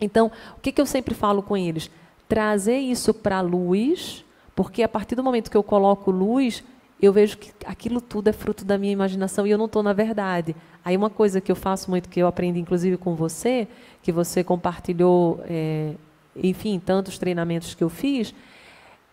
[0.00, 1.90] Então, o que, que eu sempre falo com eles?
[2.28, 6.62] Trazer isso para a luz, porque a partir do momento que eu coloco luz,
[7.06, 9.92] eu vejo que aquilo tudo é fruto da minha imaginação e eu não estou na
[9.92, 10.54] verdade.
[10.84, 13.68] Aí uma coisa que eu faço muito, que eu aprendi inclusive com você,
[14.02, 15.92] que você compartilhou, é,
[16.36, 18.34] enfim, tantos treinamentos que eu fiz,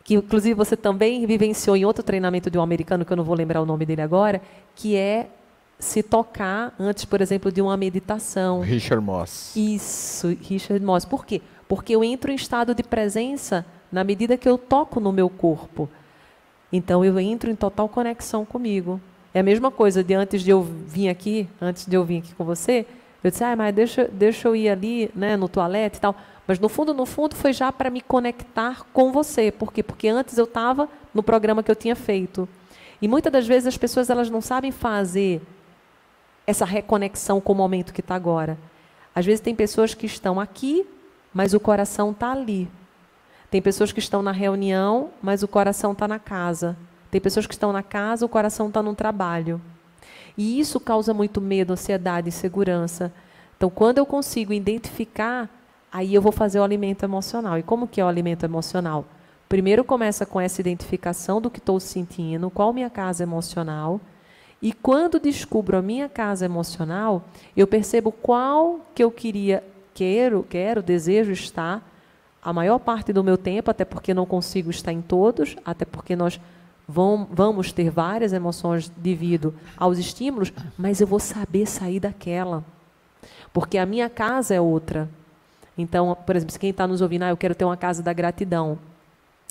[0.03, 3.36] que inclusive você também vivenciou em outro treinamento de um americano, que eu não vou
[3.36, 4.41] lembrar o nome dele agora,
[4.76, 5.28] que é
[5.78, 8.62] se tocar antes, por exemplo, de uma meditação.
[8.62, 9.56] Richard Moss.
[9.56, 11.06] Isso, Richard Moss.
[11.06, 11.41] Por quê?
[11.68, 15.90] Porque eu entro em estado de presença na medida que eu toco no meu corpo.
[16.72, 19.00] Então eu entro em total conexão comigo.
[19.34, 22.34] É a mesma coisa de antes de eu vir aqui, antes de eu vir aqui
[22.36, 22.86] com você,
[23.24, 26.16] eu disse, ah, mas deixa, deixa eu ir ali, né, no toalete e tal.
[26.48, 29.52] Mas no fundo, no fundo, foi já para me conectar com você.
[29.52, 29.82] Por quê?
[29.82, 32.48] Porque antes eu estava no programa que eu tinha feito.
[33.02, 35.42] E muitas das vezes as pessoas elas não sabem fazer
[36.46, 38.58] essa reconexão com o momento que está agora.
[39.14, 40.86] Às vezes tem pessoas que estão aqui,
[41.34, 42.70] mas o coração está ali.
[43.56, 46.76] Tem pessoas que estão na reunião, mas o coração está na casa.
[47.10, 49.61] Tem pessoas que estão na casa, o coração está no trabalho.
[50.38, 53.14] E isso causa muito medo, ansiedade, insegurança.
[53.56, 55.49] Então, quando eu consigo identificar,
[55.90, 57.57] aí eu vou fazer o alimento emocional.
[57.57, 59.06] E como que é o alimento emocional?
[59.48, 64.02] Primeiro começa com essa identificação do que estou sentindo, qual minha casa emocional.
[64.61, 67.23] E quando descubro a minha casa emocional,
[67.56, 69.64] eu percebo qual que eu queria,
[69.94, 71.94] quero, quero, desejo estar
[72.45, 76.15] a maior parte do meu tempo, até porque não consigo estar em todos, até porque
[76.15, 76.39] nós
[76.88, 82.63] vamos ter várias emoções devido aos estímulos, mas eu vou saber sair daquela.
[83.51, 85.09] Porque a minha casa é outra.
[85.76, 88.13] Então, por exemplo, se quem está nos ouvindo, ah, eu quero ter uma casa da
[88.13, 88.77] gratidão.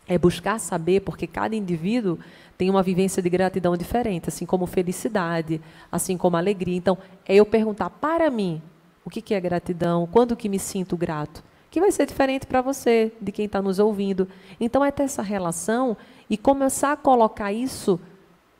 [0.06, 2.16] É buscar saber, porque cada indivíduo
[2.56, 5.60] tem uma vivência de gratidão diferente, assim como felicidade,
[5.90, 6.76] assim como alegria.
[6.76, 6.96] Então,
[7.26, 8.62] é eu perguntar para mim,
[9.04, 10.08] o que é gratidão?
[10.12, 11.42] Quando que me sinto grato?
[11.74, 14.28] Que vai ser diferente para você, de quem está nos ouvindo.
[14.60, 15.96] Então, é ter essa relação
[16.30, 17.98] e começar a colocar isso,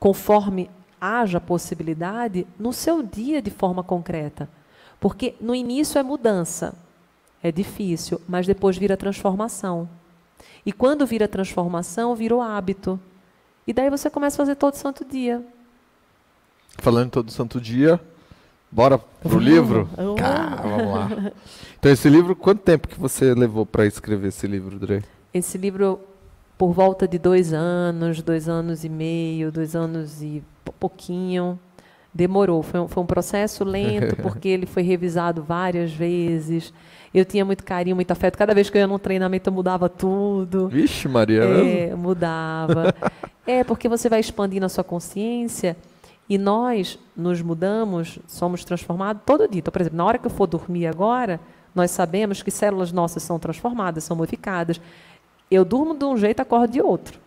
[0.01, 0.69] conforme
[1.01, 4.49] haja possibilidade, no seu dia de forma concreta.
[4.99, 6.75] Porque no início é mudança,
[7.41, 9.89] é difícil, mas depois vira transformação.
[10.67, 12.99] E quando vira transformação, vira o hábito.
[13.65, 15.41] E daí você começa a fazer todo santo dia.
[16.79, 18.01] Falando todo santo dia,
[18.75, 19.89] Bora pro Vamos, livro?
[19.97, 20.21] vamos.
[20.21, 21.33] Tá, vamos lá.
[21.79, 25.03] Então, esse livro, quanto tempo que você levou para escrever esse livro, Dre?
[25.35, 26.01] Esse livro,
[26.57, 31.59] por volta de dois anos, dois anos e meio, dois anos e pou- pouquinho,
[32.13, 32.63] demorou.
[32.63, 36.73] Foi um, foi um processo lento, porque ele foi revisado várias vezes.
[37.13, 38.39] Eu tinha muito carinho, muito afeto.
[38.39, 40.69] Cada vez que eu ia num treinamento, eu mudava tudo.
[40.69, 41.47] Vixe, Maria.
[41.47, 41.69] mesmo?
[41.69, 42.95] É, mudava.
[43.47, 45.77] é, porque você vai expandindo a sua consciência
[46.29, 49.59] e nós nos mudamos, somos transformados todo dia.
[49.61, 51.41] Então, por exemplo, na hora que eu for dormir agora,
[51.75, 54.81] nós sabemos que células nossas são transformadas, são modificadas.
[55.51, 57.19] Eu durmo de um jeito, acordo de outro.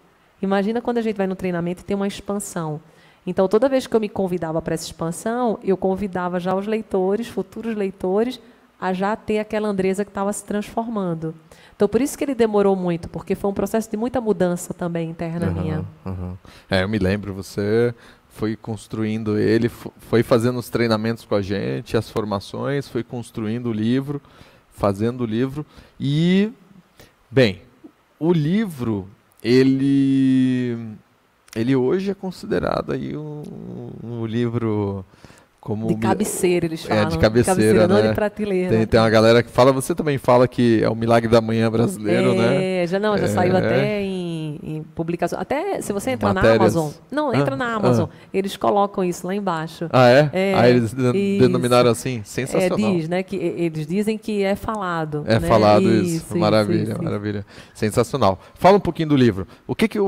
[0.41, 2.79] Imagina quando a gente vai no treinamento e tem uma expansão.
[3.25, 7.27] Então, toda vez que eu me convidava para essa expansão, eu convidava já os leitores,
[7.27, 8.39] futuros leitores,
[8.79, 11.35] a já ter aquela Andresa que estava se transformando.
[11.75, 15.09] Então, por isso que ele demorou muito, porque foi um processo de muita mudança também
[15.09, 15.85] interna minha.
[16.05, 16.37] Aham, aham.
[16.69, 17.93] É, eu me lembro, você
[18.37, 23.67] foi construindo ele, fo- foi fazendo os treinamentos com a gente, as formações, foi construindo
[23.69, 24.21] o livro,
[24.71, 25.65] fazendo o livro
[25.99, 26.51] e,
[27.31, 27.61] bem,
[28.19, 29.07] o livro,
[29.43, 30.77] ele,
[31.55, 33.41] ele hoje é considerado aí um,
[34.03, 35.03] um livro
[35.59, 35.87] como...
[35.87, 37.09] De cabeceira, eles É, falam.
[37.09, 38.09] de cabeceira, não né?
[38.09, 38.69] de prateleira.
[38.69, 41.69] Tem, tem uma galera que fala, você também fala que é o milagre da manhã
[41.69, 42.83] brasileiro, né?
[42.83, 43.27] É, já não, já É.
[43.27, 44.16] saiu até em,
[44.63, 45.39] em publicação.
[45.39, 46.57] Até se você entrar Matérias.
[46.57, 46.91] na Amazon.
[47.11, 48.07] Não, entra Ah, na Amazon.
[48.11, 48.27] ah.
[48.33, 49.87] Eles colocam isso lá embaixo.
[49.91, 50.29] Ah, é?
[50.33, 50.95] É, ah, eles isso.
[50.95, 52.19] denominaram assim?
[52.19, 52.77] É, Sensacional.
[52.93, 53.23] diz, né?
[53.23, 55.23] Que eles dizem que é falado.
[55.27, 55.47] É né?
[55.47, 56.17] falado isso.
[56.27, 57.03] isso, Maravilha, isso.
[57.03, 57.45] maravilha.
[57.73, 58.39] Sensacional.
[58.55, 59.47] Fala um pouquinho do livro.
[59.65, 60.07] O que que o,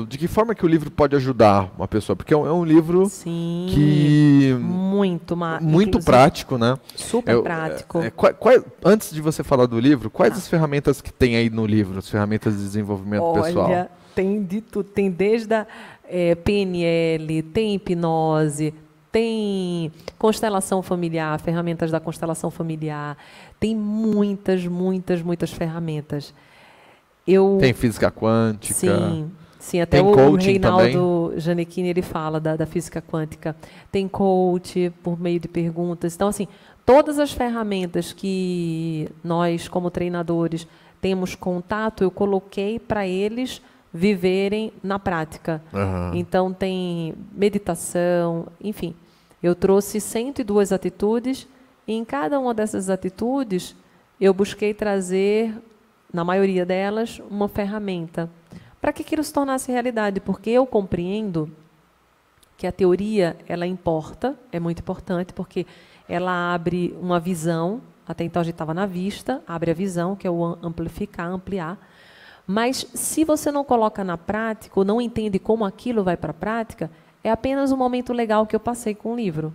[0.00, 2.16] o- de que forma que o livro pode ajudar uma pessoa?
[2.16, 3.66] Porque é um, é um livro Sim.
[3.70, 6.76] que Muito, muito prático, né?
[6.96, 7.98] Super Eu- prático.
[8.00, 10.36] é, qua- quais- antes de você falar do livro, quais Ah.
[10.36, 13.89] as ferramentas que tem aí no livro, as ferramentas de desenvolvimento Olha, pessoal?
[14.14, 14.88] Tem de tudo.
[14.88, 15.66] Tem desde a
[16.08, 18.74] eh, PNL, tem hipnose,
[19.12, 23.16] tem constelação familiar, ferramentas da constelação familiar.
[23.58, 26.32] Tem muitas, muitas, muitas ferramentas.
[27.26, 28.74] Eu Tem física quântica.
[28.74, 33.54] Sim, sim até o, Reinaldo Janequini ele fala da, da física quântica.
[33.90, 36.14] Tem coach por meio de perguntas.
[36.14, 36.46] Então, assim,
[36.86, 40.66] todas as ferramentas que nós, como treinadores,
[41.00, 43.60] temos contato, eu coloquei para eles
[43.92, 45.62] viverem na prática.
[45.72, 46.12] Aham.
[46.14, 48.94] Então, tem meditação, enfim.
[49.42, 51.46] Eu trouxe 102 atitudes
[51.86, 53.74] e em cada uma dessas atitudes
[54.20, 55.54] eu busquei trazer,
[56.12, 58.28] na maioria delas, uma ferramenta
[58.80, 61.50] para que aquilo se tornasse realidade, porque eu compreendo
[62.56, 65.66] que a teoria ela importa, é muito importante, porque
[66.08, 70.26] ela abre uma visão, até então a gente estava na vista, abre a visão, que
[70.26, 71.78] é o am- amplificar, ampliar.
[72.46, 76.34] Mas se você não coloca na prática, ou não entende como aquilo vai para a
[76.34, 76.90] prática,
[77.22, 79.52] é apenas um momento legal que eu passei com o livro.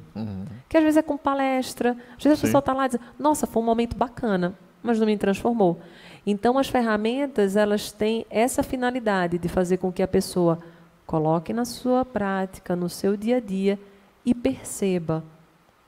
[0.69, 2.45] Que às vezes é com palestra, às vezes Sim.
[2.45, 4.53] a pessoa está lá e diz, nossa, foi um momento bacana,
[4.83, 5.79] mas não me transformou.
[6.25, 10.59] Então as ferramentas, elas têm essa finalidade de fazer com que a pessoa
[11.05, 13.79] coloque na sua prática, no seu dia a dia
[14.25, 15.23] e perceba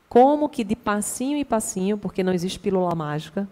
[0.07, 3.48] como que de passinho em passinho, porque não existe pílula mágica,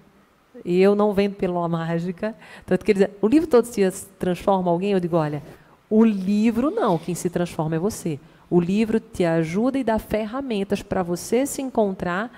[0.63, 4.71] e eu não vendo pílula mágica, tanto que ele diz, o livro todo se transforma
[4.71, 5.41] alguém, eu digo, olha,
[5.89, 8.19] o livro não, quem se transforma é você.
[8.49, 12.31] O livro te ajuda e dá ferramentas para você se encontrar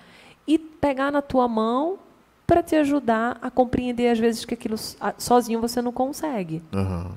[0.48, 1.98] e pegar na tua mão
[2.45, 4.77] para te ajudar a compreender às vezes que aquilo
[5.18, 6.64] sozinho você não consegue.
[6.73, 7.11] Aham.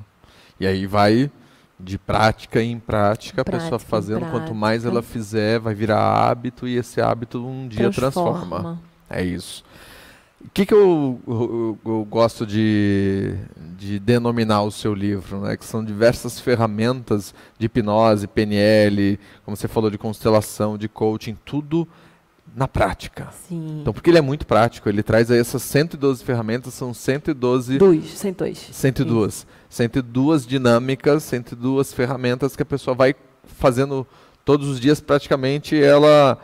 [0.58, 1.30] E aí vai
[1.78, 6.68] de prática em prática, a pessoa Prática fazendo, quanto mais ela fizer, vai virar hábito
[6.68, 8.78] e esse hábito um dia transforma.
[9.08, 9.64] É isso.
[10.50, 13.34] O que, que eu, eu- eu gosto de,
[13.78, 15.40] de denominar o seu livro?
[15.42, 15.56] Né?
[15.56, 21.86] Que são diversas ferramentas de hipnose, PNL, como você falou, de constelação, de coaching, tudo
[22.54, 23.28] na prática.
[23.48, 23.78] Sim.
[23.80, 28.04] Então, porque ele é muito prático, ele traz aí essas 112 ferramentas, são 112 dois,
[28.10, 28.70] 102.
[28.72, 29.46] 102.
[29.68, 33.14] 102 dinâmicas, 102 ferramentas que a pessoa vai
[33.44, 34.04] fazendo
[34.44, 35.80] todos os dias praticamente.
[35.80, 36.36] Ela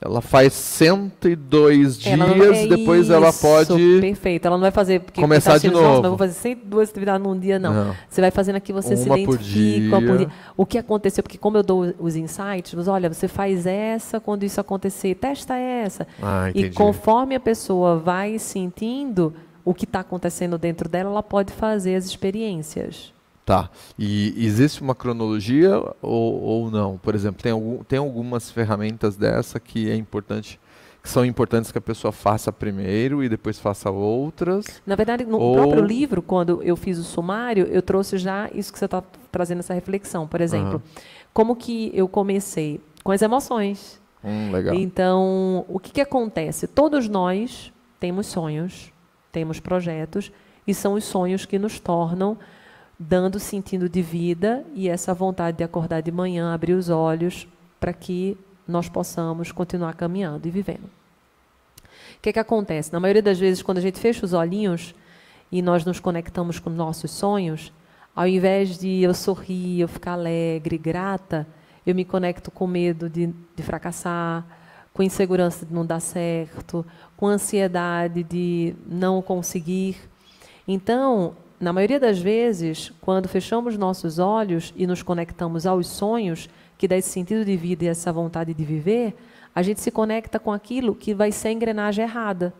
[0.00, 4.46] ela faz 102 Ela dias, é depois ela pode Perfeito.
[4.46, 5.00] Ela não vai fazer.
[5.00, 6.02] Porque começar tá de assistindo, Nossa, novo.
[6.02, 7.72] mas vou fazer 102 atividades num dia, não.
[7.72, 7.96] Não.
[8.08, 9.96] Você vai fazendo aqui, você se Uma por identifica.
[9.96, 10.26] uma por dia.
[10.26, 10.36] dia.
[10.54, 11.22] O que aconteceu?
[11.22, 15.56] Porque, como eu dou os insights, mas, olha, você faz essa quando isso acontecer, testa
[15.56, 16.06] essa.
[16.22, 19.32] Ah, e conforme a pessoa vai sentindo
[19.64, 23.15] o que está acontecendo dentro dela, ela pode fazer as experiências.
[23.46, 23.70] Tá.
[23.96, 26.98] E existe uma cronologia ou, ou não?
[26.98, 30.58] Por exemplo, tem, algum, tem algumas ferramentas dessa que é importante,
[31.00, 34.82] que são importantes que a pessoa faça primeiro e depois faça outras.
[34.84, 38.72] Na verdade, no Ou- próprio livro, quando eu fiz o sumário, eu trouxe já isso
[38.72, 39.00] que você está
[39.30, 40.26] trazendo essa reflexão.
[40.26, 40.82] Por exemplo,
[41.32, 42.80] como que eu comecei?
[43.04, 44.00] Com as emoções.
[44.24, 44.74] Hum, legal.
[44.74, 46.66] Então, o que, que acontece?
[46.66, 48.90] Todos nós temos sonhos,
[49.30, 50.32] temos projetos,
[50.66, 52.36] e são os sonhos que nos tornam
[52.98, 57.46] dando sentido de vida e essa vontade de acordar de manhã, abrir os olhos,
[57.78, 58.36] para que
[58.66, 60.84] nós possamos continuar caminhando e vivendo.
[60.84, 62.92] O que, que acontece?
[62.92, 64.94] Na maioria das vezes, quando a gente fecha os olhinhos
[65.52, 67.72] e nós nos conectamos com nossos sonhos,
[68.14, 71.46] ao invés de eu sorrir, eu ficar alegre, grata,
[71.86, 74.44] eu me conecto com medo de, de fracassar,
[74.92, 76.84] com insegurança de não dar certo,
[77.16, 79.96] com ansiedade de não conseguir.
[80.66, 86.86] Então, na maioria das vezes, quando fechamos nossos olhos e nos conectamos aos sonhos, que
[86.86, 89.16] dá esse sentido de vida e essa vontade de viver,
[89.54, 92.52] a gente se conecta com aquilo que vai ser a engrenagem errada,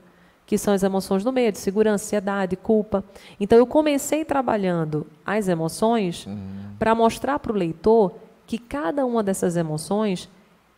[0.46, 3.04] que são as emoções do medo, segurança, ansiedade, culpa.
[3.38, 6.74] Então, eu comecei trabalhando as emoções uhum.
[6.78, 8.14] para mostrar para o leitor
[8.46, 10.28] que cada uma dessas emoções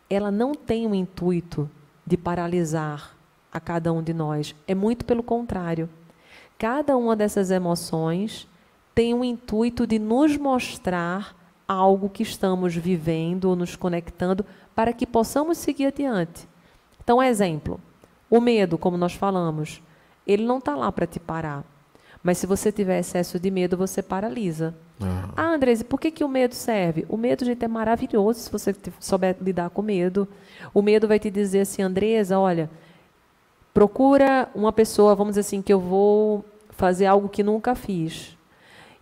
[0.09, 1.69] ela não tem o intuito
[2.05, 3.15] de paralisar
[3.51, 4.55] a cada um de nós.
[4.67, 5.87] É muito pelo contrário.
[6.59, 8.45] Cada uma dessas emoções
[8.93, 11.33] tem o intuito de nos mostrar
[11.65, 14.45] algo que estamos vivendo ou nos conectando
[14.75, 16.49] para que possamos seguir adiante.
[17.01, 17.79] Então, exemplo:
[18.29, 19.81] o medo, como nós falamos,
[20.27, 21.63] ele não está lá para te parar.
[22.21, 24.75] Mas se você tiver excesso de medo, você paralisa.
[25.37, 27.05] Ah, Andrese, por que, que o medo serve?
[27.07, 30.27] O medo, gente, é maravilhoso se você souber lidar com medo.
[30.73, 32.69] O medo vai te dizer assim, Andresa, olha,
[33.73, 38.37] procura uma pessoa, vamos dizer assim, que eu vou fazer algo que nunca fiz.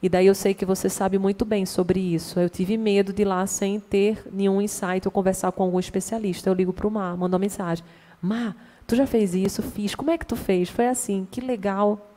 [0.01, 2.39] E daí eu sei que você sabe muito bem sobre isso.
[2.39, 6.49] Eu tive medo de ir lá sem ter nenhum insight ou conversar com algum especialista.
[6.49, 7.83] Eu ligo para o Mar, mando uma mensagem.
[8.21, 9.63] Mar, tu já fez isso?
[9.63, 9.95] Fiz.
[9.95, 10.69] Como é que tu fez?
[10.69, 12.11] Foi assim, que legal.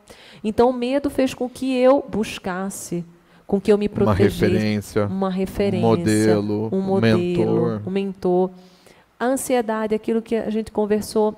[0.44, 3.04] Então o medo fez com que eu buscasse
[3.50, 4.44] com que eu me protegesse.
[4.44, 5.06] Uma referência.
[5.06, 5.86] Uma referência.
[5.88, 6.68] Um modelo.
[6.70, 7.16] Um modelo.
[7.16, 7.82] Mentor.
[7.84, 8.50] Um mentor.
[9.18, 11.34] A ansiedade, aquilo que a gente conversou.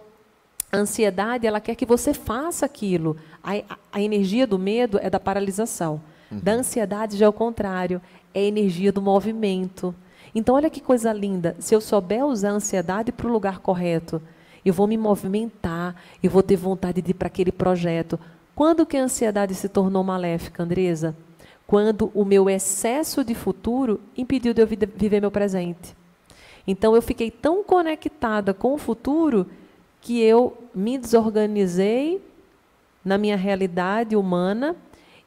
[0.73, 3.16] A ansiedade, ela quer que você faça aquilo.
[3.44, 3.62] A,
[3.93, 6.01] a, energia do medo é da paralisação.
[6.31, 6.40] Uhum.
[6.40, 8.01] Da ansiedade já é o contrário.
[8.32, 9.94] É a energia do movimento.
[10.35, 11.55] Então, olha que coisa linda.
[11.59, 14.23] Se eu souber usar a ansiedade para o lugar correto,
[14.65, 18.19] eu vou me movimentar, eu vou ter vontade de ir para aquele projeto.
[18.55, 21.15] Quando que a ansiedade se tornou maléfica, Andresa?
[21.73, 25.97] quando o meu excesso de futuro impediu de eu viver meu presente.
[26.66, 29.47] Então eu fiquei tão conectada com o futuro
[30.03, 32.20] que eu me desorganizei
[33.05, 34.77] na minha realidade humana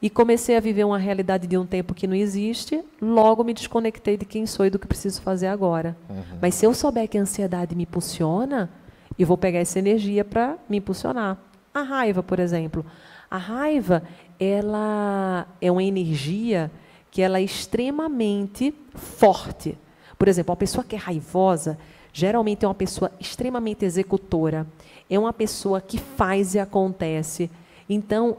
[0.00, 4.18] e comecei a viver uma realidade de um tempo que não existe, logo me desconectei
[4.18, 5.96] de quem sou e do que preciso fazer agora.
[6.08, 6.38] Uhum.
[6.40, 8.70] Mas se eu souber que a ansiedade me impulsiona,
[9.18, 11.38] eu vou pegar essa energia para me impulsionar.
[11.72, 12.84] A raiva, por exemplo.
[13.30, 14.02] A raiva
[14.38, 16.70] ela é uma energia
[17.10, 19.76] que ela é extremamente forte.
[20.18, 21.78] Por exemplo, uma pessoa que é raivosa,
[22.16, 24.66] geralmente é uma pessoa extremamente executora.
[25.08, 27.50] É uma pessoa que faz e acontece.
[27.86, 28.38] Então,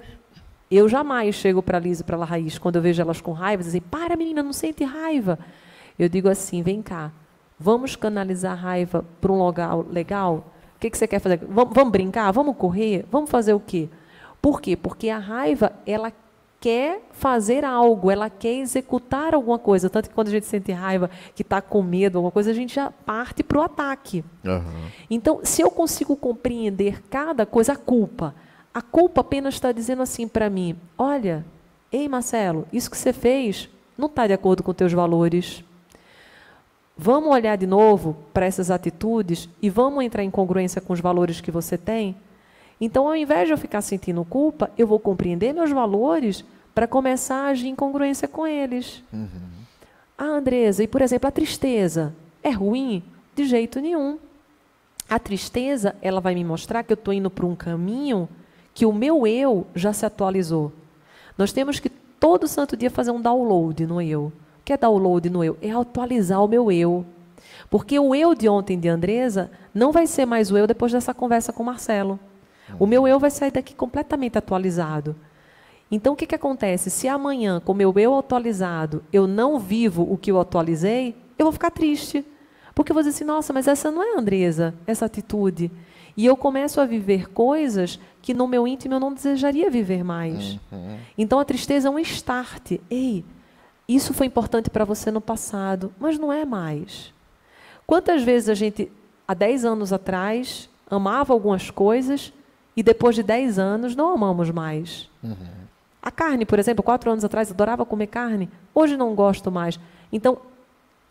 [0.69, 3.33] eu jamais chego para a Lisa e para a Raiz, quando eu vejo elas com
[3.33, 5.37] raiva, dizem, para menina, não sente raiva.
[5.97, 7.11] Eu digo assim, vem cá,
[7.59, 10.51] vamos canalizar a raiva para um lugar legal?
[10.75, 11.37] O que, que você quer fazer?
[11.47, 12.31] Vamos, vamos brincar?
[12.31, 13.05] Vamos correr?
[13.11, 13.89] Vamos fazer o quê?
[14.41, 14.75] Por quê?
[14.75, 16.11] Porque a raiva, ela
[16.59, 19.89] quer fazer algo, ela quer executar alguma coisa.
[19.89, 22.75] Tanto que quando a gente sente raiva, que está com medo, alguma coisa, a gente
[22.75, 24.23] já parte para o ataque.
[24.43, 24.89] Uhum.
[25.09, 28.33] Então, se eu consigo compreender cada coisa, a culpa.
[28.73, 31.45] A culpa apenas está dizendo assim para mim: olha,
[31.91, 35.63] ei Marcelo, isso que você fez não está de acordo com teus valores.
[36.95, 41.39] Vamos olhar de novo para essas atitudes e vamos entrar em congruência com os valores
[41.39, 42.15] que você tem?
[42.79, 46.45] Então, ao invés de eu ficar sentindo culpa, eu vou compreender meus valores
[46.75, 49.03] para começar a agir em congruência com eles.
[49.11, 49.27] Uhum.
[50.17, 52.13] Ah, Andresa, e por exemplo, a tristeza
[52.43, 53.03] é ruim?
[53.35, 54.17] De jeito nenhum.
[55.09, 58.27] A tristeza, ela vai me mostrar que eu estou indo para um caminho
[58.73, 60.71] que o meu eu já se atualizou.
[61.37, 64.25] Nós temos que todo santo dia fazer um download no eu.
[64.59, 65.57] O que é download no eu?
[65.61, 67.05] É atualizar o meu eu.
[67.69, 71.13] Porque o eu de ontem de Andresa não vai ser mais o eu depois dessa
[71.13, 72.19] conversa com o Marcelo.
[72.79, 75.15] O meu eu vai sair daqui completamente atualizado.
[75.89, 76.89] Então, o que, que acontece?
[76.89, 81.45] Se amanhã, com o meu eu atualizado, eu não vivo o que eu atualizei, eu
[81.45, 82.25] vou ficar triste.
[82.75, 85.71] Porque eu vou dizer assim, nossa, mas essa não é a Andresa, essa atitude.
[86.15, 90.59] E eu começo a viver coisas que no meu íntimo eu não desejaria viver mais.
[90.71, 90.97] Uhum.
[91.17, 92.73] Então, a tristeza é um start.
[92.89, 93.23] Ei,
[93.87, 97.13] isso foi importante para você no passado, mas não é mais.
[97.85, 98.91] Quantas vezes a gente,
[99.25, 102.33] há 10 anos atrás, amava algumas coisas
[102.77, 105.09] e depois de 10 anos não amamos mais.
[105.23, 105.35] Uhum.
[105.99, 109.79] A carne, por exemplo, quatro anos atrás adorava comer carne, hoje não gosto mais.
[110.13, 110.37] Então,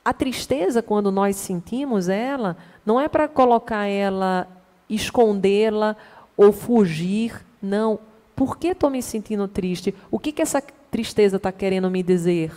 [0.05, 2.57] a tristeza, quando nós sentimos ela,
[2.87, 4.47] não é para colocar ela,
[4.89, 5.97] escondê-la
[6.37, 7.45] ou fugir.
[7.61, 7.99] Não.
[8.37, 9.93] Por que estou me sentindo triste?
[10.09, 12.53] O que, que essa tristeza está querendo me dizer?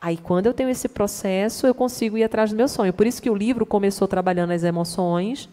[0.00, 2.94] Aí, quando eu tenho esse processo, eu consigo ir atrás do meu sonho.
[2.94, 5.48] Por isso que o livro começou trabalhando as emoções,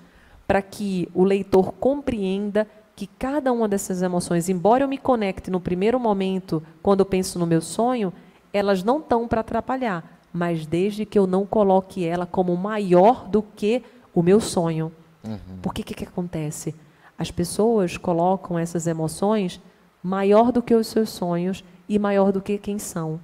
[0.47, 5.59] para que o leitor compreenda que cada uma dessas emoções, embora eu me conecte no
[5.59, 8.13] primeiro momento, quando eu penso no meu sonho,
[8.53, 13.41] elas não estão para atrapalhar, mas desde que eu não coloque ela como maior do
[13.41, 14.91] que o meu sonho.
[15.23, 15.59] Uhum.
[15.61, 16.73] Porque o que, que acontece?
[17.17, 19.61] As pessoas colocam essas emoções
[20.01, 23.19] maior do que os seus sonhos e maior do que quem são.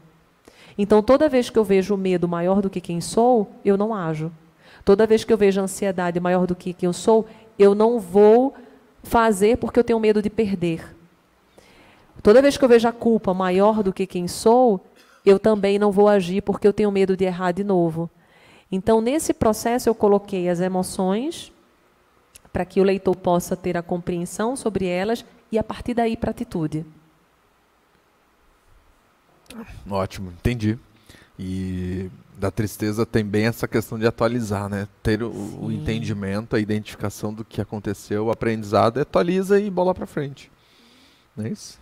[0.78, 3.94] Então, toda vez que eu vejo o medo maior do que quem sou, eu não
[3.94, 4.32] ajo.
[4.84, 7.28] Toda vez que eu vejo ansiedade maior do que quem eu sou,
[7.58, 8.54] eu não vou
[9.04, 10.96] fazer porque eu tenho medo de perder.
[12.24, 14.84] Toda vez que eu vejo a culpa maior do que quem sou,
[15.26, 18.10] eu também não vou agir porque eu tenho medo de errar de novo.
[18.72, 21.52] Então, nesse processo, eu coloquei as emoções
[22.54, 26.30] para que o leitor possa ter a compreensão sobre elas e, a partir daí, para
[26.30, 26.86] a atitude.
[29.90, 30.78] Ótimo, entendi.
[31.38, 32.10] E
[32.42, 34.88] da tristeza tem bem essa questão de atualizar, né?
[35.04, 40.08] Ter o, o entendimento, a identificação do que aconteceu, o aprendizado, atualiza e bola para
[40.08, 40.52] frente.
[41.38, 41.80] Não é isso?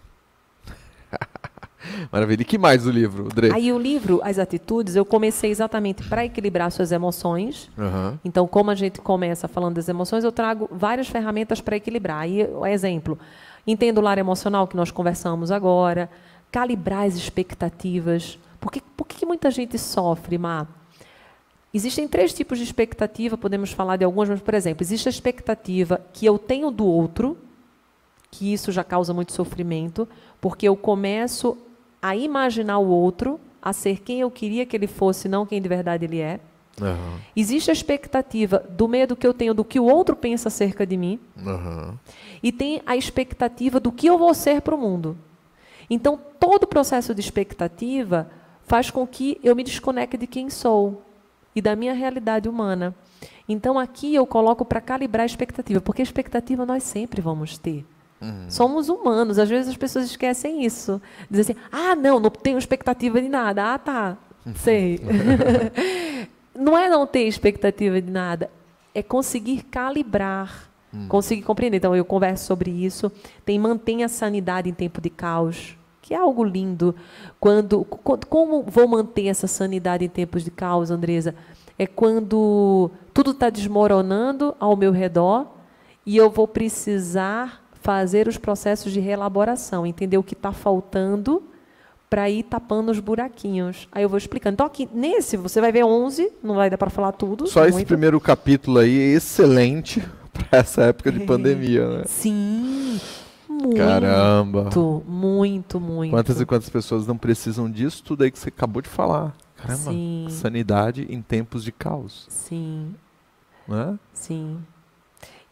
[2.12, 2.42] Maravilha.
[2.42, 3.54] E que mais do livro, Dre?
[3.54, 7.72] Aí o livro, As Atitudes, eu comecei exatamente para equilibrar suas emoções.
[7.78, 8.20] Uhum.
[8.26, 12.24] Então, como a gente começa falando das emoções, eu trago várias ferramentas para equilibrar.
[12.24, 13.18] Aí, exemplo,
[13.66, 16.10] entendo o lar emocional que nós conversamos agora,
[16.52, 18.38] calibrar as expectativas.
[18.60, 20.68] Por que, por que muita gente sofre, Má?
[21.74, 26.02] Existem três tipos de expectativa, podemos falar de algumas, mas, por exemplo, existe a expectativa
[26.12, 27.38] que eu tenho do outro,
[28.32, 30.08] que isso já causa muito sofrimento,
[30.42, 31.58] porque eu começo
[32.02, 35.70] a imaginar o outro, a ser quem eu queria que ele fosse, não quem de
[35.70, 36.40] verdade ele é.
[36.82, 37.20] Uhum.
[37.36, 40.98] Existe a expectativa do medo que eu tenho do que o outro pensa acerca de
[40.98, 41.20] mim.
[41.38, 41.94] Uhum.
[42.42, 45.18] E tem a expectativa do que eu vou ser para o mundo.
[45.90, 48.30] Então, todo o processo de expectativa
[48.70, 51.02] faz com que eu me desconecte de quem sou
[51.56, 52.96] e da minha realidade humana.
[53.50, 57.84] Então, aqui eu coloco para calibrar a expectativa, porque a expectativa nós sempre vamos ter.
[58.22, 58.46] Uhum.
[58.48, 61.02] Somos humanos, às vezes as pessoas esquecem isso.
[61.32, 63.74] Dizem assim: ah, não, não tenho expectativa de nada.
[63.74, 64.18] Ah, tá,
[64.56, 65.00] sei.
[66.54, 68.52] não é não ter expectativa de nada,
[68.94, 71.08] é conseguir calibrar, uhum.
[71.08, 71.78] conseguir compreender.
[71.78, 73.12] Então, eu converso sobre isso.
[73.44, 75.79] Tem mantenha a sanidade em tempo de caos
[76.10, 76.96] que é algo lindo.
[77.40, 77.86] Quando,
[78.28, 81.36] como vou manter essa sanidade em tempos de caos, Andresa?
[81.78, 85.46] É quando tudo está desmoronando ao meu redor
[86.04, 91.44] e eu vou precisar fazer os processos de reelaboração, entender o que está faltando
[92.10, 93.88] para ir tapando os buraquinhos.
[93.92, 94.56] Aí eu vou explicando.
[94.56, 97.46] Então, aqui, nesse, você vai ver 11, não vai dar para falar tudo.
[97.46, 97.76] Só muito.
[97.76, 100.04] esse primeiro capítulo aí é excelente
[100.34, 102.04] para essa época de pandemia, né?
[102.08, 103.00] Sim.
[103.62, 104.70] Muito, Caramba.
[105.06, 106.12] Muito, muito.
[106.12, 109.36] Quantas e quantas pessoas não precisam disso tudo aí que você acabou de falar?
[109.58, 110.28] Caramba, Sim.
[110.30, 112.26] sanidade em tempos de caos.
[112.30, 112.96] Sim.
[113.68, 114.00] Não é?
[114.14, 114.60] Sim.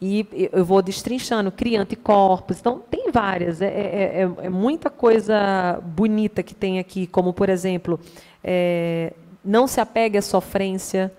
[0.00, 2.58] E eu vou destrinchando, cria anticorpos.
[2.58, 3.60] Então, tem várias.
[3.60, 8.00] É, é, é, é, muita coisa bonita que tem aqui, como, por exemplo,
[8.42, 9.12] é,
[9.44, 11.12] não se apegue à sofrência.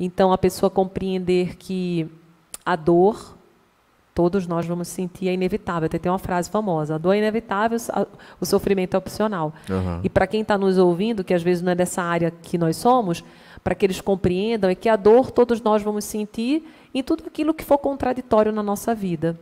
[0.00, 2.10] Então, a pessoa compreender que
[2.64, 3.36] a dor
[4.14, 5.86] Todos nós vamos sentir, é inevitável.
[5.86, 7.78] Até tem uma frase famosa: a dor é inevitável,
[8.40, 9.54] o sofrimento é opcional.
[9.70, 10.00] Uhum.
[10.04, 12.76] E para quem está nos ouvindo, que às vezes não é dessa área que nós
[12.76, 13.24] somos,
[13.64, 17.54] para que eles compreendam, é que a dor todos nós vamos sentir em tudo aquilo
[17.54, 19.38] que for contraditório na nossa vida.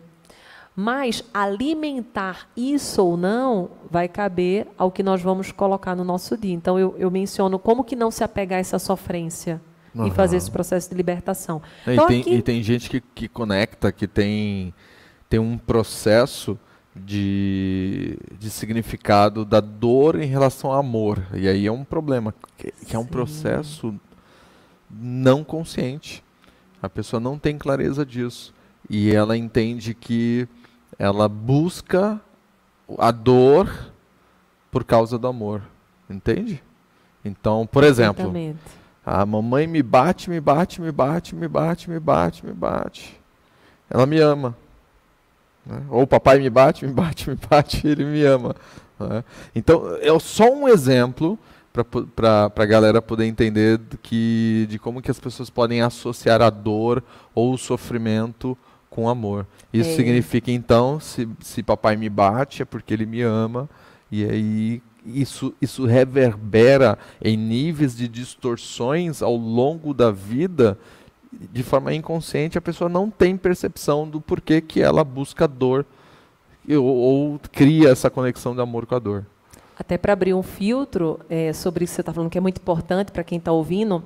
[0.77, 6.55] Mas alimentar isso ou não vai caber ao que nós vamos colocar no nosso dia.
[6.55, 9.61] Então eu, eu menciono como que não se apegar a essa sofrência
[9.95, 10.07] uhum.
[10.07, 11.63] e fazer esse processo de libertação.
[11.87, 12.35] É, então, e, tem, aqui...
[12.35, 14.75] e, tem, gente que, que conecta, que tem,
[15.29, 16.59] tem um processo
[16.95, 21.23] de, de significado da dor em relação ao amor.
[21.35, 23.95] E aí é um problema, que, que é um processo
[24.91, 26.23] não consciente.
[26.83, 28.55] A pessoa não tem clareza disso.
[28.89, 30.49] E ela entende que
[30.99, 32.21] ela busca
[32.99, 33.93] a dor
[34.71, 35.63] por causa do amor.
[36.09, 36.63] Entende?
[37.25, 38.59] Então, por exemplo, Exatamente.
[39.13, 43.21] A mamãe me bate, me bate, me bate, me bate, me bate, me bate.
[43.91, 44.57] Ela me ama.
[45.67, 45.83] Né?
[45.91, 48.55] Ou o papai me bate, me bate, me bate, ele me ama.
[49.01, 49.25] Né?
[49.53, 51.37] Então, é só um exemplo
[52.15, 57.03] para a galera poder entender que, de como que as pessoas podem associar a dor
[57.35, 58.57] ou o sofrimento
[58.89, 59.45] com amor.
[59.73, 59.97] Isso é.
[59.97, 63.69] significa, então, se, se papai me bate, é porque ele me ama,
[64.09, 70.79] e aí isso, isso reverbera em níveis de distorções ao longo da vida,
[71.33, 75.87] de forma inconsciente, a pessoa não tem percepção do porquê que ela busca dor
[76.69, 79.27] ou, ou cria essa conexão de amor com a dor.
[79.79, 82.59] Até para abrir um filtro é, sobre isso que você está falando, que é muito
[82.59, 84.03] importante para quem está ouvindo,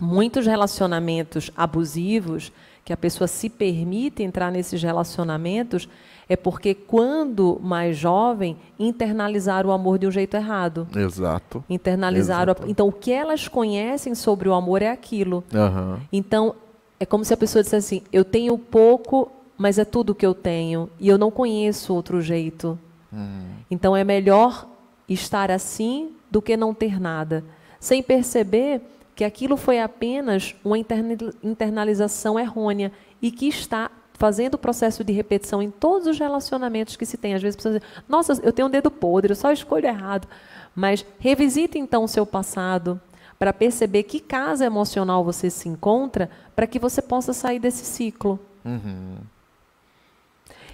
[0.00, 2.52] muitos relacionamentos abusivos,
[2.84, 5.88] que a pessoa se permite entrar nesses relacionamentos,
[6.28, 10.86] é porque quando mais jovem internalizaram o amor de um jeito errado.
[10.94, 11.64] Exato.
[11.68, 12.52] Internalizaram.
[12.52, 12.66] Exato.
[12.66, 15.42] A, então o que elas conhecem sobre o amor é aquilo.
[15.52, 15.98] Uhum.
[16.12, 16.54] Então
[17.00, 20.34] é como se a pessoa dissesse assim: eu tenho pouco, mas é tudo que eu
[20.34, 22.78] tenho e eu não conheço outro jeito.
[23.12, 23.42] Hum.
[23.70, 24.68] Então é melhor
[25.08, 27.44] estar assim do que não ter nada,
[27.80, 28.80] sem perceber
[29.20, 32.90] que aquilo foi apenas uma internalização errônea
[33.20, 37.34] e que está fazendo o processo de repetição em todos os relacionamentos que se tem.
[37.34, 40.26] Às vezes pessoas dizem, nossa, eu tenho um dedo podre, eu só escolho errado.
[40.74, 42.98] Mas revisite então o seu passado
[43.38, 48.40] para perceber que casa emocional você se encontra para que você possa sair desse ciclo.
[48.64, 49.16] Uhum.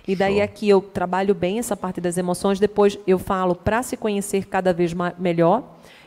[0.06, 0.44] E daí Show.
[0.44, 4.72] aqui eu trabalho bem essa parte das emoções, depois eu falo para se conhecer cada
[4.72, 5.64] vez melhor.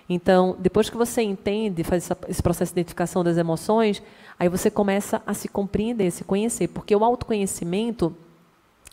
[0.10, 4.02] Então, depois que você entende, faz esse processo de identificação das emoções,
[4.40, 6.68] aí você começa a se compreender, se conhecer.
[6.70, 8.16] Porque o autoconhecimento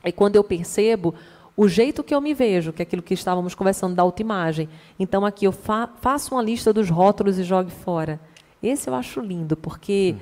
[0.04, 1.14] é quando eu percebo
[1.56, 4.68] o jeito que eu me vejo, que é aquilo que estávamos conversando da autoimagem.
[4.98, 8.20] Então, aqui eu fa faço uma lista dos rótulos e jogue fora.
[8.62, 10.20] Esse eu acho lindo, porque hum.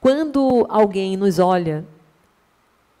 [0.00, 1.84] quando alguém nos olha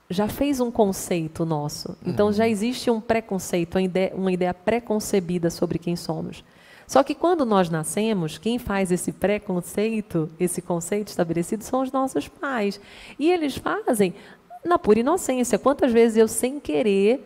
[0.08, 1.96] já fez um conceito nosso.
[2.04, 2.50] Então já uhum.
[2.50, 6.44] existe um preconceito, uma ideia, uma ideia preconcebida sobre quem somos.
[6.86, 12.28] Só que quando nós nascemos, quem faz esse preconceito, esse conceito estabelecido, são os nossos
[12.28, 12.80] pais.
[13.18, 14.14] E eles fazem
[14.64, 15.58] na pura inocência.
[15.58, 17.24] Quantas vezes eu, sem querer,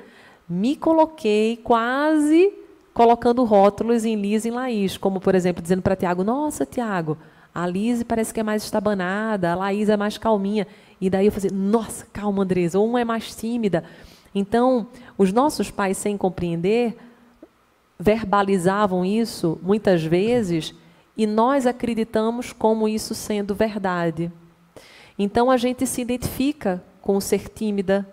[0.49, 2.53] me coloquei quase
[2.95, 7.16] colocando rótulos em Liz e em Laís, como, por exemplo, dizendo para Tiago: Nossa, Tiago,
[7.55, 10.66] a Liz parece que é mais estabanada, a Laís é mais calminha.
[11.01, 13.85] E daí eu falei, nossa, calma, Andresa, uma é mais tímida.
[14.35, 14.87] Então,
[15.19, 16.97] os nossos pais, sem compreender,
[18.01, 20.74] verbalizavam isso muitas vezes
[21.14, 24.32] e nós acreditamos como isso sendo verdade.
[25.18, 28.09] Então, a gente se identifica com o ser tímida,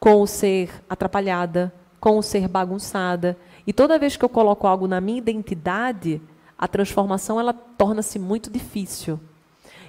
[0.00, 3.36] com o ser atrapalhada, com o ser bagunçada.
[3.64, 6.20] E toda vez que eu coloco algo na minha identidade,
[6.58, 9.20] a transformação ela torna-se muito difícil.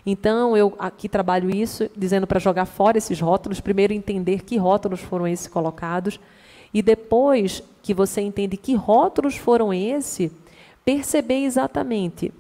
[0.06, 5.00] Então, eu aqui trabalho isso, dizendo para jogar fora esses rótulos, primeiro entender que rótulos
[5.00, 6.20] foram esses colocados,
[6.74, 10.32] e depois que você entende que rótulos foram esses,
[10.86, 12.32] perceber exatamente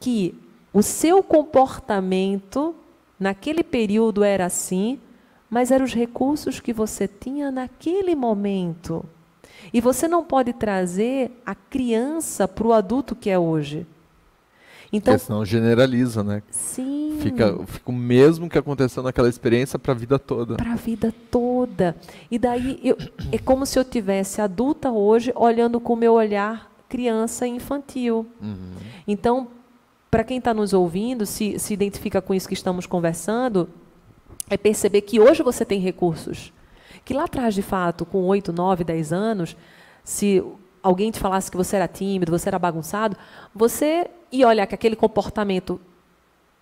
[0.00, 0.34] que
[0.72, 2.74] o seu comportamento
[3.18, 5.00] naquele período era assim,
[5.50, 9.04] mas eram os recursos que você tinha naquele momento.
[9.72, 13.86] E você não pode trazer a criança para o adulto que é hoje.
[14.92, 16.42] Então, Porque senão generaliza, né?
[16.50, 17.18] Sim.
[17.20, 20.56] Fica, fica o mesmo que aconteceu naquela experiência para a vida toda.
[20.56, 21.94] Para a vida toda.
[22.30, 22.96] E daí eu,
[23.30, 28.26] é como se eu tivesse adulta hoje olhando com o meu olhar criança e infantil.
[28.40, 28.72] Uhum.
[29.06, 29.48] Então,
[30.10, 33.68] para quem está nos ouvindo, se, se identifica com isso que estamos conversando,
[34.48, 36.52] é perceber que hoje você tem recursos.
[37.04, 39.56] Que lá atrás, de fato, com 8, 9, 10 anos,
[40.02, 40.42] se
[40.82, 43.16] alguém te falasse que você era tímido, você era bagunçado,
[43.54, 45.80] você ia olhar que aquele comportamento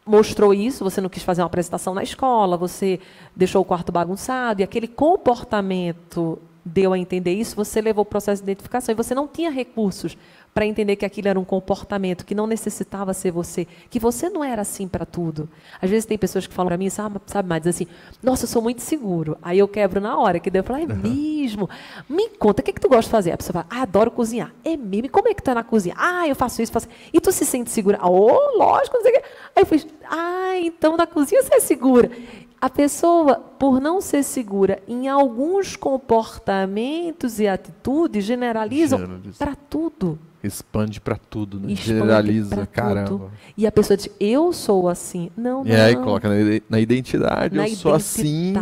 [0.06, 3.00] mostrou isso, você não quis fazer uma apresentação na escola, você
[3.34, 8.42] deixou o quarto bagunçado, e aquele comportamento deu a entender isso, você levou o processo
[8.42, 10.16] de identificação e você não tinha recursos
[10.56, 14.42] para entender que aquilo era um comportamento que não necessitava ser você, que você não
[14.42, 15.46] era assim para tudo.
[15.82, 17.86] Às vezes tem pessoas que falam para mim, sabe, sabe mais assim,
[18.22, 19.36] nossa, eu sou muito seguro.
[19.42, 21.68] Aí eu quebro na hora, que daí eu falo, é mesmo?
[22.08, 23.32] Me conta, o que, é que tu gosta de fazer?
[23.32, 24.50] A pessoa fala, ah, adoro cozinhar.
[24.64, 25.04] É mesmo?
[25.04, 25.94] E como é que tu é na cozinha?
[25.98, 27.98] Ah, eu faço isso, faço E tu se sente segura?
[28.02, 29.24] Oh, lógico, não sei o quê.
[29.56, 32.10] Aí eu falei, ah, então na cozinha você é segura.
[32.58, 39.36] A pessoa, por não ser segura em alguns comportamentos e atitudes, generalizam Generaliza.
[39.38, 40.18] para tudo.
[40.46, 41.74] Expande para tudo, né?
[41.74, 43.08] Generaliza, caramba.
[43.08, 43.30] Tudo.
[43.56, 45.30] E a pessoa diz, eu sou assim.
[45.36, 45.76] Não, e não.
[45.76, 46.28] E aí coloca
[46.68, 47.76] na, identidade, na eu identidade.
[47.76, 48.54] sou assim.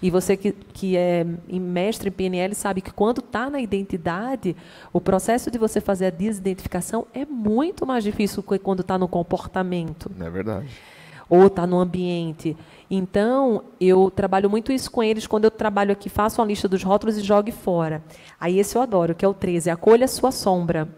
[0.00, 4.56] E, e você que, que é mestre em PNL sabe que quando está na identidade,
[4.92, 9.08] o processo de você fazer a desidentificação é muito mais difícil que quando está no
[9.08, 10.10] comportamento.
[10.20, 10.68] É verdade
[11.28, 12.56] ou está no ambiente.
[12.90, 16.82] Então, eu trabalho muito isso com eles quando eu trabalho aqui, faço uma lista dos
[16.82, 18.02] rótulos e jogue fora.
[18.38, 20.88] Aí esse eu adoro, que é o 13, acolha a sua sombra,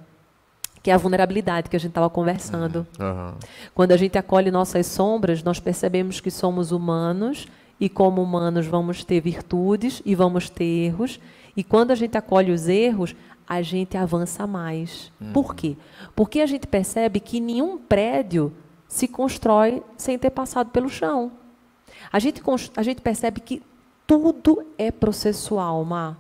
[0.82, 2.86] que é a vulnerabilidade que a gente estava conversando.
[2.98, 3.34] Uhum.
[3.74, 7.46] Quando a gente acolhe nossas sombras, nós percebemos que somos humanos
[7.80, 11.20] e como humanos vamos ter virtudes e vamos ter erros.
[11.56, 13.14] E quando a gente acolhe os erros,
[13.48, 15.12] a gente avança mais.
[15.20, 15.32] Uhum.
[15.32, 15.76] Por quê?
[16.14, 18.52] Porque a gente percebe que nenhum prédio
[18.97, 21.31] se constrói sem ter passado pelo chão.
[22.10, 22.43] A gente,
[22.74, 23.62] a gente percebe que
[24.06, 26.16] tudo é processual, Má.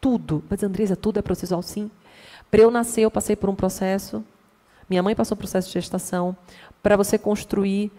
[0.00, 0.44] Tudo.
[0.48, 1.90] Mas, Andresa, tudo é processual, sim.
[2.48, 4.22] Para eu nascer, eu passei por um processo.
[4.88, 6.36] Minha mãe passou por um processo de gestação.
[6.80, 7.90] Para você construir,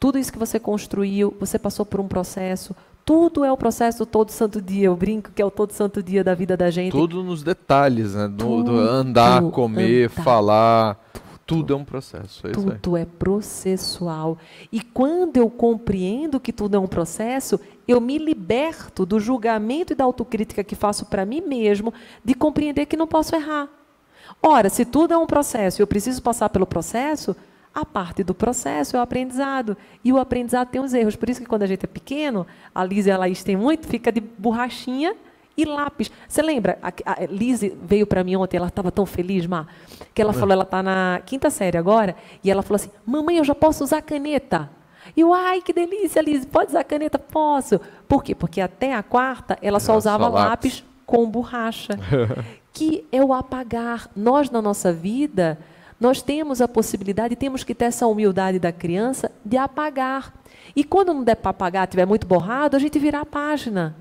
[0.00, 2.74] tudo isso que você construiu, você passou por um processo.
[3.04, 4.86] Tudo é o processo todo santo dia.
[4.86, 6.92] Eu brinco que é o todo santo dia da vida da gente.
[6.92, 8.28] Tudo nos detalhes, né?
[8.28, 10.22] Do, do andar, comer, andar.
[10.22, 10.94] falar.
[11.12, 11.23] Tudo
[11.74, 12.46] é um processo.
[12.46, 14.38] É tudo é processual.
[14.72, 19.96] E quando eu compreendo que tudo é um processo, eu me liberto do julgamento e
[19.96, 21.92] da autocrítica que faço para mim mesmo,
[22.24, 23.68] de compreender que não posso errar.
[24.42, 27.36] Ora, se tudo é um processo e eu preciso passar pelo processo,
[27.74, 29.76] a parte do processo é o aprendizado.
[30.02, 31.16] E o aprendizado tem os erros.
[31.16, 33.86] Por isso que quando a gente é pequeno, a Liz e a Laís têm muito,
[33.86, 35.14] fica de borrachinha
[35.56, 36.10] e lápis.
[36.28, 36.78] Você lembra?
[36.82, 37.16] A, a
[37.82, 39.66] veio para mim ontem, ela estava tão feliz, Mar,
[40.12, 40.34] que ela é.
[40.34, 43.84] falou, ela está na quinta série agora, e ela falou assim: Mamãe, eu já posso
[43.84, 44.70] usar caneta.
[45.16, 47.18] E eu, ai, que delícia, Liz, pode usar caneta?
[47.18, 47.80] Posso.
[48.08, 48.34] Por quê?
[48.34, 50.48] Porque até a quarta ela só usava só lápis.
[50.50, 51.98] lápis com borracha,
[52.72, 54.08] que é o apagar.
[54.16, 55.58] Nós, na nossa vida,
[56.00, 60.32] nós temos a possibilidade, temos que ter essa humildade da criança de apagar.
[60.74, 63.94] E quando não der para apagar, tiver muito borrado, a gente virar a página.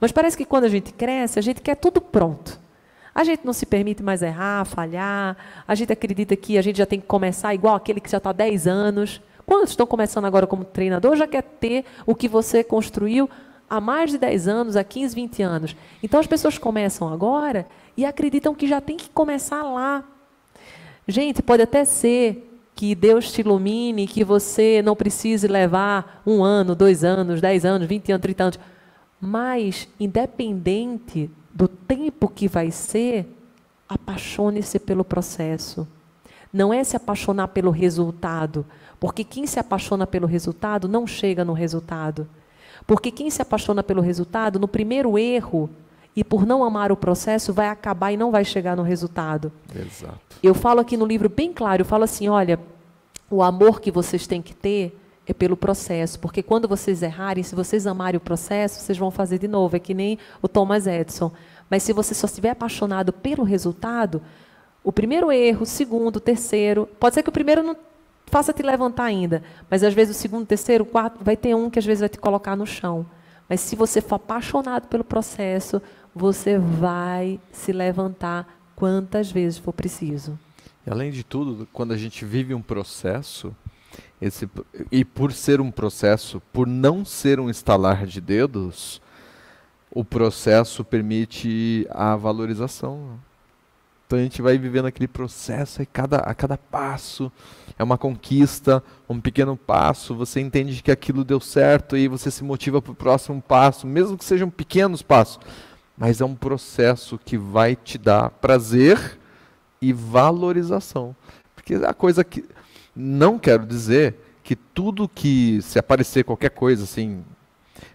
[0.00, 2.60] Mas parece que quando a gente cresce, a gente quer tudo pronto.
[3.14, 5.36] A gente não se permite mais errar, falhar.
[5.66, 8.30] A gente acredita que a gente já tem que começar igual aquele que já está
[8.30, 9.22] há 10 anos.
[9.46, 13.30] Quantos estão começando agora como treinador já quer ter o que você construiu
[13.70, 15.76] há mais de 10 anos, há 15, 20 anos.
[16.02, 17.66] Então as pessoas começam agora
[17.96, 20.04] e acreditam que já tem que começar lá.
[21.08, 26.74] Gente, pode até ser que Deus te ilumine, que você não precise levar um ano,
[26.74, 28.58] dois anos, dez anos, vinte anos, trinta anos.
[29.20, 33.26] Mas, independente do tempo que vai ser,
[33.88, 35.86] apaixone-se pelo processo.
[36.52, 38.64] Não é se apaixonar pelo resultado,
[39.00, 42.28] porque quem se apaixona pelo resultado não chega no resultado.
[42.86, 45.68] Porque quem se apaixona pelo resultado, no primeiro erro,
[46.14, 49.52] e por não amar o processo, vai acabar e não vai chegar no resultado.
[49.74, 50.18] Exato.
[50.42, 52.58] Eu falo aqui no livro bem claro, eu falo assim, olha,
[53.30, 57.54] o amor que vocês têm que ter é pelo processo, porque quando vocês errarem, se
[57.54, 61.32] vocês amarem o processo, vocês vão fazer de novo, é que nem o Thomas Edison.
[61.68, 64.22] Mas se você só estiver apaixonado pelo resultado,
[64.84, 67.76] o primeiro erro, o segundo, o terceiro, pode ser que o primeiro não
[68.26, 71.54] faça te levantar ainda, mas às vezes o segundo, o terceiro, o quarto, vai ter
[71.54, 73.04] um que às vezes vai te colocar no chão.
[73.48, 75.80] Mas se você for apaixonado pelo processo,
[76.14, 80.38] você vai se levantar quantas vezes for preciso.
[80.86, 83.54] E além de tudo, quando a gente vive um processo,
[84.20, 84.48] esse,
[84.90, 89.00] e por ser um processo, por não ser um estalar de dedos,
[89.90, 93.18] o processo permite a valorização.
[94.06, 97.30] Então a gente vai vivendo aquele processo e cada, a cada passo
[97.78, 102.44] é uma conquista, um pequeno passo, você entende que aquilo deu certo e você se
[102.44, 105.40] motiva para o próximo passo, mesmo que sejam pequenos passos.
[105.98, 109.18] Mas é um processo que vai te dar prazer
[109.80, 111.16] e valorização.
[111.54, 112.44] Porque a coisa que
[112.96, 117.22] não quero dizer que tudo que, se aparecer qualquer coisa assim,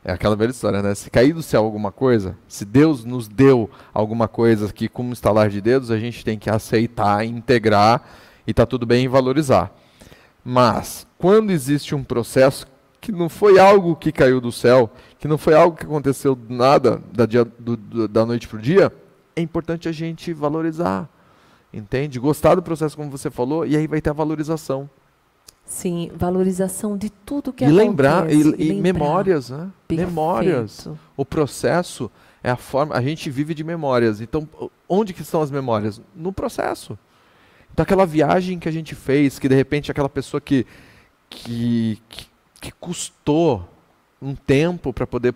[0.04, 0.94] é aquela velha história, né?
[0.94, 5.50] Se cair do céu alguma coisa, se Deus nos deu alguma coisa que, como estalar
[5.50, 8.04] de dedos, a gente tem que aceitar, integrar
[8.46, 9.74] e tá tudo bem valorizar.
[10.44, 12.68] Mas, quando existe um processo
[13.00, 16.54] que não foi algo que caiu do céu, que não foi algo que aconteceu do
[16.54, 18.94] nada, da, dia, do, do, da noite para o dia,
[19.36, 21.10] é importante a gente valorizar
[21.74, 22.20] Entende?
[22.20, 24.90] Gostar do processo, como você falou, e aí vai ter a valorização.
[25.66, 27.88] Sim, valorização de tudo que e acontece.
[27.88, 28.82] Lembrar, e, e, lembrar.
[28.82, 29.70] memórias, né?
[29.88, 30.10] Perfeito.
[30.10, 30.90] Memórias.
[31.16, 32.12] O processo
[32.44, 32.94] é a forma.
[32.94, 34.20] A gente vive de memórias.
[34.20, 34.48] Então,
[34.90, 36.02] onde que estão as memórias?
[36.14, 37.00] No processo.
[37.72, 40.66] Então, aquela viagem que a gente fez, que de repente aquela pessoa que,
[41.30, 42.28] que, que,
[42.60, 43.66] que custou
[44.22, 45.34] um tempo para poder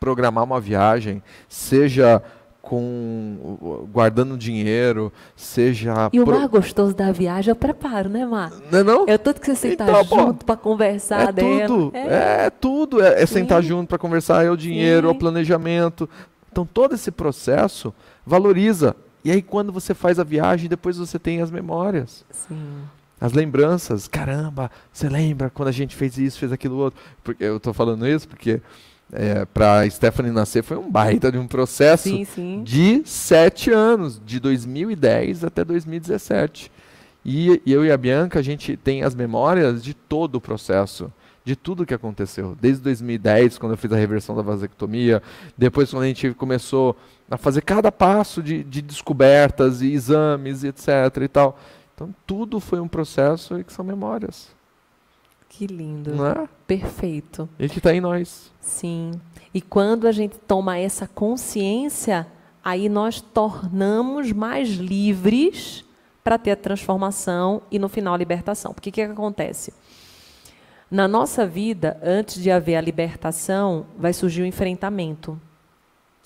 [0.00, 2.22] programar uma viagem, seja
[2.66, 6.10] com guardando dinheiro, seja.
[6.12, 6.36] E o pro...
[6.36, 8.52] mais gostoso da viagem é o preparo, né, Mar?
[8.72, 9.04] Não é não?
[9.06, 11.66] É tudo que você sentar então, junto para conversar é.
[11.66, 12.46] Tudo, é.
[12.46, 16.08] é tudo, é, é sentar junto para conversar, é o dinheiro, é o planejamento.
[16.50, 17.94] Então todo esse processo
[18.26, 18.96] valoriza.
[19.24, 22.24] E aí quando você faz a viagem, depois você tem as memórias.
[22.32, 22.82] Sim.
[23.20, 27.00] As lembranças, caramba, você lembra quando a gente fez isso, fez aquilo outro?
[27.22, 28.60] Porque eu estou falando isso porque
[29.12, 32.62] é, para Stephanie nascer foi um baita de um processo sim, sim.
[32.64, 36.72] de sete anos, de 2010 até 2017.
[37.24, 41.12] E, e eu e a Bianca, a gente tem as memórias de todo o processo,
[41.44, 42.56] de tudo que aconteceu.
[42.60, 45.22] Desde 2010, quando eu fiz a reversão da vasectomia,
[45.56, 46.96] depois quando a gente começou
[47.30, 50.88] a fazer cada passo de, de descobertas e exames e etc.
[51.22, 51.58] e tal.
[51.94, 54.55] Então tudo foi um processo e que são memórias.
[55.56, 56.14] Que lindo.
[56.14, 56.48] Não é?
[56.66, 57.48] Perfeito.
[57.58, 58.52] E que está em nós.
[58.60, 59.12] Sim.
[59.54, 62.26] E quando a gente toma essa consciência,
[62.62, 65.82] aí nós tornamos mais livres
[66.22, 68.74] para ter a transformação e no final a libertação.
[68.74, 69.72] Porque o que, que acontece?
[70.90, 75.40] Na nossa vida, antes de haver a libertação, vai surgir o enfrentamento.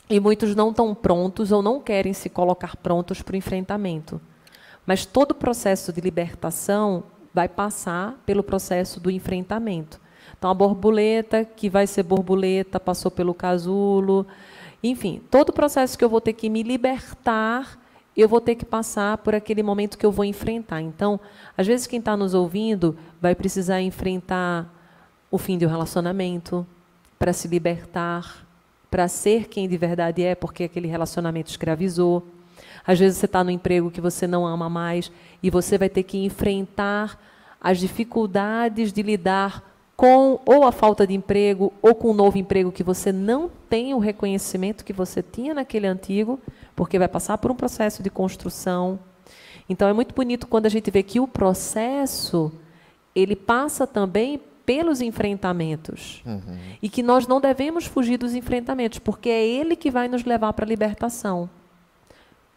[0.09, 4.21] E muitos não estão prontos ou não querem se colocar prontos para o enfrentamento.
[4.85, 10.01] Mas todo o processo de libertação vai passar pelo processo do enfrentamento.
[10.37, 14.27] Então, a borboleta, que vai ser borboleta, passou pelo casulo.
[14.83, 17.79] Enfim, todo o processo que eu vou ter que me libertar,
[18.17, 20.81] eu vou ter que passar por aquele momento que eu vou enfrentar.
[20.81, 21.21] Então,
[21.57, 24.73] às vezes, quem está nos ouvindo vai precisar enfrentar
[25.31, 26.67] o fim de um relacionamento
[27.19, 28.47] para se libertar
[28.91, 32.27] para ser quem de verdade é, porque aquele relacionamento escravizou.
[32.87, 35.11] Às vezes você está no emprego que você não ama mais
[35.43, 37.19] e você vai ter que enfrentar
[37.61, 42.73] as dificuldades de lidar com ou a falta de emprego ou com um novo emprego
[42.73, 46.41] que você não tem o reconhecimento que você tinha naquele antigo,
[46.75, 48.99] porque vai passar por um processo de construção.
[49.69, 52.51] Então é muito bonito quando a gente vê que o processo
[53.15, 56.23] ele passa também pelos enfrentamentos.
[56.25, 56.57] Uhum.
[56.81, 60.53] E que nós não devemos fugir dos enfrentamentos, porque é ele que vai nos levar
[60.53, 61.51] para a libertação.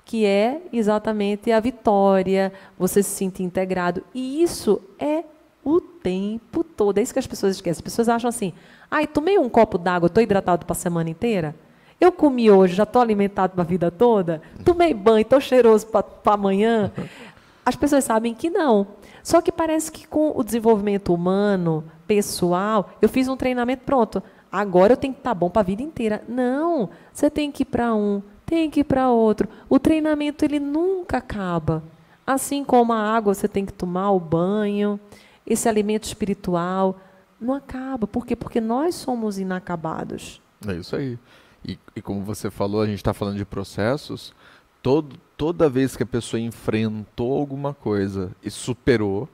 [0.06, 4.04] Que é exatamente a vitória, você se sentir integrado.
[4.14, 5.24] E isso é
[5.64, 6.98] o tempo todo.
[6.98, 7.80] É isso que as pessoas esquecem.
[7.80, 8.54] As pessoas acham assim:
[8.92, 11.56] ai, tomei um copo d'água, estou hidratado para a semana inteira.
[12.00, 14.42] Eu comi hoje, já estou alimentado para a vida toda.
[14.66, 16.92] Tomei banho, estou cheiroso para amanhã.
[17.66, 18.88] As pessoas sabem que não.
[19.24, 24.22] Só que parece que com o desenvolvimento humano, pessoal, eu fiz um treinamento, pronto.
[24.52, 26.22] Agora eu tenho que estar tá bom para a vida inteira.
[26.28, 28.22] Não, você tem que ir para um,
[28.54, 29.50] tem que ir para outro.
[29.68, 31.84] O treinamento ele nunca acaba.
[32.26, 35.00] Assim como a água você tem que tomar o banho,
[35.46, 37.00] esse alimento espiritual
[37.42, 38.06] não acaba.
[38.06, 38.36] Por quê?
[38.36, 40.40] Porque nós somos inacabados.
[40.68, 41.18] É isso aí.
[41.66, 44.36] E, e como você falou, a gente está falando de processos.
[44.84, 49.28] Todo, toda vez que a pessoa enfrentou alguma coisa e superou,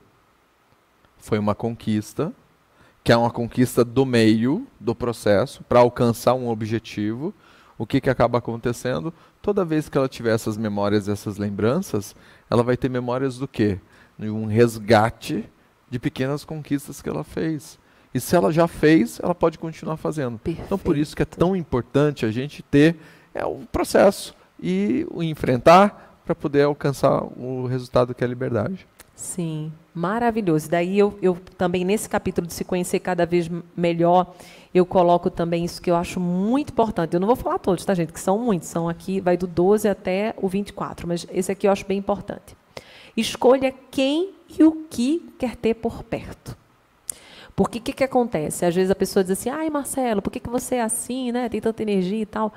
[1.18, 2.32] foi uma conquista,
[3.04, 7.34] que é uma conquista do meio do processo para alcançar um objetivo.
[7.80, 9.10] O que, que acaba acontecendo?
[9.40, 12.14] Toda vez que ela tiver essas memórias, essas lembranças,
[12.50, 13.78] ela vai ter memórias do quê?
[14.18, 15.48] De um resgate
[15.88, 17.78] de pequenas conquistas que ela fez.
[18.12, 20.38] E se ela já fez, ela pode continuar fazendo.
[20.38, 20.66] Perfeito.
[20.66, 22.96] Então, por isso que é tão importante a gente ter
[23.32, 28.86] é, um processo e o enfrentar para poder alcançar o resultado que é a liberdade.
[29.20, 30.70] Sim, maravilhoso.
[30.70, 34.34] Daí eu, eu também, nesse capítulo de se conhecer cada vez melhor,
[34.74, 37.12] eu coloco também isso que eu acho muito importante.
[37.12, 38.14] Eu não vou falar todos, tá, gente?
[38.14, 38.70] Que são muitos.
[38.70, 42.56] São aqui, vai do 12 até o 24, mas esse aqui eu acho bem importante.
[43.14, 46.56] Escolha quem e o que quer ter por perto.
[47.54, 48.64] Porque o que, que acontece?
[48.64, 51.46] Às vezes a pessoa diz assim, ai Marcelo, por que, que você é assim, né?
[51.50, 52.54] Tem tanta energia e tal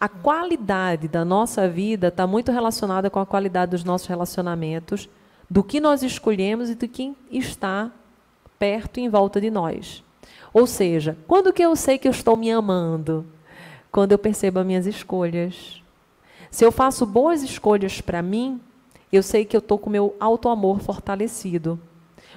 [0.00, 5.06] a qualidade da nossa vida está muito relacionada com a qualidade dos nossos relacionamentos,
[5.50, 7.90] do que nós escolhemos e de quem está
[8.56, 10.04] perto em volta de nós.
[10.54, 13.26] Ou seja, quando que eu sei que eu estou me amando?
[13.90, 15.82] Quando eu percebo as minhas escolhas.
[16.50, 18.60] Se eu faço boas escolhas para mim,
[19.12, 21.80] eu sei que eu estou com o meu auto-amor fortalecido.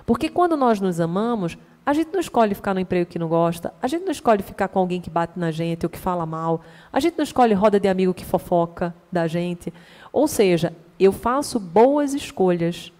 [0.06, 3.74] Porque quando nós nos amamos, a gente não escolhe ficar no emprego que não gosta,
[3.82, 6.62] a gente não escolhe ficar com alguém que bate na gente ou que fala mal,
[6.92, 9.74] a gente não escolhe roda de amigo que fofoca da gente.
[10.12, 12.92] Ou seja, eu faço boas escolhas.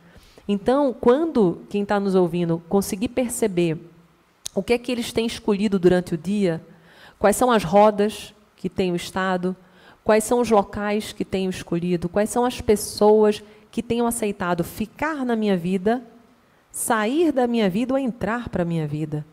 [0.48, 3.78] Então, quando quem está nos ouvindo conseguir perceber
[4.54, 6.62] o que é que eles têm escolhido durante o dia,
[7.18, 9.56] quais são as rodas que tenho estado,
[10.04, 13.42] quais são os locais que tenho escolhido, quais são as pessoas
[13.72, 16.04] que tenham aceitado ficar na minha vida
[16.74, 19.24] sair da minha vida ou entrar para a minha vida.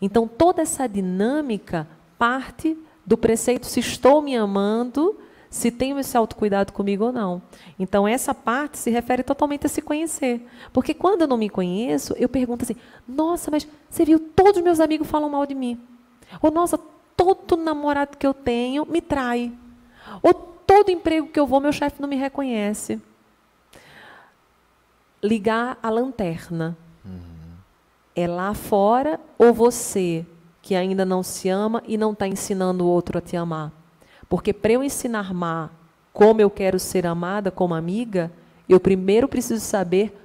[0.00, 5.18] Então, toda essa dinâmica parte do preceito se estou me amando,
[5.54, 7.40] se tenho esse autocuidado comigo ou não.
[7.78, 10.44] Então, essa parte se refere totalmente a se conhecer.
[10.72, 12.74] Porque quando eu não me conheço, eu pergunto assim:
[13.06, 15.80] nossa, mas você viu, todos os meus amigos falam mal de mim.
[16.42, 16.76] Ou, nossa,
[17.16, 19.52] todo namorado que eu tenho me trai.
[20.20, 23.00] Ou todo emprego que eu vou, meu chefe não me reconhece.
[25.22, 26.76] Ligar a lanterna
[28.16, 30.26] é lá fora ou você
[30.60, 33.83] que ainda não se ama e não está ensinando o outro a te amar?
[34.28, 35.72] Porque para eu ensinar amar
[36.12, 38.30] como eu quero ser amada como amiga,
[38.68, 40.16] eu primeiro preciso saber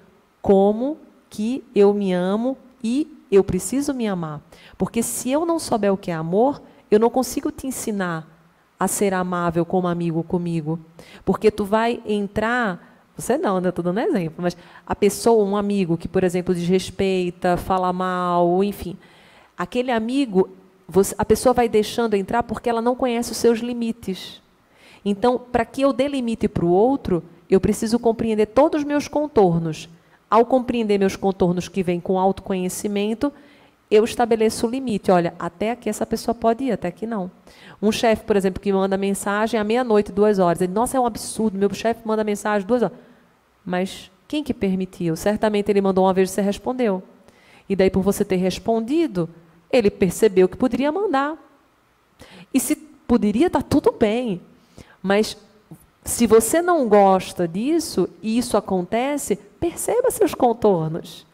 [0.41, 0.97] como
[1.29, 4.41] que eu me amo e eu preciso me amar.
[4.77, 8.27] Porque se eu não souber o que é amor, eu não consigo te ensinar
[8.79, 10.79] a ser amável como amigo comigo.
[11.25, 13.69] Porque tu vai entrar, você não, né?
[13.69, 14.55] Estou dando exemplo, mas
[14.85, 18.97] a pessoa, um amigo que, por exemplo, desrespeita, fala mal, enfim,
[19.57, 20.49] aquele amigo,
[21.17, 24.41] a pessoa vai deixando entrar porque ela não conhece os seus limites.
[25.03, 29.07] Então, para que eu dê limite para o outro, eu preciso compreender todos os meus
[29.07, 29.89] contornos.
[30.29, 33.31] Ao compreender meus contornos que vêm com autoconhecimento,
[33.89, 35.11] eu estabeleço o limite.
[35.11, 37.31] Olha, até aqui essa pessoa pode ir, até aqui não.
[37.81, 40.61] Um chefe, por exemplo, que manda mensagem à meia-noite, duas horas.
[40.61, 42.97] Ele, nossa, é um absurdo, meu chefe manda mensagem duas horas.
[43.65, 45.15] Mas quem que permitiu?
[45.15, 47.01] Certamente ele mandou uma vez e você respondeu.
[47.67, 49.29] E daí, por você ter respondido,
[49.71, 51.37] ele percebeu que poderia mandar.
[52.53, 54.41] E se poderia, está tudo bem.
[55.01, 55.37] Mas
[56.03, 61.25] se você não gosta disso e isso acontece, perceba seus contornos.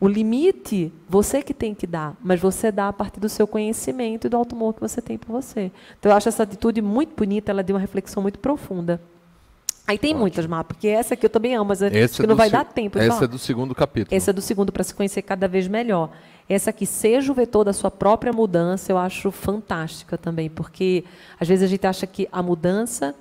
[0.00, 4.26] O limite, você que tem que dar, mas você dá a partir do seu conhecimento
[4.26, 5.70] e do alto amor que você tem por você.
[5.98, 8.98] Então, eu acho essa atitude muito bonita, ela deu uma reflexão muito profunda.
[9.86, 10.20] Aí tem Ótimo.
[10.20, 12.64] muitas, Má, porque essa aqui eu também amo, mas acho que é não vai dar
[12.64, 12.98] tempo.
[12.98, 13.24] Essa falar.
[13.24, 14.16] é do segundo capítulo.
[14.16, 16.10] Essa é do segundo, para se conhecer cada vez melhor.
[16.50, 21.04] Essa aqui, seja o vetor da sua própria mudança, eu acho fantástica também, porque
[21.38, 23.14] às vezes a gente acha que a mudança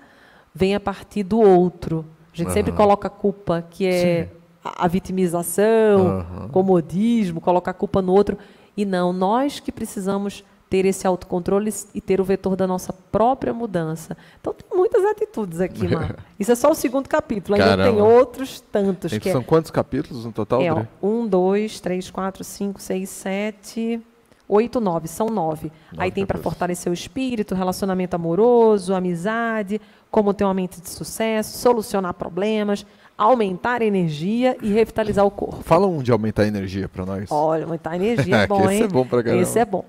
[0.51, 2.03] vem a partir do outro.
[2.34, 2.53] A gente uhum.
[2.53, 4.30] sempre coloca a culpa, que é Sim.
[4.64, 6.47] a vitimização, uhum.
[6.47, 8.35] comodismo, colocar a culpa no outro.
[8.76, 13.52] E não, nós que precisamos ter esse autocontrole e ter o vetor da nossa própria
[13.54, 14.16] mudança.
[14.40, 16.16] Então tem muitas atitudes aqui, Mar.
[16.40, 17.91] Isso é só o segundo capítulo, ainda Caramba.
[17.91, 19.18] tem outros tantos.
[19.18, 20.62] que são é, quantos capítulos no total?
[20.62, 24.00] É, ó, um, dois, três, quatro, cinco, seis, sete,
[24.48, 25.08] oito, nove.
[25.08, 25.72] São nove.
[25.91, 29.82] nove Aí tem para fortalecer o espírito, relacionamento amoroso, amizade,
[30.12, 32.86] como ter uma mente de sucesso, solucionar problemas,
[33.18, 35.64] aumentar a energia e revitalizar o corpo.
[35.64, 37.32] Fala um de aumentar a energia para nós.
[37.32, 38.84] Olha, aumentar a energia é bom, esse hein?
[38.84, 39.41] é bom para caramba.
[39.41, 39.84] Esse é bom.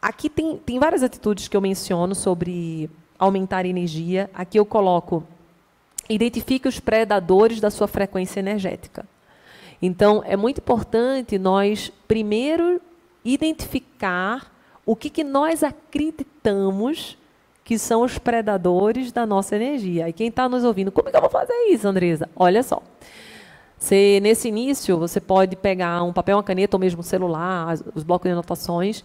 [0.00, 2.88] Aqui tem, tem várias atitudes que eu menciono sobre
[3.18, 4.30] aumentar a energia.
[4.32, 5.24] Aqui eu coloco,
[6.08, 9.04] identifique os predadores da sua frequência energética.
[9.80, 12.80] Então, é muito importante nós, primeiro,
[13.24, 14.52] identificar
[14.84, 17.16] o que, que nós acreditamos
[17.64, 20.08] que são os predadores da nossa energia.
[20.08, 22.28] E quem está nos ouvindo, como é que eu vou fazer isso, Andresa?
[22.34, 22.82] Olha só.
[23.76, 28.02] Você, nesse início, você pode pegar um papel, uma caneta ou mesmo um celular, os
[28.02, 29.04] blocos de anotações,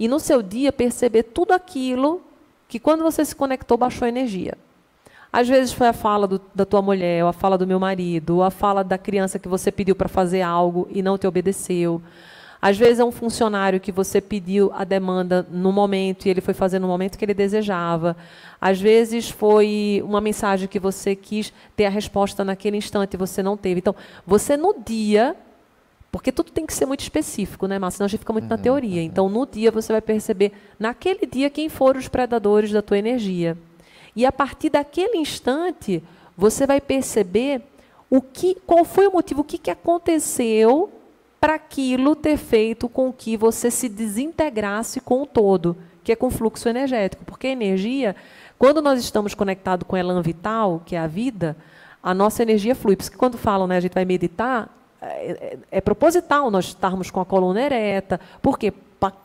[0.00, 2.22] e no seu dia perceber tudo aquilo
[2.66, 4.56] que quando você se conectou baixou energia.
[5.30, 8.36] Às vezes foi a fala do, da tua mulher, ou a fala do meu marido,
[8.36, 12.00] ou a fala da criança que você pediu para fazer algo e não te obedeceu.
[12.62, 16.54] Às vezes é um funcionário que você pediu a demanda no momento e ele foi
[16.54, 18.16] fazer no momento que ele desejava.
[18.58, 23.42] Às vezes foi uma mensagem que você quis ter a resposta naquele instante e você
[23.42, 23.80] não teve.
[23.80, 23.94] Então,
[24.26, 25.36] você no dia
[26.10, 27.98] porque tudo tem que ser muito específico, né, Márcio?
[27.98, 29.00] Senão a gente fica muito uhum, na teoria.
[29.00, 29.06] Uhum.
[29.06, 33.56] Então, no dia, você vai perceber, naquele dia, quem foram os predadores da tua energia.
[34.16, 36.02] E a partir daquele instante,
[36.36, 37.62] você vai perceber
[38.08, 40.90] o que, qual foi o motivo, o que, que aconteceu
[41.40, 46.26] para aquilo ter feito com que você se desintegrasse com o todo, que é com
[46.26, 47.24] o fluxo energético.
[47.24, 48.16] Porque a energia,
[48.58, 51.56] quando nós estamos conectados com a elan vital, que é a vida,
[52.02, 52.96] a nossa energia flui.
[52.96, 56.66] Por isso que quando falam, né, a gente vai meditar, é, é, é, proposital nós
[56.66, 58.20] estarmos com a coluna ereta.
[58.42, 58.72] Por quê?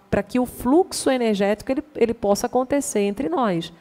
[0.10, 3.74] Para que o fluxo energético ele, ele possa acontecer entre nós.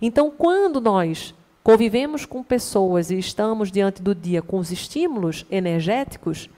[0.00, 1.34] Então, quando nós
[1.64, 6.50] convivemos com pessoas e estamos diante do dia com os estímulos energéticos,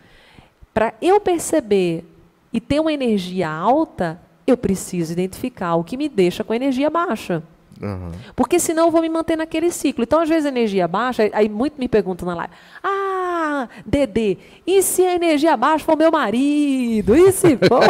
[0.74, 2.04] para eu perceber
[2.52, 7.42] e ter uma energia alta, eu preciso identificar o que me deixa com energia baixa.
[7.80, 8.12] Uhum.
[8.36, 10.04] Porque senão eu vou me manter naquele ciclo.
[10.04, 12.52] Então, às vezes, a energia baixa, aí muito me perguntam na live:
[12.82, 14.36] Ah, Dedê,
[14.66, 17.16] e se a energia baixa for meu marido?
[17.16, 17.82] E se for.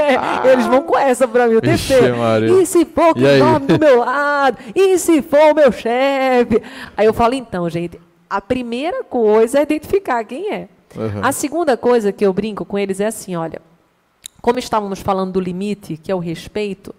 [0.50, 1.78] Eles vão com essa para mim o tempo
[2.60, 4.58] E se for que dorme do meu lado?
[4.74, 6.62] E se for o meu chefe?
[6.96, 10.68] Aí eu falo: Então, gente, a primeira coisa é identificar quem é.
[10.96, 11.20] Uhum.
[11.22, 13.60] A segunda coisa que eu brinco com eles é assim: olha,
[14.40, 16.94] como estávamos falando do limite, que é o respeito.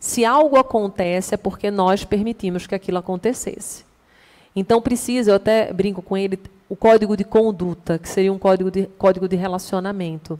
[0.00, 3.84] Se algo acontece, é porque nós permitimos que aquilo acontecesse.
[4.54, 6.38] Então precisa, eu até brinco com ele,
[6.68, 10.38] o código de conduta, que seria um código de, código de relacionamento.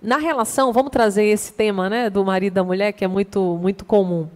[0.00, 3.58] Na relação, vamos trazer esse tema né, do marido e da mulher, que é muito,
[3.60, 4.28] muito comum.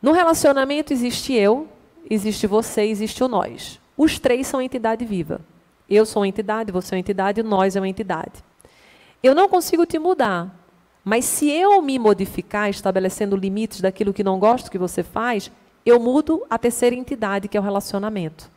[0.00, 1.68] No relacionamento existe eu,
[2.08, 3.80] existe você, existe o nós.
[3.96, 5.40] Os três são entidade viva.
[5.88, 8.44] Eu sou uma entidade, você é uma entidade, nós é uma entidade.
[9.22, 10.54] Eu não consigo te mudar,
[11.08, 15.50] mas se eu me modificar, estabelecendo limites daquilo que não gosto que você faz,
[15.86, 18.50] eu mudo a terceira entidade, que é o relacionamento.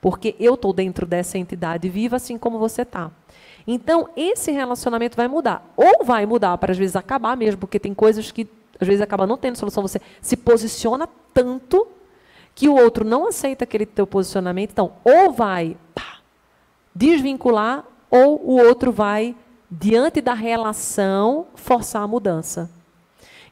[0.00, 3.10] Porque eu estou dentro dessa entidade viva, assim como você está.
[3.66, 5.70] Então, esse relacionamento vai mudar.
[5.76, 8.48] Ou vai mudar para, às vezes, acabar mesmo, porque tem coisas que,
[8.80, 9.82] às vezes, acaba não tendo solução.
[9.82, 11.86] Você se posiciona tanto
[12.54, 14.70] que o outro não aceita aquele teu posicionamento.
[14.70, 16.20] Então, ou vai pá,
[16.94, 19.36] desvincular, ou o outro vai,
[19.70, 22.70] diante da relação, forçar a mudança.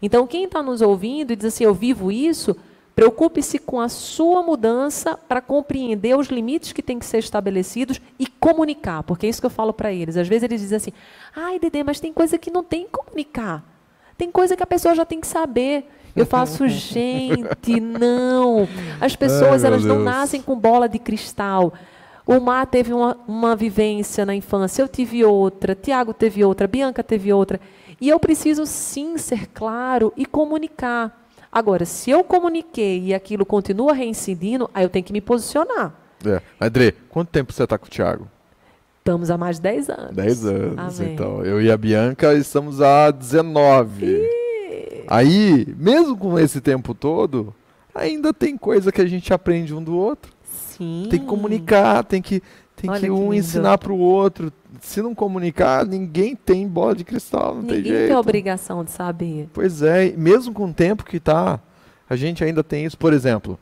[0.01, 2.57] Então, quem está nos ouvindo e diz assim, eu vivo isso,
[2.95, 8.27] preocupe-se com a sua mudança para compreender os limites que têm que ser estabelecidos e
[8.27, 10.17] comunicar, porque é isso que eu falo para eles.
[10.17, 10.93] Às vezes eles dizem assim,
[11.35, 13.63] ai, Dede, mas tem coisa que não tem que comunicar.
[14.17, 15.87] Tem coisa que a pessoa já tem que saber.
[16.15, 18.67] Eu faço, gente, não.
[18.99, 21.75] As pessoas, Ai, elas não nascem com bola de cristal.
[22.27, 27.05] O Mar teve uma, uma vivência na infância, eu tive outra, Tiago teve outra, Bianca
[27.05, 27.61] teve outra.
[28.01, 31.25] E eu preciso sim ser claro e comunicar.
[31.53, 35.95] Agora, se eu comuniquei e aquilo continua reincidindo, aí eu tenho que me posicionar.
[36.27, 36.43] É.
[36.61, 38.29] André, quanto tempo você está com o Tiago?
[38.99, 40.17] Estamos há mais de 10 anos.
[40.17, 41.15] 10 anos, Amém.
[41.15, 41.45] então.
[41.45, 44.05] Eu e a Bianca estamos há 19.
[44.05, 45.05] E...
[45.07, 47.55] Aí, mesmo com esse tempo todo,
[47.95, 50.36] ainda tem coisa que a gente aprende um do outro.
[50.77, 51.07] Sim.
[51.11, 52.43] Tem que comunicar, tem que,
[52.75, 54.53] tem que um que ensinar para o outro.
[54.81, 58.09] Se não comunicar, ninguém tem bola de cristal, não ninguém tem jeito.
[58.09, 59.49] tem obrigação de saber.
[59.53, 61.61] Pois é, mesmo com o tempo que tá,
[62.09, 62.99] a gente ainda tem isso.
[62.99, 63.59] Por exemplo,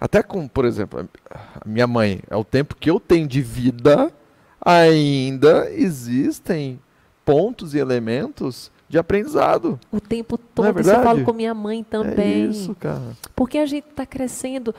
[0.00, 4.12] até com, por exemplo, a minha mãe, é o tempo que eu tenho de vida
[4.60, 6.80] ainda existem
[7.24, 9.78] pontos e elementos de aprendizado.
[9.90, 10.66] O tempo todo.
[10.66, 12.44] É eu falo com minha mãe também.
[12.44, 13.16] É isso, cara.
[13.34, 14.74] Porque a gente está crescendo.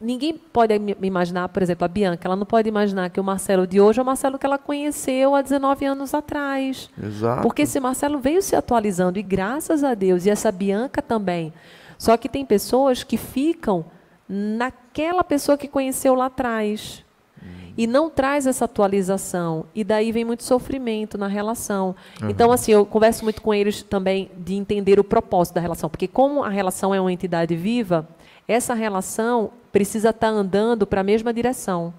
[0.00, 3.80] Ninguém pode imaginar, por exemplo, a Bianca, ela não pode imaginar que o Marcelo de
[3.80, 6.90] hoje é o Marcelo que ela conheceu há 19 anos atrás.
[7.02, 7.42] Exato.
[7.42, 11.52] Porque esse Marcelo veio se atualizando, e graças a Deus, e essa Bianca também.
[11.98, 13.86] Só que tem pessoas que ficam
[14.28, 17.04] naquela pessoa que conheceu lá atrás
[17.76, 19.66] e não traz essa atualização.
[19.74, 21.94] E daí vem muito sofrimento na relação.
[22.22, 22.30] Uhum.
[22.30, 25.90] Então, assim, eu converso muito com eles também de entender o propósito da relação.
[25.90, 28.08] Porque, como a relação é uma entidade viva,
[28.46, 31.92] essa relação precisa estar andando para a mesma direção.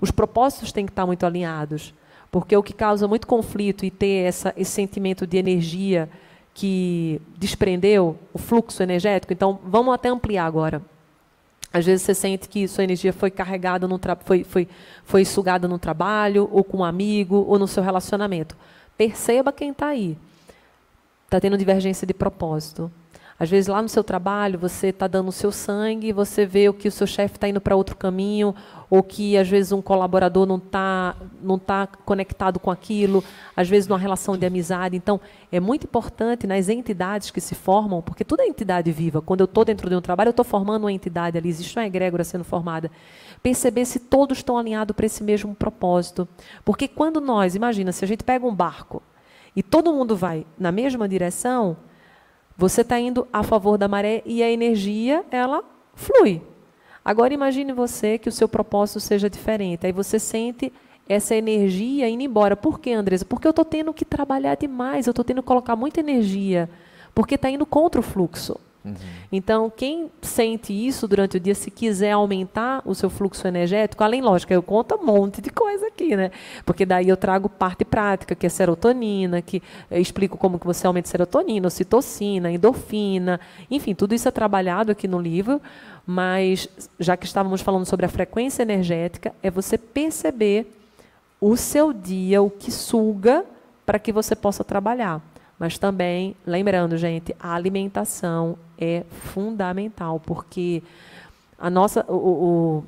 [0.00, 1.94] Os propósitos têm que estar muito alinhados.
[2.32, 6.08] Porque o que causa muito conflito e ter essa, esse sentimento de energia
[6.54, 9.34] que desprendeu o fluxo energético.
[9.34, 10.82] Então, vamos até ampliar agora.
[11.70, 14.68] Às vezes você sente que sua energia foi carregada, no foi, foi,
[15.04, 18.56] foi sugada no trabalho, ou com um amigo, ou no seu relacionamento.
[18.96, 20.16] Perceba quem está aí.
[21.26, 22.90] Está tendo divergência de propósito.
[23.42, 26.72] Às vezes lá no seu trabalho você está dando o seu sangue, você vê o
[26.72, 28.54] que o seu chefe está indo para outro caminho,
[28.88, 33.24] ou que às vezes um colaborador não está não tá conectado com aquilo,
[33.56, 34.96] às vezes numa relação de amizade.
[34.96, 35.20] Então
[35.50, 39.20] é muito importante nas entidades que se formam, porque tudo é entidade viva.
[39.20, 41.84] Quando eu estou dentro de um trabalho, eu estou formando uma entidade ali, existe uma
[41.84, 42.92] egrégora sendo formada.
[43.42, 46.28] Perceber se todos estão alinhados para esse mesmo propósito.
[46.64, 49.02] Porque quando nós, imagina, se a gente pega um barco
[49.56, 51.76] e todo mundo vai na mesma direção,
[52.62, 55.64] você está indo a favor da maré e a energia, ela
[55.96, 56.40] flui.
[57.04, 59.84] Agora imagine você que o seu propósito seja diferente.
[59.84, 60.72] Aí você sente
[61.08, 62.54] essa energia indo embora.
[62.54, 63.24] Por quê, Andresa?
[63.24, 66.70] Porque eu estou tendo que trabalhar demais, eu estou tendo que colocar muita energia,
[67.12, 68.56] porque está indo contra o fluxo.
[68.84, 68.94] Uhum.
[69.30, 74.20] Então, quem sente isso durante o dia, se quiser aumentar o seu fluxo energético, além,
[74.20, 76.30] lógico, eu conto um monte de coisa aqui, né?
[76.66, 81.08] Porque daí eu trago parte prática, que é serotonina, que explico como que você aumenta
[81.08, 83.40] serotonina, ocitocina, endorfina,
[83.70, 85.60] enfim, tudo isso é trabalhado aqui no livro,
[86.04, 86.68] mas
[86.98, 90.66] já que estávamos falando sobre a frequência energética, é você perceber
[91.40, 93.44] o seu dia, o que suga,
[93.86, 95.20] para que você possa trabalhar.
[95.62, 100.82] Mas também, lembrando, gente, a alimentação é fundamental, porque
[101.56, 102.84] a nossa, o, o,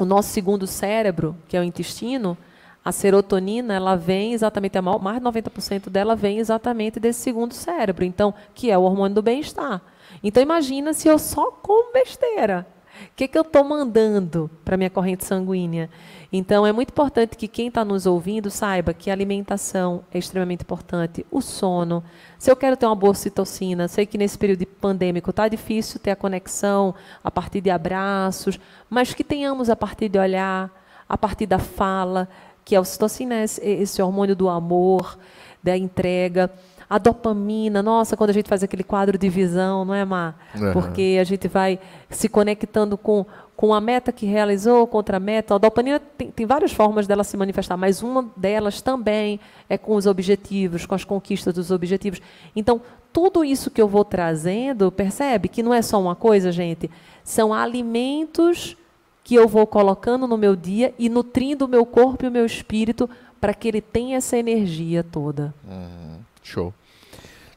[0.00, 2.36] o nosso segundo cérebro, que é o intestino,
[2.84, 8.34] a serotonina, ela vem exatamente, mais de 90% dela vem exatamente desse segundo cérebro, então,
[8.54, 9.80] que é o hormônio do bem-estar.
[10.22, 12.66] Então, imagina se eu só como besteira.
[13.12, 15.88] O que, que eu estou mandando para a minha corrente sanguínea?
[16.32, 20.62] Então, é muito importante que quem está nos ouvindo saiba que a alimentação é extremamente
[20.62, 22.02] importante, o sono.
[22.38, 26.10] Se eu quero ter uma boa citocina, sei que nesse período pandêmico está difícil ter
[26.10, 28.58] a conexão a partir de abraços,
[28.90, 30.70] mas que tenhamos a partir de olhar,
[31.08, 32.28] a partir da fala,
[32.64, 35.18] que é o citocina, esse hormônio do amor,
[35.62, 36.50] da entrega.
[36.94, 40.38] A dopamina, nossa, quando a gente faz aquele quadro de visão, não é, Mar?
[40.54, 40.72] Uhum.
[40.72, 41.76] Porque a gente vai
[42.08, 43.26] se conectando com,
[43.56, 45.56] com a meta que realizou, contra a meta.
[45.56, 49.96] A dopamina tem, tem várias formas dela se manifestar, mas uma delas também é com
[49.96, 52.22] os objetivos, com as conquistas dos objetivos.
[52.54, 52.80] Então,
[53.12, 56.88] tudo isso que eu vou trazendo, percebe que não é só uma coisa, gente?
[57.24, 58.76] São alimentos
[59.24, 62.46] que eu vou colocando no meu dia e nutrindo o meu corpo e o meu
[62.46, 63.10] espírito
[63.40, 65.52] para que ele tenha essa energia toda.
[65.68, 66.20] Uhum.
[66.40, 66.72] Show.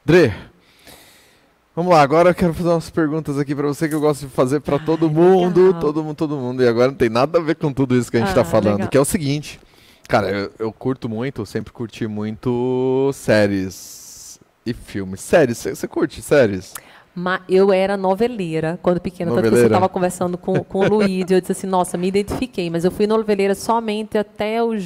[0.08, 0.32] Dre,
[1.76, 4.32] Vamos lá, agora eu quero fazer umas perguntas aqui pra você que eu gosto de
[4.32, 5.80] fazer pra Ai, todo mundo, legal.
[5.80, 6.62] todo mundo, todo mundo.
[6.62, 8.44] E agora não tem nada a ver com tudo isso que a gente tá Ah,
[8.44, 8.88] falando, legal.
[8.88, 9.60] que é o seguinte.
[10.08, 15.20] Cara, eu, eu curto muito, sempre curti muito séries e filmes.
[15.20, 16.72] Séries, você curte séries?
[17.14, 19.30] Ma- eu era noveleira quando pequena.
[19.30, 19.74] Tanto que você Noveleira.
[19.74, 22.70] estava conversando com, com o Luiz e eu disse assim, nossa, me identifiquei.
[22.70, 24.82] Mas eu fui noveleira somente até os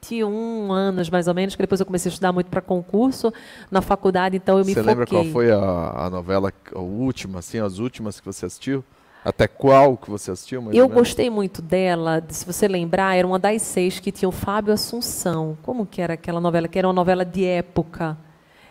[0.00, 3.32] 21 anos, mais ou menos, que depois eu comecei a estudar muito para concurso
[3.70, 4.90] na faculdade, então eu me Você foquei.
[4.90, 8.82] lembra qual foi a, a novela, a última, assim, as últimas que você assistiu?
[9.22, 10.72] Até qual que você assistiu?
[10.72, 14.72] Eu gostei muito dela, se você lembrar, era uma das seis que tinha o Fábio
[14.72, 15.58] Assunção.
[15.62, 16.66] Como que era aquela novela?
[16.66, 18.16] Que era uma novela de época,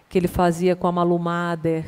[0.10, 1.86] que ele fazia com a Malu Mader.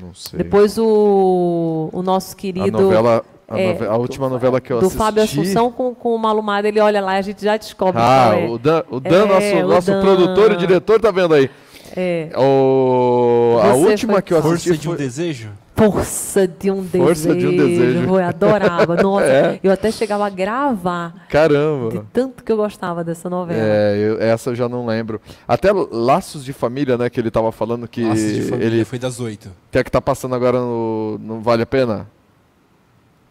[0.00, 0.38] Não sei.
[0.38, 2.80] Depois o, o nosso a querido...
[2.80, 4.98] novela, a, é, nove- a última novela que eu do assisti.
[4.98, 8.00] Fábio Assunção com, com o Malu Mader, ele olha lá e a gente já descobre
[8.00, 8.48] Ah, qual é.
[8.48, 10.00] o Dan, o Dan É, nosso, o nosso Dan.
[10.00, 11.50] produtor e diretor, tá vendo aí?
[11.96, 12.28] É.
[12.36, 14.98] O, a Você última foi que eu assisti Força de um foi...
[14.98, 15.50] desejo?
[15.76, 17.48] Força de um Força de desejo.
[17.48, 18.00] um desejo.
[18.18, 18.96] Eu adorava.
[19.00, 19.60] Nossa, É.
[19.62, 22.06] eu até chegava a gravar de Caramba.
[22.12, 23.60] tanto que eu gostava dessa novela.
[23.62, 25.20] É, eu- essa eu já não lembro.
[25.46, 28.98] Até Laços de Família, né, que ele tava falando que Laços de família, ele foi
[28.98, 29.50] das oito.
[29.70, 32.08] que é que tá passando agora no não vale a pena.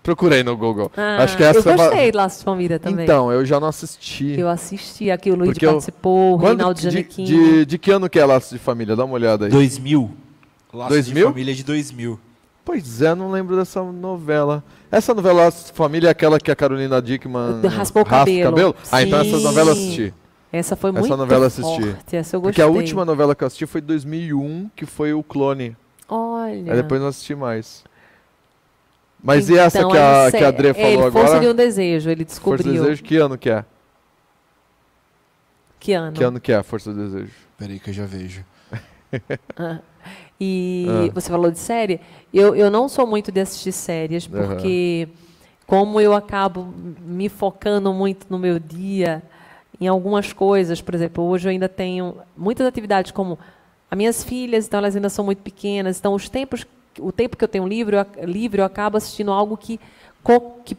[0.06, 0.92] Procurei no Google.
[0.96, 3.04] Ah, Acho que essa eu va- gostei de Laços de Família também.
[3.06, 4.40] Então, eu já não assisti.
[4.40, 7.24] Eu assisti aqui, o Luiz Porque eu- participou, o Reinaldo de, Janequim.
[7.24, 8.96] de, de que ano que é Laços de Família?
[8.96, 9.52] Dá uma olhada aí.
[9.52, 10.12] 2000.
[10.72, 11.26] Laços 2000?
[11.28, 12.20] de família de 2000.
[12.64, 14.64] Pois é, não lembro dessa novela.
[14.92, 18.76] Essa novela Laços de Família é aquela que a Carolina Dickman Raspou o raspa cabelo.
[18.92, 19.44] Ah, então essa Sim.
[19.44, 20.14] novela eu assisti.
[20.54, 21.82] Essa foi Essa muito novela assisti.
[21.84, 22.16] forte.
[22.16, 22.64] Essa eu Porque gostei.
[22.64, 25.76] a última novela que eu assisti foi 2001, que foi o Clone.
[26.08, 26.74] Olha.
[26.74, 27.84] Aí depois não assisti mais.
[29.26, 31.12] Mas e essa Então, que a, é que a Dre é, falou ele, agora?
[31.12, 32.66] Força de um Desejo, ele Força descobriu.
[32.74, 33.66] do Desejo, que ano que é?
[35.80, 36.14] Que ano?
[36.14, 37.32] Que ano que é a Força do Desejo?
[37.58, 38.44] Peraí que eu já vejo.
[39.56, 39.80] Ah.
[40.40, 41.12] E Ah.
[41.14, 42.02] você falou de série.
[42.34, 45.08] Eu, eu não sou muito de assistir séries, porque
[45.66, 49.24] como eu acabo me focando muito no meu dia
[49.80, 53.40] em algumas coisas, por exemplo, hoje eu ainda tenho muitas atividades como
[53.90, 56.66] as minhas filhas, então elas ainda são muito pequenas, então os tempos,
[57.00, 59.80] o tempo que eu tenho livre, eu, livre, eu acabo assistindo algo que,
[60.64, 60.78] que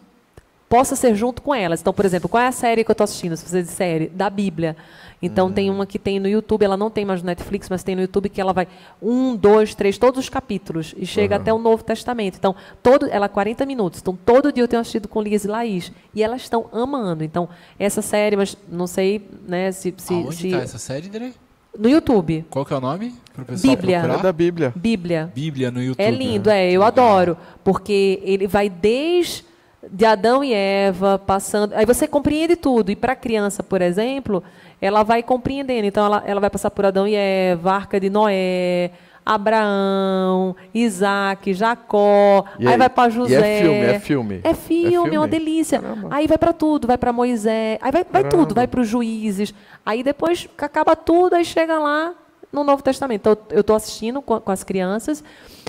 [0.68, 1.80] possa ser junto com elas.
[1.80, 3.36] Então, por exemplo, qual é a série que eu estou assistindo?
[3.36, 4.76] Se você diz série, da Bíblia.
[5.22, 7.94] Então, tem uma que tem no YouTube, ela não tem mais no Netflix, mas tem
[7.96, 8.68] no YouTube que ela vai
[9.00, 12.36] um, dois, três, todos os capítulos e chega até o Novo Testamento.
[12.36, 14.00] Então, todo, ela é 40 minutos.
[14.00, 15.90] Então, todo dia eu tenho assistido com Lias e Laís.
[16.14, 17.24] E elas estão amando.
[17.24, 17.48] Então,
[17.78, 19.94] essa série, mas não sei né, se.
[19.96, 21.32] se, Aonde se- tá essa série, Dre?
[21.78, 22.44] No YouTube.
[22.50, 23.14] Qual que é o nome?
[23.60, 23.98] Bíblia.
[23.98, 24.72] É da Bíblia.
[24.74, 25.30] Bíblia.
[25.34, 26.02] Bíblia no YouTube.
[26.02, 26.66] É lindo, né?
[26.66, 29.44] é, eu adoro, porque ele vai desde
[29.90, 31.74] de Adão e Eva, passando.
[31.74, 32.90] Aí você compreende tudo.
[32.90, 34.42] E para a criança, por exemplo,
[34.80, 35.86] ela vai compreendendo.
[35.86, 38.90] Então, ela, ela vai passar por Adão e Eva, Arca de Noé,
[39.26, 42.44] Abraão, Isaac, Jacó.
[42.60, 43.58] Aí, aí- vai para e José.
[43.58, 44.40] é filme, é filme.
[44.44, 45.18] É filme, é, filme?
[45.18, 45.80] uma delícia.
[45.80, 46.08] Caramba.
[46.12, 48.30] Aí vai para tudo, vai para Moisés, aí vai, vai Caramba.
[48.30, 49.52] tudo, vai para os juízes.
[49.84, 52.14] Aí depois que acaba tudo, aí chega lá
[52.52, 53.20] no Novo Testamento.
[53.28, 55.24] Então, eu estou assistindo com, com as crianças.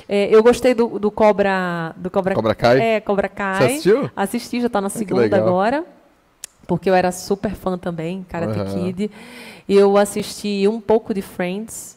[0.08, 1.94] É, eu gostei do, do Cobra.
[1.98, 2.80] Do Cobra, Cobra Kai?
[2.80, 3.58] É, Cobra Kai.
[3.58, 4.12] Você assistiu?
[4.16, 5.84] Assisti, já está na que segunda agora.
[6.68, 8.94] Porque eu era super fã também, Karate Aham.
[8.94, 9.10] Kid.
[9.68, 11.97] Eu assisti um pouco de Friends.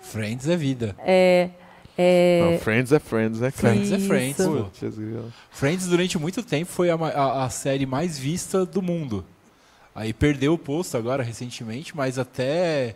[0.00, 0.96] Friends é vida.
[1.04, 1.50] É,
[1.96, 3.74] é, Não, Friends é Friends, né, cara?
[3.74, 4.36] Friends é Friends.
[4.46, 4.96] Putz.
[5.50, 9.24] Friends durante muito tempo foi a, a- a série mais vista do mundo.
[9.94, 12.94] Aí perdeu o posto agora recentemente, mas até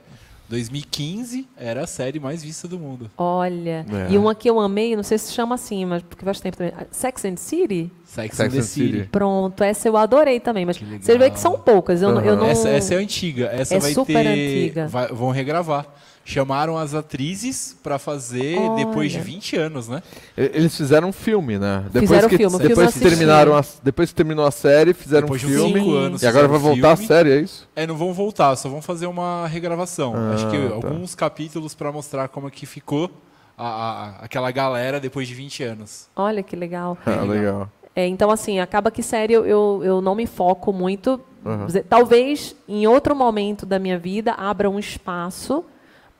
[0.48, 3.10] 2015 era a série mais vista do mundo.
[3.18, 3.84] olha.
[4.08, 4.12] É.
[4.12, 6.72] E uma que eu amei, não sei se chama assim, mas porque faz tempo também.
[6.90, 7.90] Sex and the City?
[8.04, 8.92] Sex, Sex and the and City.
[8.98, 9.08] City.
[9.10, 12.00] Pronto, essa eu adorei também, mas você vê que são poucas.
[12.02, 12.46] Eu, não- eu não.
[12.46, 13.46] Essa, essa é antiga.
[13.52, 14.28] Essa É vai super ter.
[14.28, 14.86] antiga.
[14.88, 15.86] vai- vão regravar.
[16.24, 18.84] Chamaram as atrizes pra fazer Olha.
[18.86, 20.02] depois de 20 anos, né?
[20.36, 21.82] Eles fizeram um filme, né?
[21.86, 25.44] Depois Fizeram que, filme, depois que terminaram a, depois que terminou a série, fizeram Depois
[25.44, 25.72] um de filme.
[25.80, 26.22] cinco anos.
[26.22, 27.08] E agora vai voltar a filme.
[27.08, 27.68] série, é isso?
[27.76, 30.14] É, não vão voltar, só vão fazer uma regravação.
[30.16, 30.74] Ah, Acho que tá.
[30.74, 33.10] alguns capítulos pra mostrar como é que ficou
[33.58, 36.06] a, a- aquela galera depois de 20 anos.
[36.16, 36.96] Olha que legal.
[37.04, 37.68] Ah, legal.
[37.94, 41.20] É, então, assim, acaba que série eu, eu, eu não me foco muito.
[41.66, 45.62] Dizer, Talvez em outro momento da minha vida abra um espaço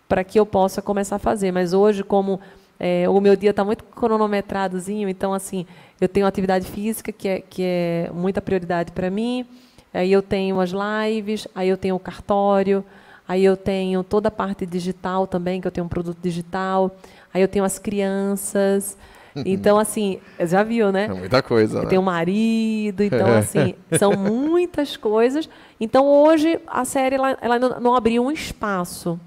[0.08, 1.52] para que eu possa começar a fazer.
[1.52, 2.40] Mas hoje, como
[2.78, 5.66] é, o meu dia está muito cronometradozinho, então, assim,
[6.00, 9.46] eu tenho atividade física, que é, que é muita prioridade para mim.
[9.92, 12.84] Aí eu tenho as lives, aí eu tenho o cartório,
[13.28, 16.96] aí eu tenho toda a parte digital também, que eu tenho um produto digital,
[17.32, 18.96] aí eu tenho as crianças.
[19.44, 21.06] Então, assim, já viu, né?
[21.06, 21.88] É muita coisa, Eu né?
[21.88, 25.50] tenho um marido, então assim, são muitas coisas.
[25.80, 29.18] Então hoje a série ela, ela não, não abriu um espaço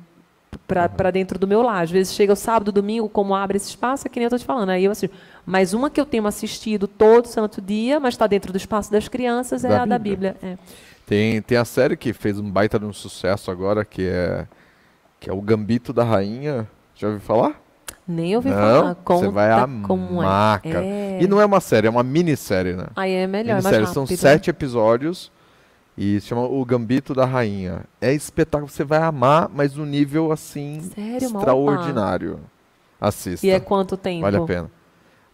[0.68, 1.84] para dentro do meu lar.
[1.84, 4.39] Às vezes chega o sábado, domingo, como abre esse espaço, é que nem eu estou
[4.39, 4.69] te falando.
[4.69, 5.15] Aí eu assisto.
[5.45, 9.07] Mas uma que eu tenho assistido todo santo dia, mas está dentro do espaço das
[9.07, 10.34] crianças, é Da a da Bíblia.
[10.34, 10.53] Bíblia.
[10.53, 10.57] É.
[11.06, 14.45] Tem, tem a série que fez um baita de um sucesso agora, que é,
[15.22, 16.68] que é o Gambito da Rainha.
[16.95, 17.61] Já ouviu falar?
[18.06, 18.94] Nem ouvi Não, falar.
[18.94, 19.49] você Conta vai
[19.84, 20.69] como amar, é.
[20.72, 21.19] É.
[21.22, 22.88] E não é uma série, é uma minissérie, né?
[22.95, 23.85] Aí é melhor, é mais minissérie.
[23.85, 23.94] rápido.
[23.94, 24.15] São né?
[24.18, 25.31] sete episódios
[25.98, 27.86] e se chama O Gambito da Rainha.
[27.99, 32.40] É espetáculo, você vai amar, mas no nível assim Sério, extraordinário.
[32.99, 33.45] Assista.
[33.45, 34.22] E é quanto tempo?
[34.22, 34.72] Vale a pena.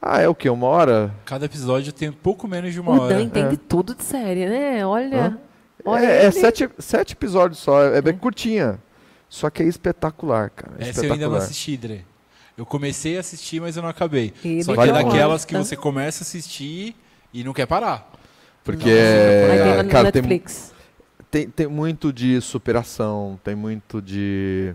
[0.02, 0.50] Ah, é o quê?
[0.50, 1.14] Uma hora?
[1.26, 3.16] Cada episódio tem pouco menos de uma O hora.
[3.16, 4.86] Dan entende tudo de série, né?
[4.86, 5.40] Olha.
[5.86, 8.80] Olha é é sete, sete episódios só, é bem curtinha.
[9.30, 10.74] Só que é espetacular, cara.
[10.78, 11.38] é Essa eu ainda não espetacular.
[11.44, 12.06] assisti, Dre.
[12.58, 14.34] Eu comecei a assistir, mas eu não acabei.
[14.64, 16.96] Só que é daquelas que você começa a assistir
[17.34, 18.12] e não quer parar.
[18.64, 20.74] Porque, é, na cara, tem, Netflix.
[21.30, 24.74] tem, tem muito de superação, tem muito de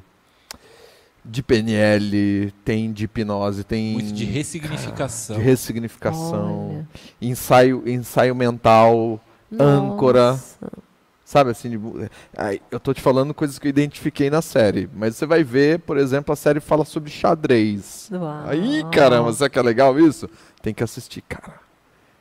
[1.25, 5.37] de PNL, tem de hipnose, tem Muito de ressignificação.
[5.37, 6.89] de ressignificação, Olha.
[7.21, 9.21] ensaio, ensaio mental,
[9.59, 10.31] âncora.
[10.33, 10.71] Nossa.
[11.25, 15.17] sabe assim, de- ai, eu tô te falando coisas que eu identifiquei na série, mas
[15.17, 18.09] você vai ver, por exemplo, a série fala sobre xadrez.
[18.11, 18.45] Uau.
[18.47, 20.31] Aí, caramba, será que é legal isso?
[20.63, 21.61] Tem que assistir, cara.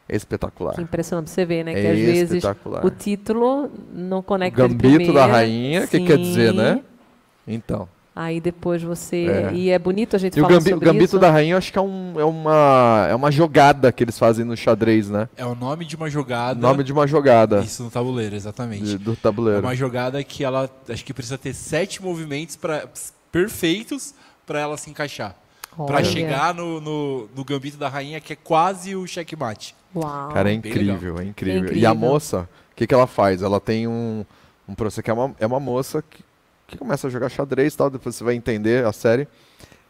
[0.09, 0.73] É espetacular.
[0.75, 1.71] Que impressionante você ver, né?
[1.73, 2.43] É que às vezes
[2.83, 5.25] o título não conecta Gambito da.
[5.25, 6.81] Rainha, o que quer dizer, né?
[7.47, 7.87] Então.
[8.15, 9.27] Aí depois você.
[9.27, 9.53] É.
[9.53, 11.19] E é bonito a gente E o, falar o sobre Gambito isso.
[11.19, 14.43] da Rainha, eu acho que é, um- é uma, é uma jogada que eles fazem
[14.43, 15.29] no xadrez, né?
[15.37, 16.59] É o nome de uma jogada.
[16.59, 18.85] Nome de uma jogada Isso no tabuleiro, exatamente.
[18.85, 19.61] de- do É tabuleiro.
[19.61, 22.87] uma jogada que ela acho que precisa ter sete movimentos pra,
[23.31, 24.15] perfeitos
[24.47, 25.35] para ela se encaixar.
[25.75, 26.03] Pra Olha.
[26.05, 29.75] chegar no, no, no gambito da rainha, que é quase o checkmate.
[29.97, 30.29] Uau.
[30.29, 31.63] Cara, é incrível, é incrível.
[31.63, 31.77] incrível.
[31.77, 33.41] E a moça, o que, que ela faz?
[33.41, 34.25] Ela tem um,
[34.67, 36.23] um processo que é uma, é uma moça que,
[36.67, 39.27] que começa a jogar xadrez e tal, depois você vai entender a série.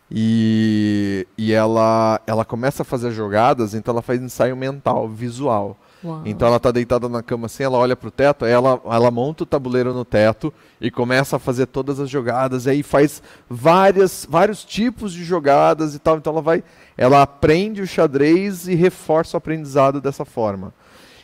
[0.10, 5.78] E, e ela, ela começa a fazer jogadas, então ela faz ensaio mental, visual.
[6.04, 6.22] Uau.
[6.26, 9.44] Então ela tá deitada na cama assim, ela olha pro teto, aí ela, ela monta
[9.44, 14.26] o tabuleiro no teto e começa a fazer todas as jogadas, e aí faz várias,
[14.30, 16.18] vários tipos de jogadas e tal.
[16.18, 16.64] Então ela vai,
[16.98, 20.74] ela aprende o xadrez e reforça o aprendizado dessa forma.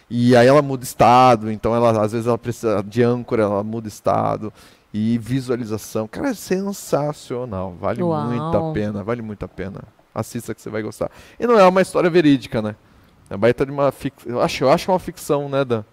[0.09, 3.87] E aí ela muda estado, então ela às vezes ela precisa de âncora, ela muda
[3.87, 4.53] estado
[4.93, 6.07] e visualização.
[6.07, 8.27] Cara, é sensacional, vale Uau.
[8.27, 9.81] muito a pena, vale muito a pena.
[10.13, 11.09] Assista que você vai gostar.
[11.39, 12.75] E não é uma história verídica, né?
[13.29, 14.31] É baita de uma ficção.
[14.31, 15.83] Eu acho, eu acho uma ficção, né, Dan?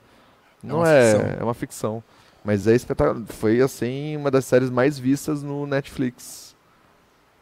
[0.63, 1.37] Não uma é, ficção.
[1.41, 2.05] é uma ficção.
[2.45, 3.25] Mas é espetacular.
[3.29, 6.50] Foi, assim, uma das séries mais vistas no Netflix.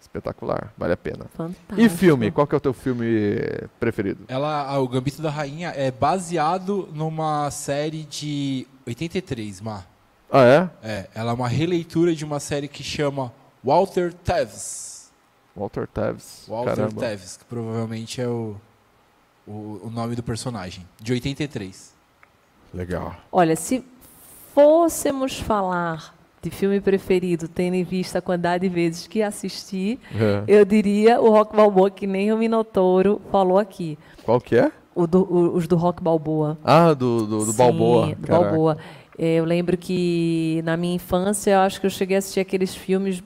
[0.09, 1.27] Espetacular, vale a pena.
[1.37, 1.79] Fantástico.
[1.79, 2.31] E filme?
[2.31, 3.07] Qual que é o teu filme
[3.79, 4.25] preferido?
[4.27, 9.87] Ela, o Gambito da Rainha é baseado numa série de 83, Mar.
[10.31, 10.71] Ah, é?
[10.83, 13.33] É, ela é uma releitura de uma série que chama
[13.63, 15.11] Walter Tevis.
[15.55, 16.45] Walter Tevis.
[16.49, 17.01] Walter Caramba.
[17.01, 18.57] Tevis, que provavelmente é o,
[19.47, 20.87] o, o nome do personagem.
[21.01, 21.95] De 83.
[22.73, 23.15] Legal.
[23.31, 23.85] Olha, se
[24.55, 30.44] fôssemos falar de filme preferido, tendo em vista a quantidade de vezes que assisti, É.
[30.47, 33.98] eu diria o Rock Balboa, que nem o Minotouro falou aqui.
[34.24, 34.70] Qual que é?
[34.94, 36.56] O do- o- os do Rock Balboa.
[36.65, 38.06] Ah, do, do, do Sim, Balboa.
[38.15, 38.44] do Caraca.
[38.51, 38.78] Balboa.
[39.19, 42.74] É, Eu lembro que na minha infância, eu acho que eu cheguei a assistir aqueles
[42.74, 43.23] filmes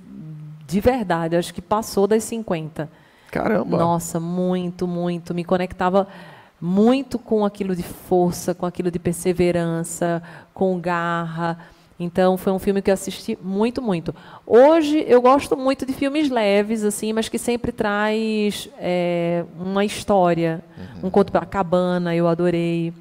[0.66, 2.88] de verdade, acho que passou das 50.
[3.30, 3.76] Caramba.
[3.76, 5.34] Nossa, muito, muito.
[5.34, 6.06] Me conectava
[6.58, 10.22] muito com aquilo de força, com aquilo de perseverança,
[10.54, 11.58] com garra.
[11.98, 14.14] Então, foi um filme que eu assisti muito, muito.
[14.46, 20.62] Hoje, eu gosto muito de filmes leves, assim, mas que sempre traz é, uma história.
[21.02, 22.92] Um conto para cabana, eu adorei.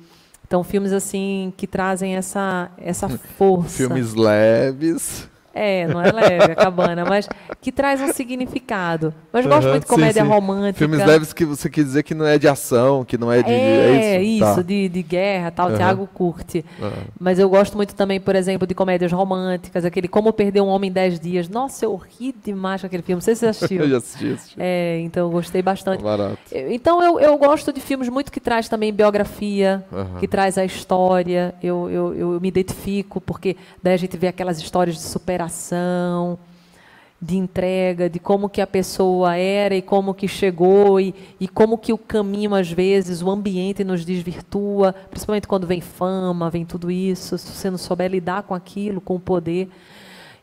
[0.46, 3.08] Então, filmes assim que trazem essa, essa
[3.38, 3.78] força.
[3.78, 5.30] Filmes leves.
[5.54, 7.28] É, não é leve, a cabana, mas
[7.60, 9.14] que traz um significado.
[9.34, 10.30] Mas gosto muito de sim, comédia sim.
[10.30, 10.78] romântica.
[10.80, 13.52] Filmes leves que você quer dizer que não é de ação, que não é de.
[13.52, 14.44] É, isso?
[14.46, 14.62] isso, Tá.
[14.62, 15.78] de, de guerra tal, Aham.
[15.78, 16.64] Thiago curte.
[16.82, 16.92] Aham.
[17.20, 20.90] Mas eu gosto muito também, por exemplo, de comédias românticas, aquele Como Perder um Homem
[20.90, 21.50] em 10 Dias.
[21.50, 23.18] Nossa, eu ri demais com aquele filme.
[23.18, 23.82] Não sei se você assistiu.
[23.84, 24.56] Eu já assisti, assisti.
[24.60, 26.04] É, então eu gostei bastante.
[26.04, 26.38] Barato.
[26.52, 30.20] Então eu, eu gosto de filmes muito que traz também biografia, Aham.
[30.20, 31.54] que traz a história.
[31.62, 35.41] Eu, eu, eu me identifico, porque daí a gente vê aquelas histórias de superação,
[37.22, 41.78] de entrega, de como que a pessoa era e como que chegou, e, e como
[41.78, 46.90] que o caminho, às vezes, o ambiente nos desvirtua, principalmente quando vem fama, vem tudo
[46.90, 49.70] isso, se você não souber lidar com aquilo, com o poder.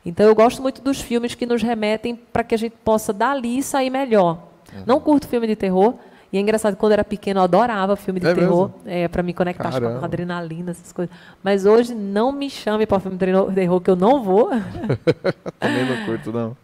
[0.07, 3.61] Então eu gosto muito dos filmes que nos remetem para que a gente possa dali
[3.63, 4.39] sair melhor.
[4.87, 5.95] Não curto filme de terror.
[6.33, 9.23] E é engraçado, quando eu era pequeno, eu adorava filme de É terror, é, para
[9.23, 11.15] me conectar com adrenalina, essas coisas.
[11.43, 14.51] Mas hoje, não me chame para filme de terror, que eu não vou.
[15.59, 16.57] Também não curto, não.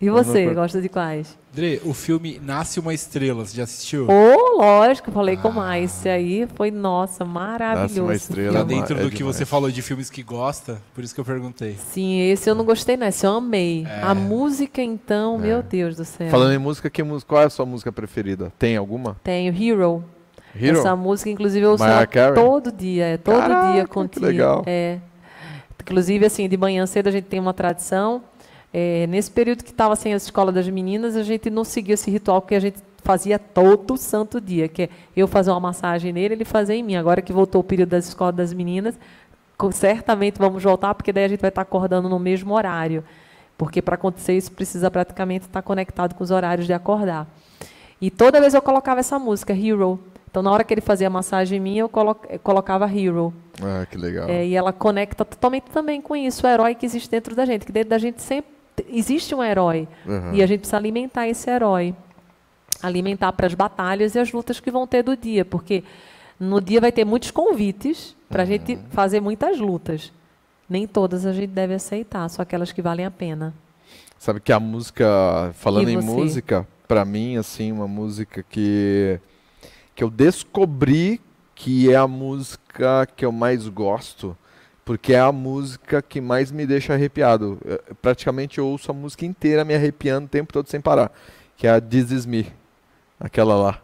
[0.00, 1.36] E você, gosta de quais?
[1.52, 4.06] Dre, o filme Nasce uma Estrela, você já assistiu?
[4.08, 5.92] Oh, lógico, falei com mais.
[5.92, 7.82] Esse aí foi, nossa, maravilhoso.
[7.82, 8.52] Nasce uma estrela.
[8.52, 9.34] Tá é dentro é do que demais.
[9.34, 11.76] você falou de filmes que gosta, por isso que eu perguntei.
[11.90, 13.08] Sim, esse eu não gostei, não.
[13.08, 13.86] Esse eu amei.
[14.02, 16.30] A música, então, meu Deus do céu.
[16.30, 18.52] Falando em música, que qual é a sua música preferida?
[18.56, 19.16] Tem alguma?
[19.24, 20.04] Tenho Hero.
[20.54, 20.78] Hero?
[20.78, 22.34] Essa música, inclusive, eu ouço Mariah ela Carey?
[22.34, 23.04] todo dia.
[23.06, 24.26] É todo Caraca, dia que contigo.
[24.26, 24.62] legal.
[24.64, 24.98] É.
[25.82, 28.22] Inclusive, assim, de manhã cedo a gente tem uma tradição.
[28.72, 32.10] É, nesse período que estava sem a escola das meninas, a gente não seguia esse
[32.10, 36.34] ritual que a gente fazia todo santo dia, que é eu fazer uma massagem nele,
[36.34, 36.96] ele fazer em mim.
[36.96, 38.98] Agora que voltou o período das escolas das meninas,
[39.72, 43.02] certamente vamos voltar, porque daí a gente vai estar acordando no mesmo horário.
[43.56, 47.26] Porque para acontecer isso precisa praticamente estar conectado com os horários de acordar.
[48.00, 49.98] E toda vez eu colocava essa música, Hero.
[50.30, 51.90] Então, na hora que ele fazia a massagem em mim, eu
[52.42, 53.32] colocava Hero.
[53.60, 54.28] Ah, que legal.
[54.28, 57.64] É, e ela conecta totalmente também com isso, o herói que existe dentro da gente.
[57.66, 58.57] Que dentro da gente sempre
[58.88, 59.88] existe um herói.
[60.06, 60.34] Uhum.
[60.34, 61.94] E a gente precisa alimentar esse herói.
[62.82, 65.44] Alimentar para as batalhas e as lutas que vão ter do dia.
[65.44, 65.82] Porque
[66.38, 70.12] no dia vai ter muitos convites para a gente fazer muitas lutas.
[70.68, 73.54] Nem todas a gente deve aceitar, só aquelas que valem a pena.
[74.18, 79.18] Sabe que a música, falando em música, pra mim, assim, uma música que,
[79.94, 81.20] que eu descobri
[81.54, 84.36] que é a música que eu mais gosto,
[84.88, 87.58] porque é a música que mais me deixa arrepiado.
[87.62, 91.12] Eu, praticamente eu ouço a música inteira me arrepiando o tempo todo sem parar,
[91.58, 92.50] que é a This Is Me,
[93.20, 93.82] aquela lá.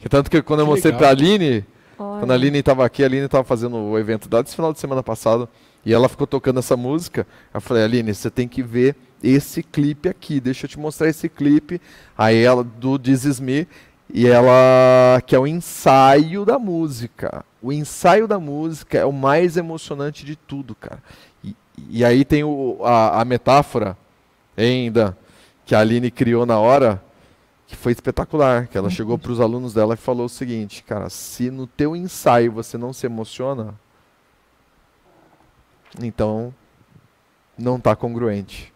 [0.00, 1.00] Que tanto que quando eu Que mostrei legal.
[1.00, 1.66] pra Aline,
[1.98, 4.72] Olha, quando a Aline estava aqui, a Aline estava fazendo o evento dela desse final
[4.72, 5.46] de semana passado.
[5.84, 7.26] E ela ficou tocando essa música.
[7.52, 10.40] Eu falei, Aline, você tem que ver esse clipe aqui.
[10.40, 11.78] Deixa eu te mostrar esse clipe.
[12.16, 13.68] Aí ela, do This Is Me.
[14.12, 17.44] E ela, que é o ensaio da música.
[17.60, 21.02] O ensaio da música é o mais emocionante de tudo, cara.
[21.44, 21.54] E,
[21.90, 23.96] e aí tem o, a, a metáfora
[24.56, 25.16] ainda
[25.66, 27.02] que a Aline criou na hora,
[27.66, 28.66] que foi espetacular.
[28.68, 31.94] Que ela chegou para os alunos dela e falou o seguinte, cara, se no teu
[31.94, 33.74] ensaio você não se emociona,
[36.02, 36.54] então
[37.58, 38.72] não está congruente.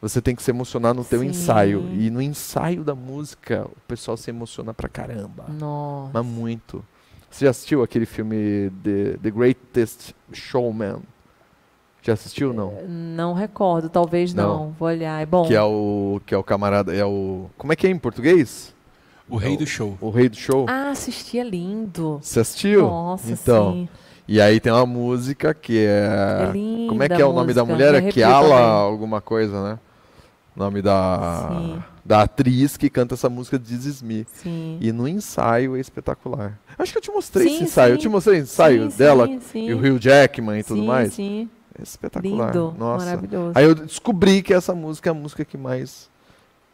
[0.00, 1.28] Você tem que se emocionar no teu Sim.
[1.28, 1.88] ensaio.
[1.92, 5.46] E no ensaio da música, o pessoal se emociona pra caramba.
[5.48, 6.10] Nossa.
[6.12, 6.84] Mas muito.
[7.30, 10.98] Você já assistiu aquele filme The, The Greatest Showman?
[12.02, 12.72] Já assistiu não?
[12.86, 14.66] Não recordo, talvez não.
[14.66, 14.70] Não.
[14.78, 15.20] Vou olhar.
[15.20, 15.44] É bom.
[15.46, 18.72] Que é o que é o camarada, é o Como é que é em português?
[19.28, 19.98] O Rei do Show.
[20.00, 20.66] O Rei do Show.
[20.68, 22.20] Ah, assisti, é lindo.
[22.22, 22.82] Você assistiu?
[22.82, 23.88] Nossa, então, sim.
[24.28, 27.52] e aí tem uma música que é É linda Como é que é o nome
[27.52, 27.94] da mulher?
[27.94, 29.78] É Kiala alguma coisa, né?
[30.56, 31.82] O nome da Sim.
[32.04, 34.26] da atriz que canta essa música Is Me.
[34.32, 34.78] Sim.
[34.80, 36.58] E no ensaio é espetacular.
[36.78, 37.92] Acho que eu te mostrei Sim, esse ensaio.
[37.92, 38.02] Eu sim.
[38.02, 39.66] te mostrei o ensaio Sim, dela sim, sim.
[39.68, 41.12] e o Hugh Jackman e tudo sim, mais.
[41.12, 42.46] Sim, É espetacular.
[42.54, 43.04] lindo, Nossa.
[43.04, 43.52] maravilhoso.
[43.54, 46.08] Aí eu descobri que essa música é a música que mais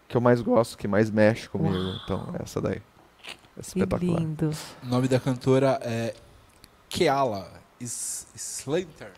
[0.09, 1.75] que eu mais gosto, que mais mexe comigo.
[2.05, 2.77] Então, essa daí.
[2.77, 2.81] É
[3.61, 4.21] que espetacular.
[4.21, 4.51] lindo.
[4.83, 6.15] O nome da cantora é
[6.89, 9.13] Keala S- Slantler.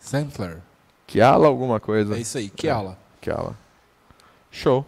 [0.00, 0.58] Slantler.
[1.06, 2.16] Kiala alguma coisa.
[2.16, 2.96] É isso aí, Keala.
[3.20, 3.56] Kiala.
[4.52, 4.84] Show.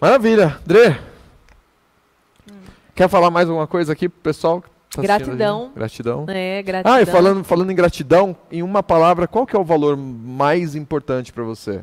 [0.00, 0.58] Maravilha.
[0.64, 0.98] Dre.
[2.94, 4.62] Quer falar mais alguma coisa aqui pro pessoal?
[4.90, 5.02] tá?
[5.02, 5.72] Gratidão.
[5.74, 6.24] Gratidão.
[6.28, 6.92] É, gratidão.
[6.94, 10.74] Ah, e falando, falando em gratidão, em uma palavra, qual que é o valor mais
[10.74, 11.78] importante pra você?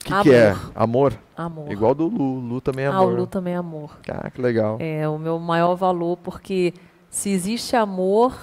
[0.00, 0.50] O que, que é?
[0.50, 0.72] Amor.
[0.74, 1.18] Amor?
[1.36, 1.72] Amor.
[1.72, 2.40] Igual do Lu.
[2.40, 3.18] Lu também é Ah, o amor.
[3.18, 3.98] Lu também é amor.
[4.08, 4.76] Ah, que legal.
[4.80, 6.72] É o meu maior valor, porque
[7.10, 8.36] se existe amor,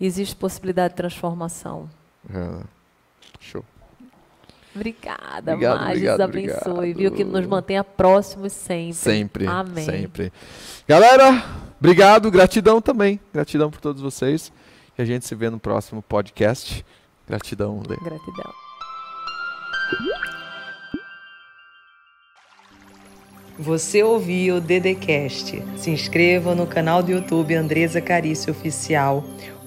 [0.00, 1.88] existe possibilidade de transformação.
[2.32, 2.62] É.
[3.38, 3.64] Show.
[4.74, 6.98] Obrigada, Obrigado, mais obrigado, Deus abençoe, obrigado.
[6.98, 7.12] viu?
[7.12, 8.94] Que nos mantenha próximos sempre.
[8.94, 9.46] Sempre.
[9.46, 9.84] Amém.
[9.84, 10.32] Sempre.
[10.86, 11.42] Galera,
[11.78, 12.30] obrigado.
[12.30, 13.18] Gratidão também.
[13.32, 14.52] Gratidão por todos vocês.
[14.96, 16.84] E a gente se vê no próximo podcast.
[17.26, 17.96] Gratidão, Lê.
[17.96, 18.52] Gratidão.
[23.58, 25.62] Você ouviu o Dedecast.
[25.76, 29.24] Se inscreva no canal do YouTube Andresa Carício Oficial.